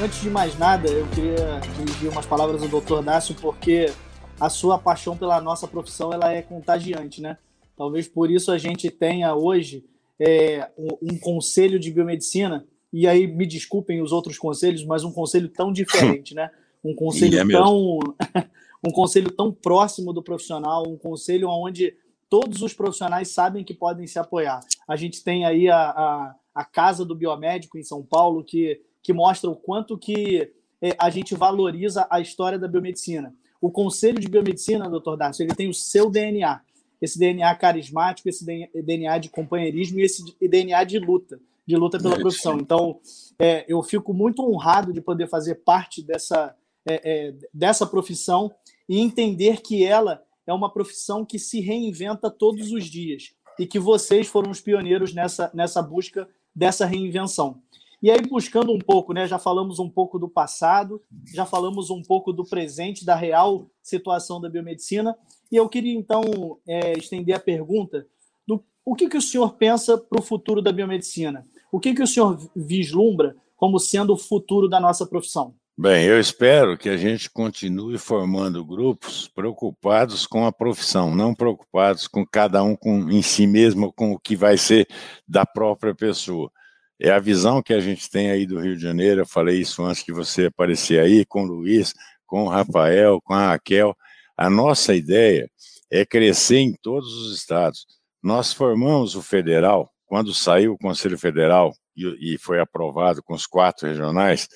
Antes 0.00 0.20
de 0.20 0.30
mais 0.30 0.56
nada, 0.56 0.88
eu 0.88 1.08
queria 1.08 1.60
dirigir 1.76 2.08
umas 2.08 2.24
palavras 2.24 2.62
ao 2.62 2.80
Dr. 2.80 3.02
Dácio, 3.02 3.34
porque 3.34 3.92
a 4.38 4.48
sua 4.48 4.78
paixão 4.78 5.16
pela 5.16 5.40
nossa 5.40 5.66
profissão 5.66 6.12
ela 6.12 6.32
é 6.32 6.40
contagiante, 6.40 7.20
né? 7.20 7.36
Talvez 7.76 8.06
por 8.06 8.30
isso 8.30 8.52
a 8.52 8.58
gente 8.58 8.88
tenha 8.92 9.34
hoje 9.34 9.84
é, 10.20 10.70
um 10.78 11.18
conselho 11.18 11.80
de 11.80 11.90
biomedicina 11.90 12.64
e 12.92 13.08
aí 13.08 13.26
me 13.26 13.46
desculpem 13.46 14.02
os 14.02 14.12
outros 14.12 14.38
conselhos, 14.38 14.84
mas 14.84 15.02
um 15.02 15.12
conselho 15.12 15.48
tão 15.48 15.72
diferente, 15.72 16.34
né? 16.34 16.50
Um 16.84 16.94
conselho 16.94 17.38
é 17.40 17.48
tão 17.48 17.98
um 18.84 18.90
conselho 18.90 19.30
tão 19.30 19.50
próximo 19.50 20.12
do 20.12 20.22
profissional, 20.22 20.86
um 20.86 20.98
conselho 20.98 21.48
onde 21.48 21.94
todos 22.28 22.62
os 22.62 22.74
profissionais 22.74 23.28
sabem 23.28 23.64
que 23.64 23.72
podem 23.72 24.06
se 24.06 24.18
apoiar. 24.18 24.60
A 24.86 24.96
gente 24.96 25.22
tem 25.22 25.44
aí 25.46 25.70
a, 25.70 25.76
a, 25.76 26.34
a 26.54 26.64
Casa 26.64 27.04
do 27.04 27.14
Biomédico 27.14 27.78
em 27.78 27.82
São 27.82 28.02
Paulo, 28.02 28.44
que, 28.44 28.80
que 29.02 29.12
mostra 29.12 29.48
o 29.48 29.56
quanto 29.56 29.96
que 29.96 30.50
é, 30.80 30.96
a 30.98 31.08
gente 31.08 31.34
valoriza 31.34 32.06
a 32.10 32.20
história 32.20 32.58
da 32.58 32.66
biomedicina. 32.66 33.34
O 33.60 33.70
Conselho 33.70 34.18
de 34.18 34.28
Biomedicina, 34.28 34.90
doutor 34.90 35.16
Darcio, 35.16 35.44
ele 35.44 35.54
tem 35.54 35.68
o 35.68 35.74
seu 35.74 36.10
DNA. 36.10 36.60
Esse 37.00 37.18
DNA 37.18 37.54
carismático, 37.54 38.28
esse 38.28 38.44
DNA 38.74 39.18
de 39.18 39.28
companheirismo 39.28 40.00
e 40.00 40.02
esse 40.02 40.24
DNA 40.40 40.82
de 40.84 40.98
luta 40.98 41.38
de 41.66 41.76
luta 41.76 41.98
pela 41.98 42.14
é 42.14 42.20
profissão. 42.20 42.58
Então, 42.58 43.00
é, 43.38 43.64
eu 43.68 43.82
fico 43.82 44.12
muito 44.12 44.42
honrado 44.42 44.92
de 44.92 45.00
poder 45.00 45.28
fazer 45.28 45.56
parte 45.56 46.02
dessa, 46.02 46.54
é, 46.88 47.28
é, 47.28 47.34
dessa 47.52 47.86
profissão 47.86 48.52
e 48.88 48.98
entender 48.98 49.60
que 49.60 49.84
ela 49.84 50.22
é 50.46 50.52
uma 50.52 50.72
profissão 50.72 51.24
que 51.24 51.38
se 51.38 51.60
reinventa 51.60 52.30
todos 52.30 52.72
os 52.72 52.84
dias 52.84 53.34
e 53.58 53.66
que 53.66 53.78
vocês 53.78 54.26
foram 54.26 54.50
os 54.50 54.60
pioneiros 54.60 55.14
nessa, 55.14 55.50
nessa 55.54 55.80
busca 55.80 56.28
dessa 56.54 56.84
reinvenção. 56.84 57.60
E 58.02 58.10
aí, 58.10 58.20
buscando 58.20 58.72
um 58.72 58.80
pouco, 58.80 59.12
né, 59.12 59.28
já 59.28 59.38
falamos 59.38 59.78
um 59.78 59.88
pouco 59.88 60.18
do 60.18 60.28
passado, 60.28 61.00
já 61.32 61.46
falamos 61.46 61.88
um 61.88 62.02
pouco 62.02 62.32
do 62.32 62.44
presente, 62.44 63.04
da 63.04 63.14
real 63.14 63.70
situação 63.80 64.40
da 64.40 64.48
biomedicina, 64.48 65.16
e 65.50 65.56
eu 65.56 65.68
queria 65.68 65.94
então 65.94 66.58
é, 66.66 66.94
estender 66.94 67.36
a 67.36 67.40
pergunta 67.40 68.04
do 68.44 68.64
o 68.84 68.96
que, 68.96 69.08
que 69.08 69.16
o 69.16 69.22
senhor 69.22 69.54
pensa 69.54 69.96
para 69.96 70.18
o 70.18 70.24
futuro 70.24 70.60
da 70.60 70.72
biomedicina? 70.72 71.46
O 71.72 71.80
que, 71.80 71.94
que 71.94 72.02
o 72.02 72.06
senhor 72.06 72.38
vislumbra 72.54 73.34
como 73.56 73.80
sendo 73.80 74.12
o 74.12 74.18
futuro 74.18 74.68
da 74.68 74.78
nossa 74.78 75.06
profissão? 75.06 75.54
Bem, 75.74 76.04
eu 76.04 76.20
espero 76.20 76.76
que 76.76 76.90
a 76.90 76.98
gente 76.98 77.30
continue 77.30 77.96
formando 77.96 78.62
grupos 78.62 79.26
preocupados 79.26 80.26
com 80.26 80.44
a 80.44 80.52
profissão, 80.52 81.14
não 81.14 81.34
preocupados 81.34 82.06
com 82.06 82.26
cada 82.26 82.62
um 82.62 82.76
com, 82.76 83.10
em 83.10 83.22
si 83.22 83.46
mesmo, 83.46 83.90
com 83.90 84.12
o 84.12 84.18
que 84.18 84.36
vai 84.36 84.58
ser 84.58 84.86
da 85.26 85.46
própria 85.46 85.94
pessoa. 85.94 86.52
É 87.00 87.10
a 87.10 87.18
visão 87.18 87.62
que 87.62 87.72
a 87.72 87.80
gente 87.80 88.10
tem 88.10 88.30
aí 88.30 88.44
do 88.44 88.60
Rio 88.60 88.76
de 88.76 88.82
Janeiro, 88.82 89.22
eu 89.22 89.26
falei 89.26 89.58
isso 89.58 89.82
antes 89.82 90.04
de 90.04 90.12
você 90.12 90.46
aparecer 90.46 91.00
aí, 91.00 91.24
com 91.24 91.42
o 91.42 91.46
Luiz, 91.46 91.94
com 92.26 92.44
o 92.44 92.48
Rafael, 92.48 93.18
com 93.22 93.32
a 93.32 93.48
Raquel. 93.48 93.96
A 94.36 94.50
nossa 94.50 94.94
ideia 94.94 95.50
é 95.90 96.04
crescer 96.04 96.58
em 96.58 96.74
todos 96.82 97.10
os 97.14 97.34
estados. 97.34 97.86
Nós 98.22 98.52
formamos 98.52 99.16
o 99.16 99.22
federal 99.22 99.91
quando 100.12 100.34
saiu 100.34 100.74
o 100.74 100.78
Conselho 100.78 101.16
Federal 101.16 101.72
e, 101.96 102.34
e 102.34 102.38
foi 102.38 102.60
aprovado 102.60 103.22
com 103.22 103.32
os 103.32 103.46
quatro 103.46 103.88
regionais, 103.88 104.46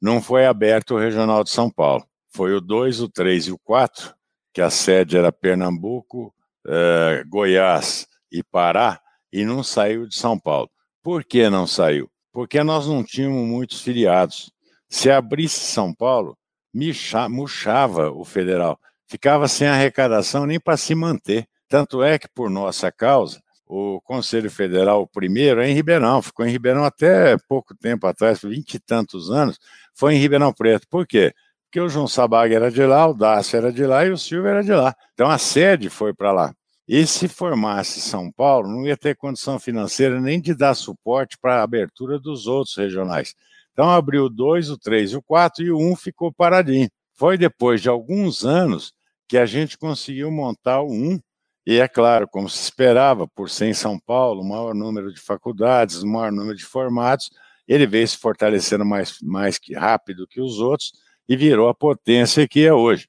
não 0.00 0.22
foi 0.22 0.46
aberto 0.46 0.94
o 0.94 0.98
Regional 1.00 1.42
de 1.42 1.50
São 1.50 1.68
Paulo. 1.68 2.06
Foi 2.32 2.54
o 2.54 2.60
2, 2.60 3.00
o 3.00 3.08
3 3.08 3.48
e 3.48 3.50
o 3.50 3.58
4, 3.58 4.14
que 4.54 4.60
a 4.60 4.70
sede 4.70 5.16
era 5.16 5.32
Pernambuco, 5.32 6.32
eh, 6.64 7.24
Goiás 7.26 8.06
e 8.30 8.40
Pará, 8.44 9.00
e 9.32 9.44
não 9.44 9.64
saiu 9.64 10.06
de 10.06 10.14
São 10.14 10.38
Paulo. 10.38 10.70
Por 11.02 11.24
que 11.24 11.50
não 11.50 11.66
saiu? 11.66 12.08
Porque 12.32 12.62
nós 12.62 12.86
não 12.86 13.02
tínhamos 13.02 13.44
muitos 13.48 13.80
filiados. 13.80 14.52
Se 14.88 15.10
abrisse 15.10 15.58
São 15.58 15.92
Paulo, 15.92 16.38
murchava 17.28 18.12
o 18.12 18.24
federal, 18.24 18.78
ficava 19.08 19.48
sem 19.48 19.66
arrecadação 19.66 20.46
nem 20.46 20.60
para 20.60 20.76
se 20.76 20.94
manter. 20.94 21.48
Tanto 21.68 22.00
é 22.00 22.16
que, 22.16 22.28
por 22.32 22.48
nossa 22.48 22.92
causa, 22.92 23.42
o 23.70 24.00
Conselho 24.00 24.50
Federal, 24.50 25.06
primeiro, 25.06 25.60
é 25.60 25.70
em 25.70 25.74
Ribeirão, 25.74 26.20
ficou 26.20 26.44
em 26.44 26.50
Ribeirão 26.50 26.84
até 26.84 27.36
pouco 27.48 27.72
tempo 27.72 28.04
atrás, 28.04 28.42
vinte 28.42 28.74
e 28.74 28.80
tantos 28.80 29.30
anos, 29.30 29.60
foi 29.94 30.14
em 30.14 30.18
Ribeirão 30.18 30.52
Preto. 30.52 30.88
Por 30.90 31.06
quê? 31.06 31.32
Porque 31.66 31.80
o 31.80 31.88
João 31.88 32.08
Sabag 32.08 32.52
era 32.52 32.68
de 32.68 32.84
lá, 32.84 33.06
o 33.06 33.14
Dácio 33.14 33.56
era 33.56 33.72
de 33.72 33.86
lá 33.86 34.04
e 34.04 34.10
o 34.10 34.18
Silvio 34.18 34.48
era 34.48 34.64
de 34.64 34.72
lá. 34.72 34.92
Então 35.14 35.30
a 35.30 35.38
sede 35.38 35.88
foi 35.88 36.12
para 36.12 36.32
lá. 36.32 36.52
E 36.88 37.06
se 37.06 37.28
formasse 37.28 38.00
São 38.00 38.32
Paulo, 38.32 38.68
não 38.68 38.84
ia 38.84 38.96
ter 38.96 39.14
condição 39.14 39.60
financeira 39.60 40.20
nem 40.20 40.40
de 40.40 40.52
dar 40.52 40.74
suporte 40.74 41.38
para 41.40 41.60
a 41.60 41.62
abertura 41.62 42.18
dos 42.18 42.48
outros 42.48 42.76
regionais. 42.76 43.36
Então 43.72 43.88
abriu 43.88 44.24
o 44.24 44.28
2, 44.28 44.70
o 44.70 44.78
3 44.78 45.12
e 45.12 45.16
o 45.16 45.22
4 45.22 45.64
e 45.64 45.70
o 45.70 45.78
1 45.78 45.92
um 45.92 45.94
ficou 45.94 46.32
paradinho. 46.32 46.90
Foi 47.14 47.38
depois 47.38 47.80
de 47.80 47.88
alguns 47.88 48.44
anos 48.44 48.92
que 49.28 49.38
a 49.38 49.46
gente 49.46 49.78
conseguiu 49.78 50.28
montar 50.28 50.80
o 50.80 50.90
1, 50.90 51.20
e 51.66 51.78
é 51.78 51.86
claro, 51.86 52.26
como 52.26 52.48
se 52.48 52.62
esperava, 52.62 53.28
por 53.28 53.50
ser 53.50 53.66
em 53.66 53.74
São 53.74 53.98
Paulo, 53.98 54.42
o 54.42 54.48
maior 54.48 54.74
número 54.74 55.12
de 55.12 55.20
faculdades, 55.20 56.02
o 56.02 56.06
maior 56.06 56.32
número 56.32 56.56
de 56.56 56.64
formados, 56.64 57.30
ele 57.68 57.86
veio 57.86 58.08
se 58.08 58.16
fortalecendo 58.16 58.84
mais, 58.84 59.18
mais 59.22 59.58
que 59.58 59.74
rápido 59.74 60.26
que 60.26 60.40
os 60.40 60.58
outros 60.58 60.92
e 61.28 61.36
virou 61.36 61.68
a 61.68 61.74
potência 61.74 62.48
que 62.48 62.64
é 62.64 62.72
hoje. 62.72 63.08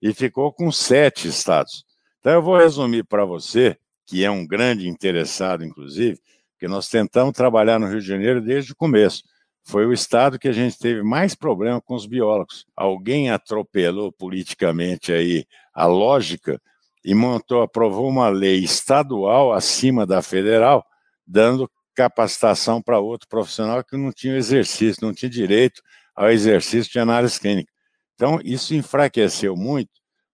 E 0.00 0.14
ficou 0.14 0.52
com 0.52 0.72
sete 0.72 1.28
estados. 1.28 1.84
Então 2.20 2.32
eu 2.32 2.42
vou 2.42 2.56
resumir 2.56 3.04
para 3.04 3.24
você, 3.24 3.76
que 4.06 4.24
é 4.24 4.30
um 4.30 4.46
grande 4.46 4.88
interessado, 4.88 5.64
inclusive, 5.64 6.18
que 6.58 6.66
nós 6.66 6.88
tentamos 6.88 7.32
trabalhar 7.32 7.78
no 7.78 7.86
Rio 7.86 8.00
de 8.00 8.06
Janeiro 8.06 8.40
desde 8.40 8.72
o 8.72 8.76
começo. 8.76 9.22
Foi 9.62 9.84
o 9.84 9.92
estado 9.92 10.38
que 10.38 10.48
a 10.48 10.52
gente 10.52 10.78
teve 10.78 11.02
mais 11.02 11.34
problema 11.34 11.80
com 11.80 11.94
os 11.94 12.06
biólogos. 12.06 12.64
Alguém 12.74 13.30
atropelou 13.30 14.10
politicamente 14.10 15.12
aí 15.12 15.44
a 15.74 15.84
lógica 15.84 16.58
e 17.04 17.14
montou, 17.14 17.62
aprovou 17.62 18.08
uma 18.08 18.28
lei 18.28 18.58
estadual 18.58 19.52
acima 19.52 20.06
da 20.06 20.22
federal, 20.22 20.84
dando 21.26 21.70
capacitação 21.94 22.80
para 22.80 23.00
outro 23.00 23.28
profissional 23.28 23.82
que 23.82 23.96
não 23.96 24.12
tinha 24.12 24.36
exercício, 24.36 25.04
não 25.04 25.12
tinha 25.12 25.28
direito 25.28 25.82
ao 26.14 26.30
exercício 26.30 26.92
de 26.92 26.98
análise 26.98 27.40
clínica. 27.40 27.72
Então, 28.14 28.40
isso 28.44 28.74
enfraqueceu 28.74 29.56
muito, 29.56 29.90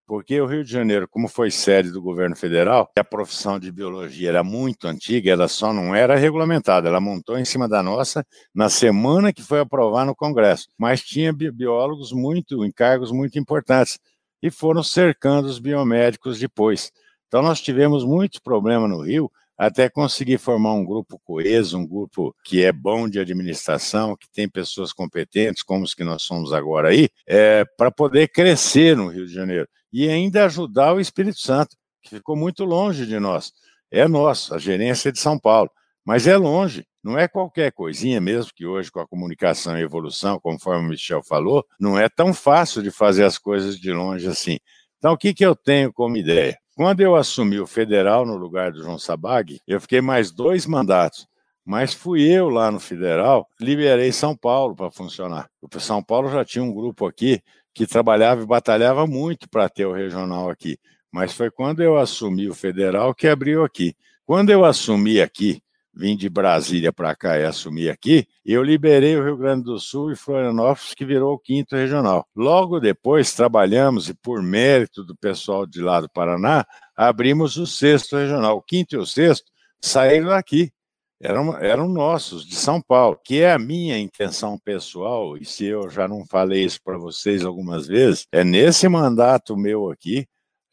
porque 0.06 0.40
o 0.40 0.46
Rio 0.46 0.62
de 0.64 0.70
Janeiro, 0.70 1.08
como 1.08 1.28
foi 1.28 1.50
sede 1.50 1.90
do 1.90 2.02
governo 2.02 2.36
federal, 2.36 2.90
a 2.98 3.04
profissão 3.04 3.58
de 3.58 3.72
biologia 3.72 4.28
era 4.28 4.44
muito 4.44 4.86
antiga, 4.86 5.30
ela 5.30 5.48
só 5.48 5.72
não 5.72 5.94
era 5.94 6.16
regulamentada, 6.16 6.88
ela 6.88 7.00
montou 7.00 7.38
em 7.38 7.44
cima 7.44 7.68
da 7.68 7.82
nossa 7.82 8.24
na 8.54 8.68
semana 8.68 9.32
que 9.32 9.42
foi 9.42 9.60
aprovar 9.60 10.04
no 10.04 10.14
Congresso, 10.14 10.68
mas 10.78 11.02
tinha 11.02 11.32
biólogos 11.32 12.12
muito, 12.12 12.64
em 12.64 12.70
cargos 12.70 13.10
muito 13.10 13.38
importantes, 13.38 13.98
e 14.44 14.50
foram 14.50 14.82
cercando 14.82 15.46
os 15.46 15.58
biomédicos 15.58 16.38
depois. 16.38 16.92
Então, 17.26 17.40
nós 17.40 17.62
tivemos 17.62 18.04
muitos 18.04 18.38
problemas 18.38 18.90
no 18.90 19.00
Rio, 19.00 19.32
até 19.56 19.88
conseguir 19.88 20.36
formar 20.36 20.74
um 20.74 20.84
grupo 20.84 21.18
coeso, 21.24 21.78
um 21.78 21.86
grupo 21.86 22.36
que 22.44 22.62
é 22.62 22.70
bom 22.70 23.08
de 23.08 23.18
administração, 23.18 24.14
que 24.14 24.30
tem 24.30 24.46
pessoas 24.46 24.92
competentes, 24.92 25.62
como 25.62 25.82
os 25.82 25.94
que 25.94 26.04
nós 26.04 26.24
somos 26.24 26.52
agora 26.52 26.90
aí, 26.90 27.08
é, 27.26 27.64
para 27.78 27.90
poder 27.90 28.28
crescer 28.28 28.94
no 28.94 29.08
Rio 29.08 29.26
de 29.26 29.32
Janeiro 29.32 29.66
e 29.90 30.10
ainda 30.10 30.44
ajudar 30.44 30.92
o 30.92 31.00
Espírito 31.00 31.38
Santo, 31.40 31.74
que 32.02 32.10
ficou 32.10 32.36
muito 32.36 32.66
longe 32.66 33.06
de 33.06 33.18
nós. 33.18 33.50
É 33.90 34.06
nosso, 34.06 34.54
a 34.54 34.58
gerência 34.58 35.08
é 35.08 35.12
de 35.12 35.20
São 35.20 35.38
Paulo, 35.38 35.70
mas 36.04 36.26
é 36.26 36.36
longe. 36.36 36.86
Não 37.02 37.18
é 37.18 37.28
qualquer 37.28 37.72
coisinha 37.72 38.20
mesmo, 38.20 38.52
que 38.54 38.66
hoje, 38.66 38.90
com 38.90 39.00
a 39.00 39.06
comunicação 39.06 39.78
e 39.78 39.82
evolução, 39.82 40.38
conforme 40.40 40.86
o 40.86 40.88
Michel 40.88 41.22
falou, 41.22 41.64
não 41.78 41.98
é 41.98 42.08
tão 42.08 42.32
fácil 42.32 42.82
de 42.82 42.90
fazer 42.90 43.24
as 43.24 43.38
coisas 43.38 43.78
de 43.78 43.92
longe 43.92 44.26
assim. 44.26 44.58
Então, 44.98 45.12
o 45.12 45.18
que, 45.18 45.34
que 45.34 45.44
eu 45.44 45.54
tenho 45.54 45.92
como 45.92 46.16
ideia? 46.16 46.56
Quando 46.74 47.00
eu 47.00 47.14
assumi 47.14 47.60
o 47.60 47.66
federal 47.66 48.26
no 48.26 48.36
lugar 48.36 48.72
do 48.72 48.82
João 48.82 48.98
Sabag, 48.98 49.60
eu 49.66 49.80
fiquei 49.80 50.00
mais 50.00 50.30
dois 50.30 50.66
mandatos. 50.66 51.26
Mas 51.64 51.94
fui 51.94 52.22
eu 52.22 52.48
lá 52.48 52.70
no 52.70 52.78
federal, 52.78 53.48
liberei 53.58 54.12
São 54.12 54.36
Paulo 54.36 54.74
para 54.74 54.90
funcionar. 54.90 55.48
O 55.62 55.80
São 55.80 56.02
Paulo 56.02 56.30
já 56.30 56.44
tinha 56.44 56.62
um 56.62 56.72
grupo 56.72 57.06
aqui 57.06 57.40
que 57.72 57.86
trabalhava 57.86 58.42
e 58.42 58.46
batalhava 58.46 59.06
muito 59.06 59.48
para 59.48 59.68
ter 59.68 59.86
o 59.86 59.92
regional 59.92 60.50
aqui. 60.50 60.78
Mas 61.10 61.32
foi 61.32 61.50
quando 61.50 61.82
eu 61.82 61.96
assumi 61.96 62.48
o 62.48 62.54
federal 62.54 63.14
que 63.14 63.28
abriu 63.28 63.64
aqui. 63.64 63.94
Quando 64.26 64.50
eu 64.50 64.64
assumi 64.64 65.20
aqui, 65.20 65.62
vim 65.96 66.16
de 66.16 66.28
Brasília 66.28 66.92
para 66.92 67.14
cá 67.14 67.38
e 67.38 67.44
assumi 67.44 67.88
aqui, 67.88 68.26
eu 68.44 68.62
liberei 68.62 69.16
o 69.16 69.24
Rio 69.24 69.36
Grande 69.36 69.64
do 69.64 69.78
Sul 69.78 70.10
e 70.10 70.16
Florianópolis, 70.16 70.94
que 70.94 71.04
virou 71.04 71.34
o 71.34 71.38
quinto 71.38 71.76
regional. 71.76 72.26
Logo 72.34 72.80
depois, 72.80 73.32
trabalhamos, 73.32 74.08
e 74.08 74.14
por 74.14 74.42
mérito 74.42 75.04
do 75.04 75.16
pessoal 75.16 75.66
de 75.66 75.80
lá 75.80 76.00
do 76.00 76.08
Paraná, 76.08 76.66
abrimos 76.96 77.56
o 77.56 77.66
sexto 77.66 78.16
regional. 78.16 78.56
O 78.56 78.62
quinto 78.62 78.96
e 78.96 78.98
o 78.98 79.06
sexto 79.06 79.50
saíram 79.80 80.28
daqui. 80.28 80.72
Eram, 81.20 81.56
eram 81.56 81.88
nossos, 81.88 82.44
de 82.44 82.54
São 82.54 82.82
Paulo, 82.82 83.18
que 83.24 83.40
é 83.40 83.52
a 83.52 83.58
minha 83.58 83.98
intenção 83.98 84.58
pessoal, 84.58 85.38
e 85.38 85.44
se 85.44 85.64
eu 85.64 85.88
já 85.88 86.06
não 86.06 86.26
falei 86.26 86.64
isso 86.64 86.80
para 86.84 86.98
vocês 86.98 87.44
algumas 87.44 87.86
vezes, 87.86 88.26
é 88.30 88.44
nesse 88.44 88.88
mandato 88.88 89.56
meu 89.56 89.90
aqui, 89.90 90.26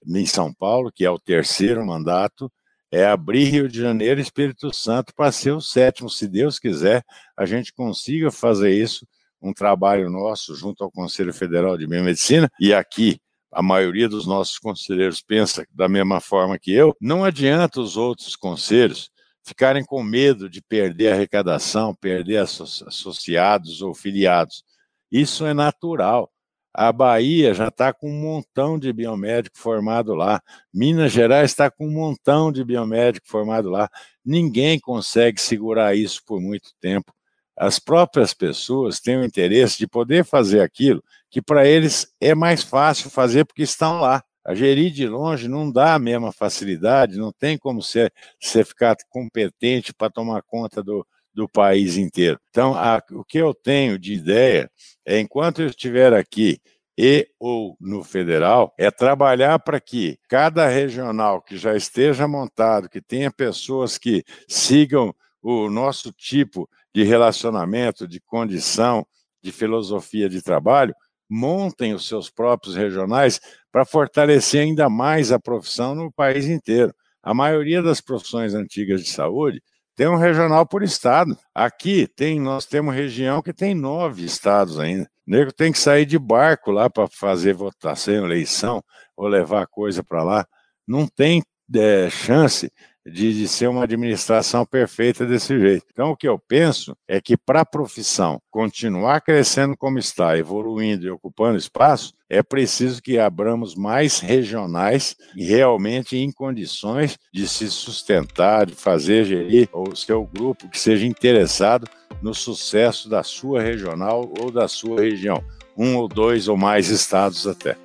em 0.05 0.26
São 0.26 0.51
Paulo, 0.51 0.91
que 0.91 1.05
é 1.05 1.09
o 1.09 1.19
terceiro 1.19 1.86
mandato, 1.86 2.51
é 2.92 3.06
abrir 3.06 3.46
Rio 3.46 3.70
de 3.70 3.80
Janeiro 3.80 4.20
e 4.20 4.24
Espírito 4.24 4.74
Santo 4.74 5.14
para 5.16 5.32
ser 5.32 5.52
o 5.52 5.62
sétimo, 5.62 6.10
se 6.10 6.28
Deus 6.28 6.60
quiser, 6.60 7.04
a 7.38 7.46
gente 7.46 7.74
consiga 7.74 8.30
fazer 8.30 8.72
isso, 8.74 9.08
um 9.42 9.54
trabalho 9.54 10.10
nosso 10.10 10.54
junto 10.56 10.84
ao 10.84 10.92
Conselho 10.92 11.34
Federal 11.34 11.78
de 11.78 11.88
Biomedicina, 11.88 12.50
e 12.60 12.74
aqui 12.74 13.20
a 13.52 13.62
maioria 13.62 14.08
dos 14.08 14.28
nossos 14.28 14.60
conselheiros 14.60 15.22
pensa 15.22 15.66
da 15.72 15.89
mesma 15.89 16.20
forma 16.20 16.60
que 16.60 16.72
eu, 16.72 16.96
não 17.02 17.24
adianta 17.24 17.82
os 17.82 17.98
outros 17.98 18.36
conselhos 18.36 19.10
ficarem 19.44 19.84
com 19.84 20.04
medo 20.04 20.50
de 20.50 20.62
perder 20.62 21.14
arrecadação, 21.14 21.96
perder 21.96 22.38
associados 22.38 23.82
ou 23.82 23.94
filiados. 23.94 24.64
Isso 25.12 25.46
é 25.46 25.54
natural. 25.54 26.32
A 26.74 26.91
Bahia 26.91 27.53
já 27.53 27.67
está 27.67 27.93
com 27.93 28.09
um 28.09 28.19
montão 28.19 28.80
de 28.80 28.91
biomédico 28.93 29.57
formado 29.57 30.13
lá. 30.15 30.41
Minas 30.74 31.11
Gerais 31.11 31.51
está 31.51 31.69
com 31.69 31.88
um 31.88 31.91
montão 31.91 32.51
de 32.51 32.63
biomédico 32.63 33.28
formado 33.28 33.69
lá. 33.69 33.89
Ninguém 34.24 34.80
consegue 34.80 35.41
segurar 35.41 35.95
isso 35.95 36.22
por 36.26 36.39
muito 36.39 36.69
tempo. 36.80 37.13
As 37.57 37.78
próprias 37.78 38.34
pessoas 38.34 38.99
têm 38.99 39.17
o 39.17 39.26
interesse 39.26 39.78
de 39.78 39.88
poder 39.88 40.24
fazer 40.24 40.61
aquilo 40.61 41.03
que 41.30 41.41
para 41.41 41.65
eles 41.67 42.13
é 42.19 42.36
mais 42.36 42.63
fácil 42.63 43.09
fazer 43.09 43.45
porque 43.45 43.63
estão 43.63 43.99
lá. 43.99 44.24
A 44.43 44.55
gerir 44.55 44.91
de 44.91 45.07
longe 45.07 45.47
não 45.47 45.72
dá 45.72 45.93
a 45.93 45.99
mesma 45.99 46.32
facilidade, 46.32 47.17
não 47.17 47.32
tem 47.32 47.57
como 47.57 47.82
você, 47.82 48.09
você 48.39 48.63
ficar 48.65 48.95
competente 49.09 49.93
para 49.93 50.09
tomar 50.09 50.41
conta 50.41 50.82
do, 50.82 51.05
do 51.34 51.48
país 51.48 51.98
inteiro. 51.98 52.40
Então, 52.50 52.74
a, 52.76 53.02
o 53.12 53.24
que 53.24 53.38
eu 53.38 53.54
tenho 53.54 53.98
de 53.98 54.14
ideia 54.14 54.70
é, 55.06 55.20
enquanto 55.20 55.62
eu 55.62 55.68
estiver 55.68 56.14
aqui 56.14 56.60
e 56.98 57.28
ou 57.40 57.76
no 57.80 58.04
federal, 58.04 58.74
é 58.78 58.92
trabalhar 58.92 59.60
para 59.60 59.80
que 59.80 60.20
cada 60.28 60.68
regional 60.68 61.42
que 61.42 61.58
já 61.58 61.76
esteja 61.76 62.28
montado, 62.28 62.90
que 62.90 63.02
tenha 63.02 63.32
pessoas 63.32 63.98
que 63.98 64.24
sigam 64.48 65.16
o 65.42 65.70
nosso 65.70 66.12
tipo 66.12 66.70
de 66.94 67.04
relacionamento, 67.04 68.08
de 68.08 68.20
condição, 68.20 69.06
de 69.42 69.52
filosofia 69.52 70.30
de 70.30 70.42
trabalho, 70.42 70.94
montem 71.28 71.94
os 71.94 72.08
seus 72.08 72.30
próprios 72.30 72.76
regionais 72.76 73.40
para 73.72 73.86
fortalecer 73.86 74.62
ainda 74.62 74.90
mais 74.90 75.32
a 75.32 75.40
profissão 75.40 75.96
no 75.96 76.12
país 76.12 76.46
inteiro. 76.46 76.94
A 77.24 77.34
maioria 77.34 77.82
das 77.82 78.02
profissões 78.02 78.54
antigas 78.54 79.02
de 79.02 79.10
saúde 79.10 79.64
tem 79.96 80.08
um 80.08 80.16
regional 80.16 80.66
por 80.66 80.84
estado. 80.84 81.38
Aqui 81.54 82.08
tem, 82.08 82.39
nós 82.39 82.66
temos 82.66 82.96
região 82.96 83.42
que 83.42 83.54
tem 83.54 83.76
nove 83.76 84.26
estados 84.26 84.80
ainda. 84.80 85.04
O 85.28 85.32
nego 85.32 85.52
tem 85.52 85.72
que 85.72 85.80
sair 85.80 86.06
de 86.06 86.18
barco 86.18 86.72
lá 86.72 86.89
para 86.89 87.08
fazer 87.08 87.54
votação, 87.54 88.26
eleição, 88.26 88.84
ou 89.16 89.28
levar 89.28 89.68
coisa 89.68 90.04
para 90.04 90.24
lá. 90.24 90.46
Não 90.88 91.08
tem 91.08 91.44
é, 91.76 92.10
chance 92.10 92.72
de, 93.06 93.34
de, 93.34 93.47
ser 93.47 93.68
uma 93.68 93.84
administração 93.84 94.66
perfeita 94.66 95.26
desse 95.26 95.60
jeito. 95.60 95.86
Então, 95.91 96.12
o 96.12 96.16
que 96.16 96.28
eu 96.28 96.38
penso 96.38 96.95
é 97.08 97.20
que 97.20 97.36
para 97.36 97.62
a 97.62 97.66
profissão 97.66 98.39
continuar 98.49 99.22
crescendo 99.22 99.76
como 99.76 99.97
está, 99.97 100.38
evoluindo 100.38 101.06
e 101.06 101.10
ocupando 101.10 101.58
espaço, 101.58 102.14
é 102.30 102.41
preciso 102.41 103.02
que 103.02 103.20
abramos 103.20 103.76
mais 103.76 104.20
regionais 104.20 105.16
realmente 105.36 106.18
em 106.18 106.32
condições 106.32 107.18
de 107.34 107.47
se 107.47 107.70
sustentar, 107.70 108.66
de 108.66 108.76
fazer 108.76 109.26
gerir 109.26 109.68
o 109.74 109.95
seu 109.95 110.26
grupo 110.26 110.70
que 110.70 110.80
seja 110.80 111.06
interessado 111.06 111.88
no 112.22 112.34
sucesso 112.34 113.10
da 113.10 113.24
sua 113.24 113.62
regional 113.62 114.32
ou 114.39 114.52
da 114.52 114.68
sua 114.68 115.02
região, 115.02 115.43
um 115.78 115.97
ou 115.97 116.08
dois 116.08 116.47
ou 116.47 116.56
mais 116.56 116.89
estados 116.89 117.47
até. 117.47 117.76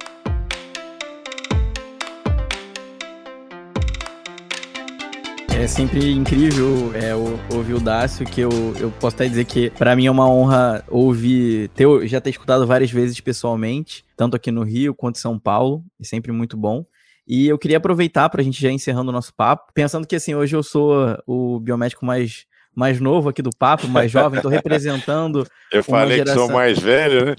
É 5.67 5.69
sempre 5.69 6.13
incrível 6.13 6.93
é, 6.95 7.13
ouvir 7.53 7.75
o 7.75 7.81
Dácio, 7.81 8.25
que 8.25 8.41
eu, 8.41 8.51
eu 8.79 8.89
posso 9.01 9.17
até 9.17 9.27
dizer 9.27 9.45
que 9.45 9.69
para 9.71 9.97
mim 9.97 10.07
é 10.07 10.11
uma 10.13 10.31
honra 10.31 10.85
ouvir, 10.87 11.69
ter, 11.71 11.89
já 12.07 12.21
ter 12.21 12.31
escutado 12.31 12.65
várias 12.65 12.93
vezes 12.93 13.19
pessoalmente, 13.19 14.05
tanto 14.17 14.37
aqui 14.37 14.53
no 14.53 14.63
Rio 14.63 14.95
quanto 14.95 15.17
em 15.17 15.21
São 15.21 15.37
Paulo, 15.37 15.83
é 16.01 16.05
sempre 16.05 16.31
muito 16.31 16.57
bom. 16.57 16.87
E 17.27 17.49
eu 17.49 17.59
queria 17.59 17.79
aproveitar 17.79 18.29
para 18.29 18.43
a 18.43 18.45
gente 18.45 18.63
já 18.63 18.71
encerrando 18.71 19.11
o 19.11 19.13
nosso 19.13 19.35
papo, 19.35 19.73
pensando 19.75 20.07
que 20.07 20.15
assim, 20.15 20.37
hoje 20.37 20.55
eu 20.55 20.63
sou 20.63 21.19
o 21.27 21.59
biomédico 21.59 22.07
mais 22.07 22.45
mais 22.73 23.01
novo 23.01 23.29
aqui 23.29 23.43
do 23.43 23.51
papo, 23.51 23.89
mais 23.89 24.09
jovem, 24.09 24.37
estou 24.37 24.51
representando. 24.51 25.45
Eu 25.73 25.83
falei 25.83 26.19
geração... 26.19 26.43
que 26.43 26.47
sou 26.47 26.57
mais 26.57 26.79
velho, 26.79 27.25
né? 27.25 27.35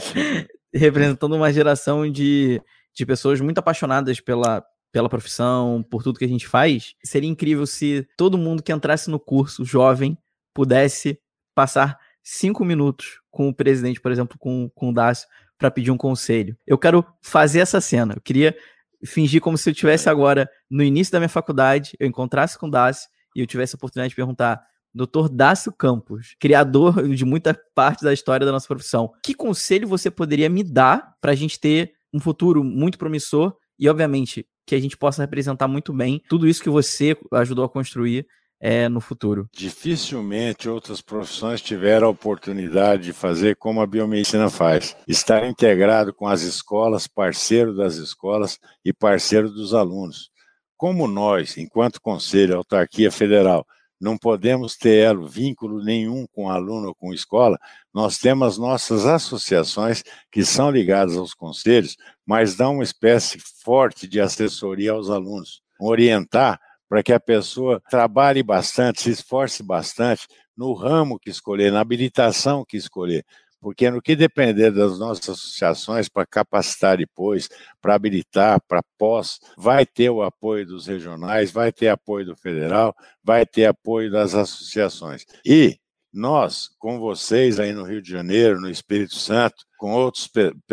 representando 0.72 1.34
uma 1.34 1.52
geração 1.52 2.10
de, 2.10 2.62
de 2.94 3.04
pessoas 3.04 3.40
muito 3.40 3.58
apaixonadas 3.58 4.20
pela, 4.20 4.64
pela 4.92 5.08
profissão, 5.08 5.82
por 5.82 6.02
tudo 6.02 6.18
que 6.18 6.24
a 6.24 6.28
gente 6.28 6.46
faz. 6.46 6.94
Seria 7.04 7.28
incrível 7.28 7.66
se 7.66 8.06
todo 8.16 8.38
mundo 8.38 8.62
que 8.62 8.72
entrasse 8.72 9.10
no 9.10 9.20
curso, 9.20 9.64
jovem, 9.64 10.16
pudesse 10.54 11.18
passar 11.54 11.98
cinco 12.22 12.64
minutos 12.64 13.20
com 13.30 13.48
o 13.48 13.54
presidente, 13.54 14.00
por 14.00 14.12
exemplo, 14.12 14.38
com, 14.38 14.70
com 14.74 14.90
o 14.90 14.92
Dácio, 14.92 15.28
para 15.56 15.70
pedir 15.70 15.90
um 15.90 15.96
conselho. 15.96 16.56
Eu 16.66 16.78
quero 16.78 17.04
fazer 17.20 17.60
essa 17.60 17.80
cena. 17.80 18.14
Eu 18.14 18.20
queria 18.20 18.56
fingir 19.04 19.40
como 19.40 19.58
se 19.58 19.68
eu 19.68 19.72
estivesse 19.72 20.08
agora 20.08 20.48
no 20.70 20.82
início 20.82 21.12
da 21.12 21.18
minha 21.18 21.28
faculdade, 21.28 21.96
eu 21.98 22.06
encontrasse 22.06 22.58
com 22.58 22.66
o 22.66 22.70
Dácio 22.70 23.08
e 23.34 23.40
eu 23.40 23.46
tivesse 23.46 23.74
a 23.74 23.76
oportunidade 23.76 24.10
de 24.10 24.16
perguntar, 24.16 24.60
Dr. 24.94 25.28
Dácio 25.30 25.72
Campos, 25.72 26.34
criador 26.40 27.06
de 27.08 27.24
muita 27.24 27.58
parte 27.74 28.02
da 28.02 28.12
história 28.12 28.44
da 28.44 28.52
nossa 28.52 28.66
profissão, 28.66 29.12
que 29.22 29.34
conselho 29.34 29.86
você 29.86 30.10
poderia 30.10 30.48
me 30.48 30.64
dar 30.64 31.14
para 31.20 31.32
a 31.32 31.34
gente 31.34 31.60
ter 31.60 31.92
um 32.12 32.20
futuro 32.20 32.64
muito 32.64 32.98
promissor 32.98 33.54
e, 33.78 33.88
obviamente, 33.88 34.46
que 34.68 34.74
a 34.74 34.80
gente 34.80 34.98
possa 34.98 35.22
representar 35.22 35.66
muito 35.66 35.94
bem 35.94 36.22
tudo 36.28 36.46
isso 36.46 36.62
que 36.62 36.68
você 36.68 37.16
ajudou 37.32 37.64
a 37.64 37.68
construir 37.70 38.26
é, 38.60 38.86
no 38.88 39.00
futuro. 39.00 39.48
Dificilmente 39.50 40.68
outras 40.68 41.00
profissões 41.00 41.62
tiveram 41.62 42.08
a 42.08 42.10
oportunidade 42.10 43.04
de 43.04 43.12
fazer 43.14 43.56
como 43.56 43.80
a 43.80 43.86
biomedicina 43.86 44.50
faz, 44.50 44.94
estar 45.06 45.48
integrado 45.48 46.12
com 46.12 46.26
as 46.26 46.42
escolas, 46.42 47.06
parceiro 47.06 47.74
das 47.74 47.96
escolas 47.96 48.58
e 48.84 48.92
parceiro 48.92 49.50
dos 49.50 49.72
alunos. 49.72 50.30
Como 50.76 51.08
nós, 51.08 51.56
enquanto 51.56 52.00
Conselho, 52.00 52.56
Autarquia 52.56 53.10
Federal, 53.10 53.66
não 54.00 54.16
podemos 54.16 54.76
ter 54.76 55.16
vínculo 55.26 55.82
nenhum 55.82 56.26
com 56.32 56.48
aluno 56.48 56.88
ou 56.88 56.94
com 56.94 57.12
escola, 57.12 57.58
nós 57.92 58.18
temos 58.18 58.58
nossas 58.58 59.06
associações 59.06 60.02
que 60.30 60.44
são 60.44 60.70
ligadas 60.70 61.16
aos 61.16 61.34
conselhos, 61.34 61.96
mas 62.26 62.54
dão 62.54 62.74
uma 62.74 62.84
espécie 62.84 63.38
forte 63.64 64.06
de 64.06 64.20
assessoria 64.20 64.92
aos 64.92 65.10
alunos, 65.10 65.62
orientar 65.80 66.60
para 66.88 67.02
que 67.02 67.12
a 67.12 67.20
pessoa 67.20 67.82
trabalhe 67.90 68.42
bastante, 68.42 69.02
se 69.02 69.10
esforce 69.10 69.62
bastante 69.62 70.26
no 70.56 70.72
ramo 70.72 71.18
que 71.18 71.30
escolher, 71.30 71.70
na 71.70 71.80
habilitação 71.80 72.64
que 72.66 72.76
escolher, 72.76 73.24
porque 73.60 73.90
no 73.90 74.00
que 74.00 74.14
depender 74.14 74.70
das 74.70 74.98
nossas 74.98 75.30
associações 75.30 76.08
para 76.08 76.26
capacitar 76.26 76.96
depois, 76.96 77.48
para 77.80 77.94
habilitar, 77.94 78.60
para 78.66 78.82
pós, 78.96 79.38
vai 79.56 79.84
ter 79.84 80.10
o 80.10 80.22
apoio 80.22 80.66
dos 80.66 80.86
regionais, 80.86 81.50
vai 81.50 81.72
ter 81.72 81.88
apoio 81.88 82.26
do 82.26 82.36
federal, 82.36 82.94
vai 83.22 83.44
ter 83.44 83.66
apoio 83.66 84.10
das 84.10 84.34
associações. 84.34 85.24
E 85.44 85.78
nós, 86.12 86.68
com 86.78 86.98
vocês 86.98 87.60
aí 87.60 87.72
no 87.72 87.84
Rio 87.84 88.00
de 88.00 88.10
Janeiro, 88.10 88.60
no 88.60 88.70
Espírito 88.70 89.14
Santo, 89.14 89.64
com 89.76 89.92
outros, 89.92 90.30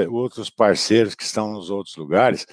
outros 0.09 0.49
parceiros 0.49 1.15
que 1.15 1.23
estão 1.23 1.51
nos 1.51 1.69
outros 1.69 1.95
lugares, 1.95 2.45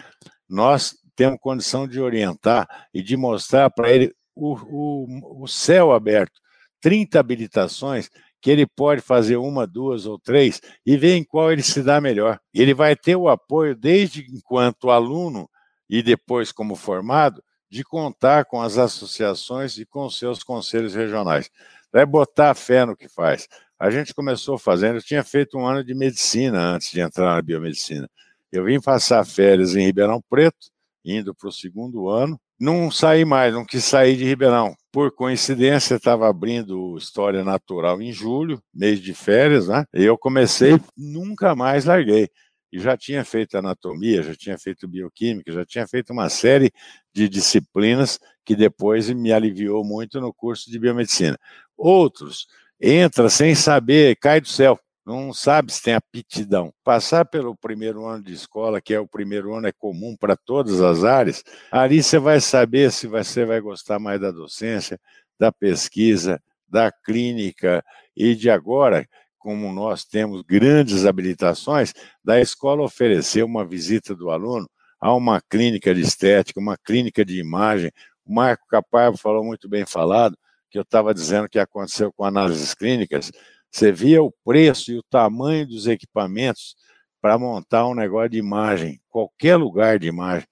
nós 0.48 0.94
temos 1.14 1.38
condição 1.40 1.86
de 1.86 2.00
orientar 2.00 2.66
e 2.92 3.02
de 3.02 3.16
mostrar 3.16 3.70
para 3.70 3.90
ele 3.90 4.12
o, 4.34 4.54
o, 4.54 5.44
o 5.44 5.46
céu 5.46 5.92
aberto, 5.92 6.40
30 6.80 7.20
habilitações 7.20 8.10
que 8.42 8.50
ele 8.50 8.66
pode 8.66 9.00
fazer 9.00 9.36
uma, 9.36 9.68
duas 9.68 10.04
ou 10.04 10.18
três 10.18 10.60
e 10.84 10.96
ver 10.96 11.14
em 11.14 11.22
qual 11.22 11.52
ele 11.52 11.62
se 11.62 11.80
dá 11.80 12.00
melhor. 12.00 12.40
Ele 12.52 12.74
vai 12.74 12.96
ter 12.96 13.14
o 13.14 13.28
apoio 13.28 13.76
desde 13.76 14.26
enquanto 14.28 14.90
aluno 14.90 15.48
e 15.88 16.02
depois 16.02 16.50
como 16.50 16.74
formado 16.74 17.42
de 17.70 17.84
contar 17.84 18.44
com 18.44 18.60
as 18.60 18.76
associações 18.76 19.78
e 19.78 19.86
com 19.86 20.10
seus 20.10 20.42
conselhos 20.42 20.94
regionais. 20.94 21.48
Vai 21.92 22.04
botar 22.04 22.52
fé 22.54 22.84
no 22.84 22.96
que 22.96 23.08
faz. 23.08 23.46
A 23.78 23.90
gente 23.90 24.12
começou 24.12 24.58
fazendo, 24.58 24.96
eu 24.96 25.02
tinha 25.02 25.22
feito 25.22 25.56
um 25.56 25.64
ano 25.64 25.84
de 25.84 25.94
medicina 25.94 26.74
antes 26.74 26.90
de 26.90 27.00
entrar 27.00 27.36
na 27.36 27.42
biomedicina. 27.42 28.10
Eu 28.50 28.64
vim 28.64 28.80
passar 28.80 29.24
férias 29.24 29.76
em 29.76 29.86
Ribeirão 29.86 30.20
Preto, 30.28 30.68
indo 31.04 31.34
para 31.34 31.48
o 31.48 31.52
segundo 31.52 32.08
ano, 32.08 32.40
não 32.62 32.92
saí 32.92 33.24
mais, 33.24 33.52
não 33.52 33.64
quis 33.64 33.84
sair 33.84 34.16
de 34.16 34.24
Ribeirão. 34.24 34.76
Por 34.92 35.10
coincidência, 35.10 35.96
estava 35.96 36.28
abrindo 36.28 36.96
História 36.96 37.42
Natural 37.42 38.00
em 38.00 38.12
julho, 38.12 38.62
mês 38.72 39.00
de 39.00 39.12
férias, 39.12 39.66
né? 39.66 39.84
E 39.92 40.04
eu 40.04 40.16
comecei, 40.16 40.78
nunca 40.96 41.56
mais 41.56 41.86
larguei. 41.86 42.28
E 42.72 42.78
já 42.78 42.96
tinha 42.96 43.24
feito 43.24 43.56
anatomia, 43.56 44.22
já 44.22 44.36
tinha 44.36 44.56
feito 44.56 44.86
bioquímica, 44.86 45.50
já 45.50 45.66
tinha 45.66 45.88
feito 45.88 46.12
uma 46.12 46.28
série 46.28 46.70
de 47.12 47.28
disciplinas 47.28 48.20
que 48.44 48.54
depois 48.54 49.10
me 49.10 49.32
aliviou 49.32 49.84
muito 49.84 50.20
no 50.20 50.32
curso 50.32 50.70
de 50.70 50.78
biomedicina. 50.78 51.36
Outros 51.76 52.46
entra 52.80 53.28
sem 53.28 53.56
saber, 53.56 54.16
cai 54.20 54.40
do 54.40 54.48
céu 54.48 54.78
não 55.04 55.32
sabe 55.32 55.72
se 55.72 55.82
tem 55.82 55.94
aptidão. 55.94 56.72
Passar 56.84 57.24
pelo 57.24 57.56
primeiro 57.56 58.06
ano 58.06 58.22
de 58.22 58.32
escola, 58.32 58.80
que 58.80 58.94
é 58.94 59.00
o 59.00 59.06
primeiro 59.06 59.54
ano, 59.54 59.66
é 59.66 59.72
comum 59.72 60.16
para 60.16 60.36
todas 60.36 60.80
as 60.80 61.04
áreas, 61.04 61.42
ali 61.70 62.02
você 62.02 62.18
vai 62.18 62.40
saber 62.40 62.92
se 62.92 63.06
você 63.06 63.44
vai 63.44 63.60
gostar 63.60 63.98
mais 63.98 64.20
da 64.20 64.30
docência, 64.30 65.00
da 65.38 65.50
pesquisa, 65.50 66.40
da 66.68 66.90
clínica 66.90 67.84
e 68.16 68.34
de 68.34 68.48
agora, 68.48 69.06
como 69.38 69.72
nós 69.72 70.04
temos 70.04 70.42
grandes 70.42 71.04
habilitações, 71.04 71.92
da 72.24 72.40
escola 72.40 72.82
oferecer 72.82 73.42
uma 73.42 73.66
visita 73.66 74.14
do 74.14 74.30
aluno 74.30 74.70
a 75.00 75.12
uma 75.12 75.40
clínica 75.40 75.92
de 75.92 76.00
estética, 76.00 76.60
uma 76.60 76.76
clínica 76.78 77.24
de 77.24 77.40
imagem. 77.40 77.90
O 78.24 78.32
Marco 78.32 78.64
Caparro 78.68 79.16
falou 79.16 79.42
muito 79.44 79.68
bem 79.68 79.84
falado, 79.84 80.38
que 80.70 80.78
eu 80.78 80.82
estava 80.82 81.12
dizendo 81.12 81.48
que 81.48 81.58
aconteceu 81.58 82.12
com 82.12 82.24
análises 82.24 82.72
clínicas, 82.72 83.32
você 83.72 83.90
via 83.90 84.22
o 84.22 84.30
preço 84.44 84.92
e 84.92 84.98
o 84.98 85.02
tamanho 85.02 85.66
dos 85.66 85.86
equipamentos 85.86 86.76
para 87.20 87.38
montar 87.38 87.86
um 87.86 87.94
negócio 87.94 88.28
de 88.28 88.38
imagem, 88.38 89.00
qualquer 89.08 89.56
lugar 89.56 89.98
de 89.98 90.08
imagem. 90.08 90.46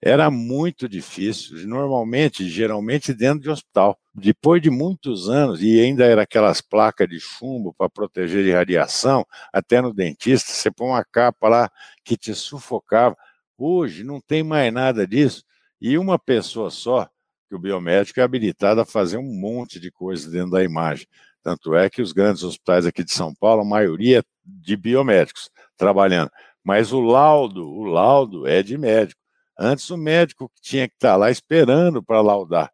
Era 0.00 0.30
muito 0.30 0.88
difícil, 0.88 1.66
normalmente, 1.68 2.48
geralmente 2.48 3.12
dentro 3.14 3.40
de 3.40 3.50
hospital. 3.50 3.96
Depois 4.12 4.60
de 4.60 4.70
muitos 4.70 5.28
anos, 5.28 5.62
e 5.62 5.80
ainda 5.80 6.04
era 6.04 6.22
aquelas 6.22 6.60
placas 6.60 7.08
de 7.08 7.20
chumbo 7.20 7.72
para 7.74 7.88
proteger 7.88 8.42
de 8.42 8.52
radiação, 8.52 9.24
até 9.52 9.80
no 9.80 9.92
dentista, 9.92 10.50
você 10.50 10.70
põe 10.70 10.88
uma 10.88 11.04
capa 11.04 11.48
lá 11.48 11.70
que 12.04 12.16
te 12.16 12.34
sufocava. 12.34 13.16
Hoje 13.56 14.02
não 14.02 14.20
tem 14.20 14.42
mais 14.42 14.72
nada 14.72 15.06
disso. 15.06 15.44
E 15.80 15.96
uma 15.96 16.18
pessoa 16.18 16.70
só, 16.70 17.08
que 17.48 17.54
o 17.54 17.58
biomédico 17.58 18.18
é 18.18 18.22
habilitado 18.22 18.80
a 18.80 18.86
fazer 18.86 19.18
um 19.18 19.40
monte 19.40 19.78
de 19.78 19.90
coisa 19.90 20.28
dentro 20.30 20.50
da 20.50 20.64
imagem. 20.64 21.06
Tanto 21.42 21.74
é 21.74 21.90
que 21.90 22.00
os 22.00 22.12
grandes 22.12 22.42
hospitais 22.42 22.86
aqui 22.86 23.02
de 23.02 23.12
São 23.12 23.34
Paulo, 23.34 23.62
a 23.62 23.64
maioria 23.64 24.24
de 24.44 24.76
biomédicos 24.76 25.50
trabalhando. 25.76 26.30
Mas 26.62 26.92
o 26.92 27.00
laudo, 27.00 27.68
o 27.68 27.84
laudo 27.84 28.46
é 28.46 28.62
de 28.62 28.78
médico. 28.78 29.20
Antes 29.58 29.90
o 29.90 29.96
médico 29.96 30.50
tinha 30.60 30.88
que 30.88 30.94
estar 30.94 31.16
lá 31.16 31.30
esperando 31.30 32.02
para 32.02 32.20
laudar. 32.20 32.70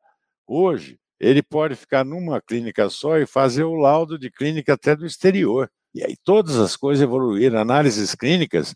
Hoje, 0.47 0.99
ele 1.19 1.43
pode 1.43 1.75
ficar 1.75 2.05
numa 2.05 2.41
clínica 2.41 2.89
só 2.89 3.19
e 3.19 3.27
fazer 3.27 3.65
o 3.65 3.75
laudo 3.75 4.19
de 4.19 4.31
clínica 4.31 4.75
até 4.75 4.95
do 4.95 5.07
exterior. 5.07 5.71
E 5.95 6.05
aí 6.05 6.17
todas 6.23 6.57
as 6.59 6.77
coisas 6.77 7.03
evoluíram. 7.03 7.59
Análises 7.59 8.15
clínicas, 8.15 8.75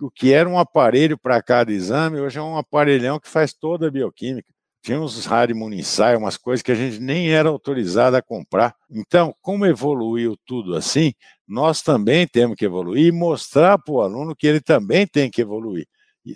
o 0.00 0.10
que 0.10 0.32
era 0.32 0.48
um 0.48 0.58
aparelho 0.58 1.18
para 1.18 1.42
cada 1.42 1.72
exame, 1.72 2.20
hoje 2.20 2.38
é 2.38 2.42
um 2.42 2.56
aparelhão 2.56 3.18
que 3.18 3.28
faz 3.28 3.52
toda 3.52 3.88
a 3.88 3.90
bioquímica. 3.90 4.52
Tinha 4.82 4.98
uns 4.98 5.30
Harimonisai, 5.30 6.16
umas 6.16 6.38
coisas 6.38 6.62
que 6.62 6.72
a 6.72 6.74
gente 6.74 6.98
nem 7.00 7.30
era 7.30 7.48
autorizado 7.48 8.16
a 8.16 8.22
comprar. 8.22 8.74
Então, 8.90 9.34
como 9.42 9.66
evoluiu 9.66 10.36
tudo 10.46 10.74
assim, 10.74 11.12
nós 11.46 11.82
também 11.82 12.26
temos 12.26 12.56
que 12.56 12.64
evoluir 12.64 13.06
e 13.06 13.12
mostrar 13.12 13.78
para 13.78 13.92
o 13.92 14.00
aluno 14.00 14.34
que 14.34 14.46
ele 14.46 14.60
também 14.60 15.06
tem 15.06 15.30
que 15.30 15.42
evoluir. 15.42 15.86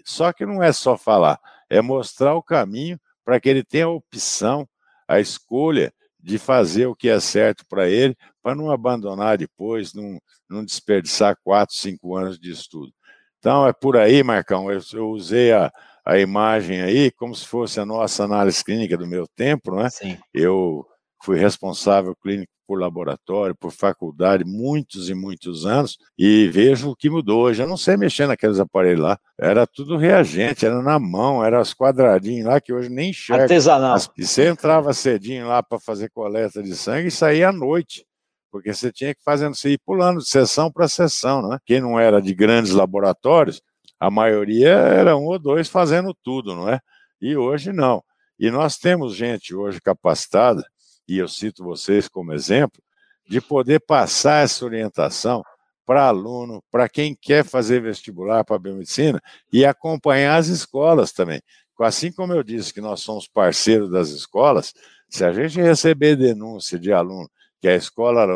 Só 0.04 0.32
que 0.32 0.44
não 0.44 0.62
é 0.62 0.72
só 0.72 0.96
falar, 0.96 1.38
é 1.70 1.80
mostrar 1.80 2.34
o 2.34 2.42
caminho 2.42 2.98
para 3.24 3.40
que 3.40 3.48
ele 3.48 3.64
tenha 3.64 3.86
a 3.86 3.90
opção, 3.90 4.68
a 5.08 5.20
escolha 5.20 5.92
de 6.20 6.38
fazer 6.38 6.86
o 6.86 6.96
que 6.96 7.08
é 7.08 7.20
certo 7.20 7.64
para 7.68 7.88
ele, 7.88 8.16
para 8.42 8.54
não 8.54 8.70
abandonar 8.70 9.38
depois, 9.38 9.94
não, 9.94 10.18
não 10.48 10.64
desperdiçar 10.64 11.36
quatro, 11.42 11.74
cinco 11.74 12.16
anos 12.16 12.38
de 12.38 12.50
estudo. 12.50 12.92
Então, 13.38 13.66
é 13.66 13.72
por 13.72 13.96
aí, 13.96 14.22
Marcão. 14.22 14.70
Eu, 14.72 14.80
eu 14.94 15.10
usei 15.10 15.52
a, 15.52 15.70
a 16.04 16.18
imagem 16.18 16.82
aí 16.82 17.10
como 17.10 17.34
se 17.34 17.46
fosse 17.46 17.80
a 17.80 17.86
nossa 17.86 18.24
análise 18.24 18.62
clínica 18.62 18.96
do 18.96 19.06
meu 19.06 19.26
tempo, 19.26 19.74
né? 19.74 19.88
Sim. 19.90 20.18
Eu 20.32 20.86
fui 21.22 21.38
responsável 21.38 22.14
clínico 22.14 22.52
por 22.66 22.80
laboratório, 22.80 23.54
por 23.54 23.70
faculdade, 23.70 24.44
muitos 24.44 25.10
e 25.10 25.14
muitos 25.14 25.66
anos, 25.66 25.98
e 26.18 26.48
vejo 26.48 26.90
o 26.90 26.96
que 26.96 27.10
mudou. 27.10 27.44
Hoje 27.44 27.62
eu 27.62 27.66
não 27.66 27.76
sei 27.76 27.96
mexer 27.96 28.26
naqueles 28.26 28.58
aparelhos 28.58 29.02
lá. 29.02 29.18
Era 29.38 29.66
tudo 29.66 29.96
reagente, 29.96 30.64
era 30.64 30.82
na 30.82 30.98
mão, 30.98 31.44
era 31.44 31.60
os 31.60 31.74
quadradinhos 31.74 32.46
lá 32.46 32.60
que 32.60 32.72
hoje 32.72 32.88
nem 32.88 33.10
enxerga. 33.10 33.44
Artesanal. 33.44 33.98
E 34.16 34.26
você 34.26 34.48
entrava 34.48 34.94
cedinho 34.94 35.48
lá 35.48 35.62
para 35.62 35.78
fazer 35.78 36.10
coleta 36.10 36.62
de 36.62 36.74
sangue 36.74 37.08
e 37.08 37.10
saía 37.10 37.50
à 37.50 37.52
noite 37.52 38.06
porque 38.54 38.72
você 38.72 38.92
tinha 38.92 39.12
que 39.12 39.20
fazer, 39.20 39.48
você 39.48 39.70
ir 39.70 39.80
pulando 39.84 40.20
de 40.20 40.28
sessão 40.28 40.70
para 40.70 40.86
sessão, 40.86 41.42
né? 41.42 41.58
Quem 41.66 41.80
não 41.80 41.98
era 41.98 42.22
de 42.22 42.32
grandes 42.32 42.70
laboratórios, 42.70 43.60
a 44.04 44.10
maioria 44.10 44.68
era 44.68 45.16
um 45.16 45.24
ou 45.24 45.38
dois 45.38 45.66
fazendo 45.66 46.12
tudo, 46.12 46.54
não 46.54 46.68
é? 46.68 46.78
E 47.20 47.36
hoje 47.36 47.72
não. 47.72 48.04
E 48.38 48.50
nós 48.50 48.76
temos 48.76 49.16
gente 49.16 49.54
hoje 49.54 49.80
capacitada, 49.80 50.62
e 51.08 51.16
eu 51.16 51.26
cito 51.26 51.64
vocês 51.64 52.06
como 52.06 52.34
exemplo, 52.34 52.82
de 53.26 53.40
poder 53.40 53.80
passar 53.80 54.44
essa 54.44 54.62
orientação 54.62 55.42
para 55.86 56.06
aluno, 56.06 56.62
para 56.70 56.86
quem 56.86 57.16
quer 57.18 57.46
fazer 57.46 57.80
vestibular 57.80 58.44
para 58.44 58.58
biomedicina 58.58 59.22
e 59.50 59.64
acompanhar 59.64 60.36
as 60.36 60.48
escolas 60.48 61.10
também. 61.10 61.40
Assim 61.80 62.12
como 62.12 62.34
eu 62.34 62.42
disse 62.42 62.74
que 62.74 62.82
nós 62.82 63.00
somos 63.00 63.26
parceiros 63.26 63.90
das 63.90 64.10
escolas, 64.10 64.74
se 65.08 65.24
a 65.24 65.32
gente 65.32 65.60
receber 65.62 66.14
denúncia 66.14 66.78
de 66.78 66.92
aluno 66.92 67.30
que 67.58 67.68
a 67.68 67.74
escola 67.74 68.26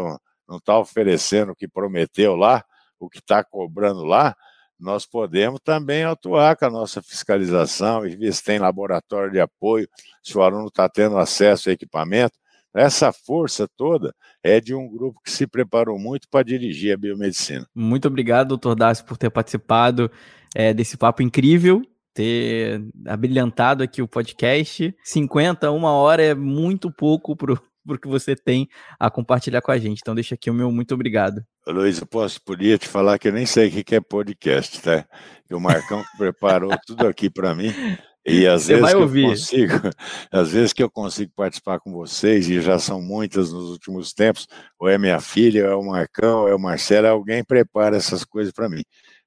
não 0.48 0.56
está 0.56 0.78
oferecendo 0.78 1.52
o 1.52 1.54
que 1.54 1.68
prometeu 1.68 2.36
lá, 2.36 2.64
o 2.98 3.08
que 3.10 3.18
está 3.18 3.44
cobrando 3.44 4.04
lá, 4.04 4.34
nós 4.78 5.04
podemos 5.04 5.60
também 5.60 6.04
atuar 6.04 6.56
com 6.56 6.66
a 6.66 6.70
nossa 6.70 7.02
fiscalização 7.02 8.06
e 8.06 8.16
ver 8.16 8.32
se 8.32 8.44
tem 8.44 8.58
laboratório 8.58 9.32
de 9.32 9.40
apoio, 9.40 9.88
se 10.22 10.36
o 10.36 10.42
aluno 10.42 10.68
está 10.68 10.88
tendo 10.88 11.18
acesso 11.18 11.68
a 11.68 11.72
equipamento. 11.72 12.38
Essa 12.74 13.12
força 13.12 13.66
toda 13.76 14.14
é 14.42 14.60
de 14.60 14.74
um 14.74 14.88
grupo 14.88 15.20
que 15.24 15.30
se 15.30 15.46
preparou 15.46 15.98
muito 15.98 16.28
para 16.28 16.44
dirigir 16.44 16.92
a 16.92 16.96
biomedicina. 16.96 17.66
Muito 17.74 18.06
obrigado, 18.06 18.48
doutor 18.48 18.74
Dácio, 18.74 19.04
por 19.04 19.16
ter 19.16 19.30
participado 19.30 20.10
é, 20.54 20.72
desse 20.72 20.96
papo 20.96 21.22
incrível, 21.22 21.82
ter 22.14 22.82
abrilhantado 23.06 23.82
aqui 23.82 24.02
o 24.02 24.08
podcast. 24.08 24.94
50, 25.02 25.70
uma 25.70 25.92
hora 25.92 26.22
é 26.22 26.34
muito 26.34 26.92
pouco 26.92 27.34
para 27.34 27.52
o 27.52 27.67
que 27.96 28.08
você 28.08 28.34
tem 28.34 28.68
a 28.98 29.08
compartilhar 29.08 29.62
com 29.62 29.70
a 29.70 29.78
gente. 29.78 30.00
Então, 30.00 30.16
deixa 30.16 30.34
aqui 30.34 30.50
o 30.50 30.54
meu 30.54 30.72
muito 30.72 30.92
obrigado. 30.92 31.40
Luiz, 31.64 32.00
eu 32.00 32.06
posso, 32.06 32.42
podia 32.42 32.76
te 32.76 32.88
falar 32.88 33.18
que 33.18 33.28
eu 33.28 33.32
nem 33.32 33.46
sei 33.46 33.68
o 33.68 33.84
que 33.84 33.94
é 33.94 34.00
podcast, 34.00 34.82
tá? 34.82 35.06
E 35.48 35.54
o 35.54 35.60
Marcão 35.60 36.02
preparou 36.18 36.76
tudo 36.84 37.06
aqui 37.06 37.30
para 37.30 37.54
mim. 37.54 37.72
E 38.26 38.46
às 38.46 38.64
Você 38.64 38.76
vezes 38.76 38.92
eu 38.92 39.08
consigo, 39.08 39.72
às 40.30 40.50
vezes 40.50 40.72
que 40.72 40.82
eu 40.82 40.90
consigo 40.90 41.32
participar 41.34 41.78
com 41.80 41.92
vocês, 41.92 42.48
e 42.50 42.60
já 42.60 42.78
são 42.78 43.00
muitas 43.00 43.52
nos 43.52 43.70
últimos 43.70 44.12
tempos, 44.12 44.46
ou 44.78 44.88
é 44.88 44.98
minha 44.98 45.20
filha, 45.20 45.64
ou 45.64 45.70
é 45.70 45.76
o 45.76 45.82
Marcão, 45.82 46.40
ou 46.40 46.48
é 46.48 46.54
o 46.54 46.58
Marcelo, 46.58 47.06
alguém 47.06 47.42
prepara 47.42 47.96
essas 47.96 48.24
coisas 48.24 48.52
para 48.52 48.68
mim. 48.68 48.82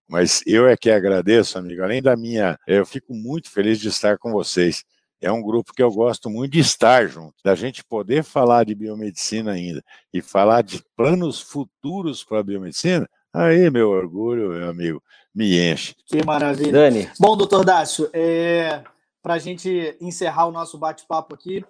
Mas 0.07 0.43
eu 0.45 0.68
é 0.68 0.76
que 0.76 0.91
agradeço, 0.91 1.57
amigo. 1.57 1.82
Além 1.82 2.01
da 2.01 2.18
minha, 2.18 2.57
eu 2.68 2.86
fico 2.86 3.14
muito 3.14 3.49
feliz 3.49 3.80
de 3.80 3.88
estar 3.88 4.18
com 4.18 4.32
vocês 4.32 4.84
é 5.22 5.32
um 5.32 5.42
grupo 5.42 5.74
que 5.74 5.84
eu 5.84 5.92
gosto 5.92 6.30
muito 6.30 6.54
de 6.54 6.60
estar 6.60 7.08
junto, 7.08 7.36
da 7.44 7.54
gente 7.54 7.84
poder 7.84 8.24
falar 8.24 8.66
de 8.66 8.74
biomedicina 8.74 9.52
ainda 9.52 9.84
e 10.12 10.22
falar 10.22 10.64
de 10.64 10.84
planos 10.96 11.40
futuros 11.40 12.24
para 12.24 12.40
a 12.40 12.44
biomedicina. 12.44 13.08
Aí, 13.32 13.70
meu 13.70 13.90
orgulho, 13.90 14.50
meu 14.50 14.70
amigo, 14.70 15.02
me 15.34 15.58
enche. 15.58 15.96
Que 16.06 16.26
maravilha. 16.26 16.72
Dani. 16.72 17.10
Bom, 17.20 17.38
doutor 17.38 17.64
Dácio, 17.64 18.10
é, 18.12 18.84
para 19.22 19.36
a 19.36 19.40
gente 19.40 19.96
encerrar 20.02 20.48
o 20.48 20.52
nosso 20.52 20.78
bate-papo 20.78 21.36
aqui, 21.36 21.64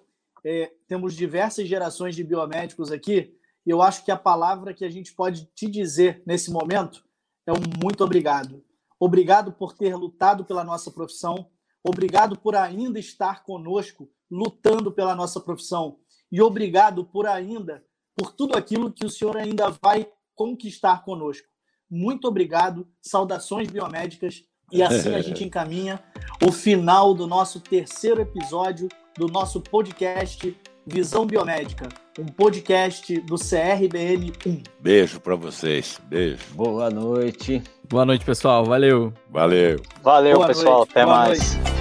é, 0.44 0.72
temos 0.88 1.14
diversas 1.14 1.68
gerações 1.68 2.16
de 2.16 2.24
biomédicos 2.24 2.92
aqui, 2.92 3.36
e 3.66 3.70
eu 3.70 3.82
acho 3.82 4.04
que 4.04 4.12
a 4.12 4.18
palavra 4.18 4.74
que 4.74 4.84
a 4.84 4.90
gente 4.90 5.14
pode 5.14 5.46
te 5.54 5.68
dizer 5.68 6.24
nesse 6.26 6.50
momento 6.50 7.04
é 7.46 7.52
um 7.52 7.62
muito 7.84 8.04
obrigado. 8.04 8.64
Obrigado 9.00 9.52
por 9.52 9.74
ter 9.74 9.96
lutado 9.96 10.46
pela 10.46 10.64
nossa 10.64 10.90
profissão, 10.90 11.48
Obrigado 11.84 12.38
por 12.38 12.56
ainda 12.56 13.00
estar 13.00 13.44
conosco, 13.44 14.10
lutando 14.30 14.92
pela 14.92 15.16
nossa 15.16 15.40
profissão. 15.40 15.98
E 16.32 16.42
obrigado 16.42 17.04
por 17.06 17.28
ainda, 17.28 17.84
por 18.16 18.32
tudo 18.34 18.58
aquilo 18.58 18.92
que 18.92 19.06
o 19.06 19.10
senhor 19.10 19.36
ainda 19.36 19.70
vai 19.82 20.08
conquistar 20.36 21.04
conosco. 21.04 21.48
Muito 21.90 22.28
obrigado, 22.28 22.88
saudações 23.02 23.70
biomédicas. 23.70 24.44
E 24.72 24.82
assim 24.82 25.14
a 25.14 25.20
gente 25.22 25.44
encaminha 25.44 26.02
o 26.46 26.52
final 26.52 27.14
do 27.14 27.28
nosso 27.28 27.60
terceiro 27.60 28.22
episódio 28.22 28.88
do 29.18 29.28
nosso 29.28 29.60
podcast 29.60 30.56
Visão 30.86 31.26
Biomédica, 31.26 31.90
um 32.18 32.26
podcast 32.26 33.20
do 33.22 33.36
CRBN 33.36 34.34
1. 34.46 34.64
Beijo 34.80 35.20
para 35.20 35.36
vocês. 35.36 36.00
Beijo. 36.10 36.44
Boa 36.56 36.90
noite. 36.90 37.62
Boa 37.92 38.06
noite, 38.06 38.24
pessoal. 38.24 38.64
Valeu. 38.64 39.12
Valeu. 39.30 39.82
Valeu, 40.02 40.36
Boa 40.38 40.48
pessoal. 40.48 40.78
Noite. 40.78 40.92
Até 40.92 41.06
Boa 41.06 41.18
mais. 41.18 41.56
Noite. 41.58 41.81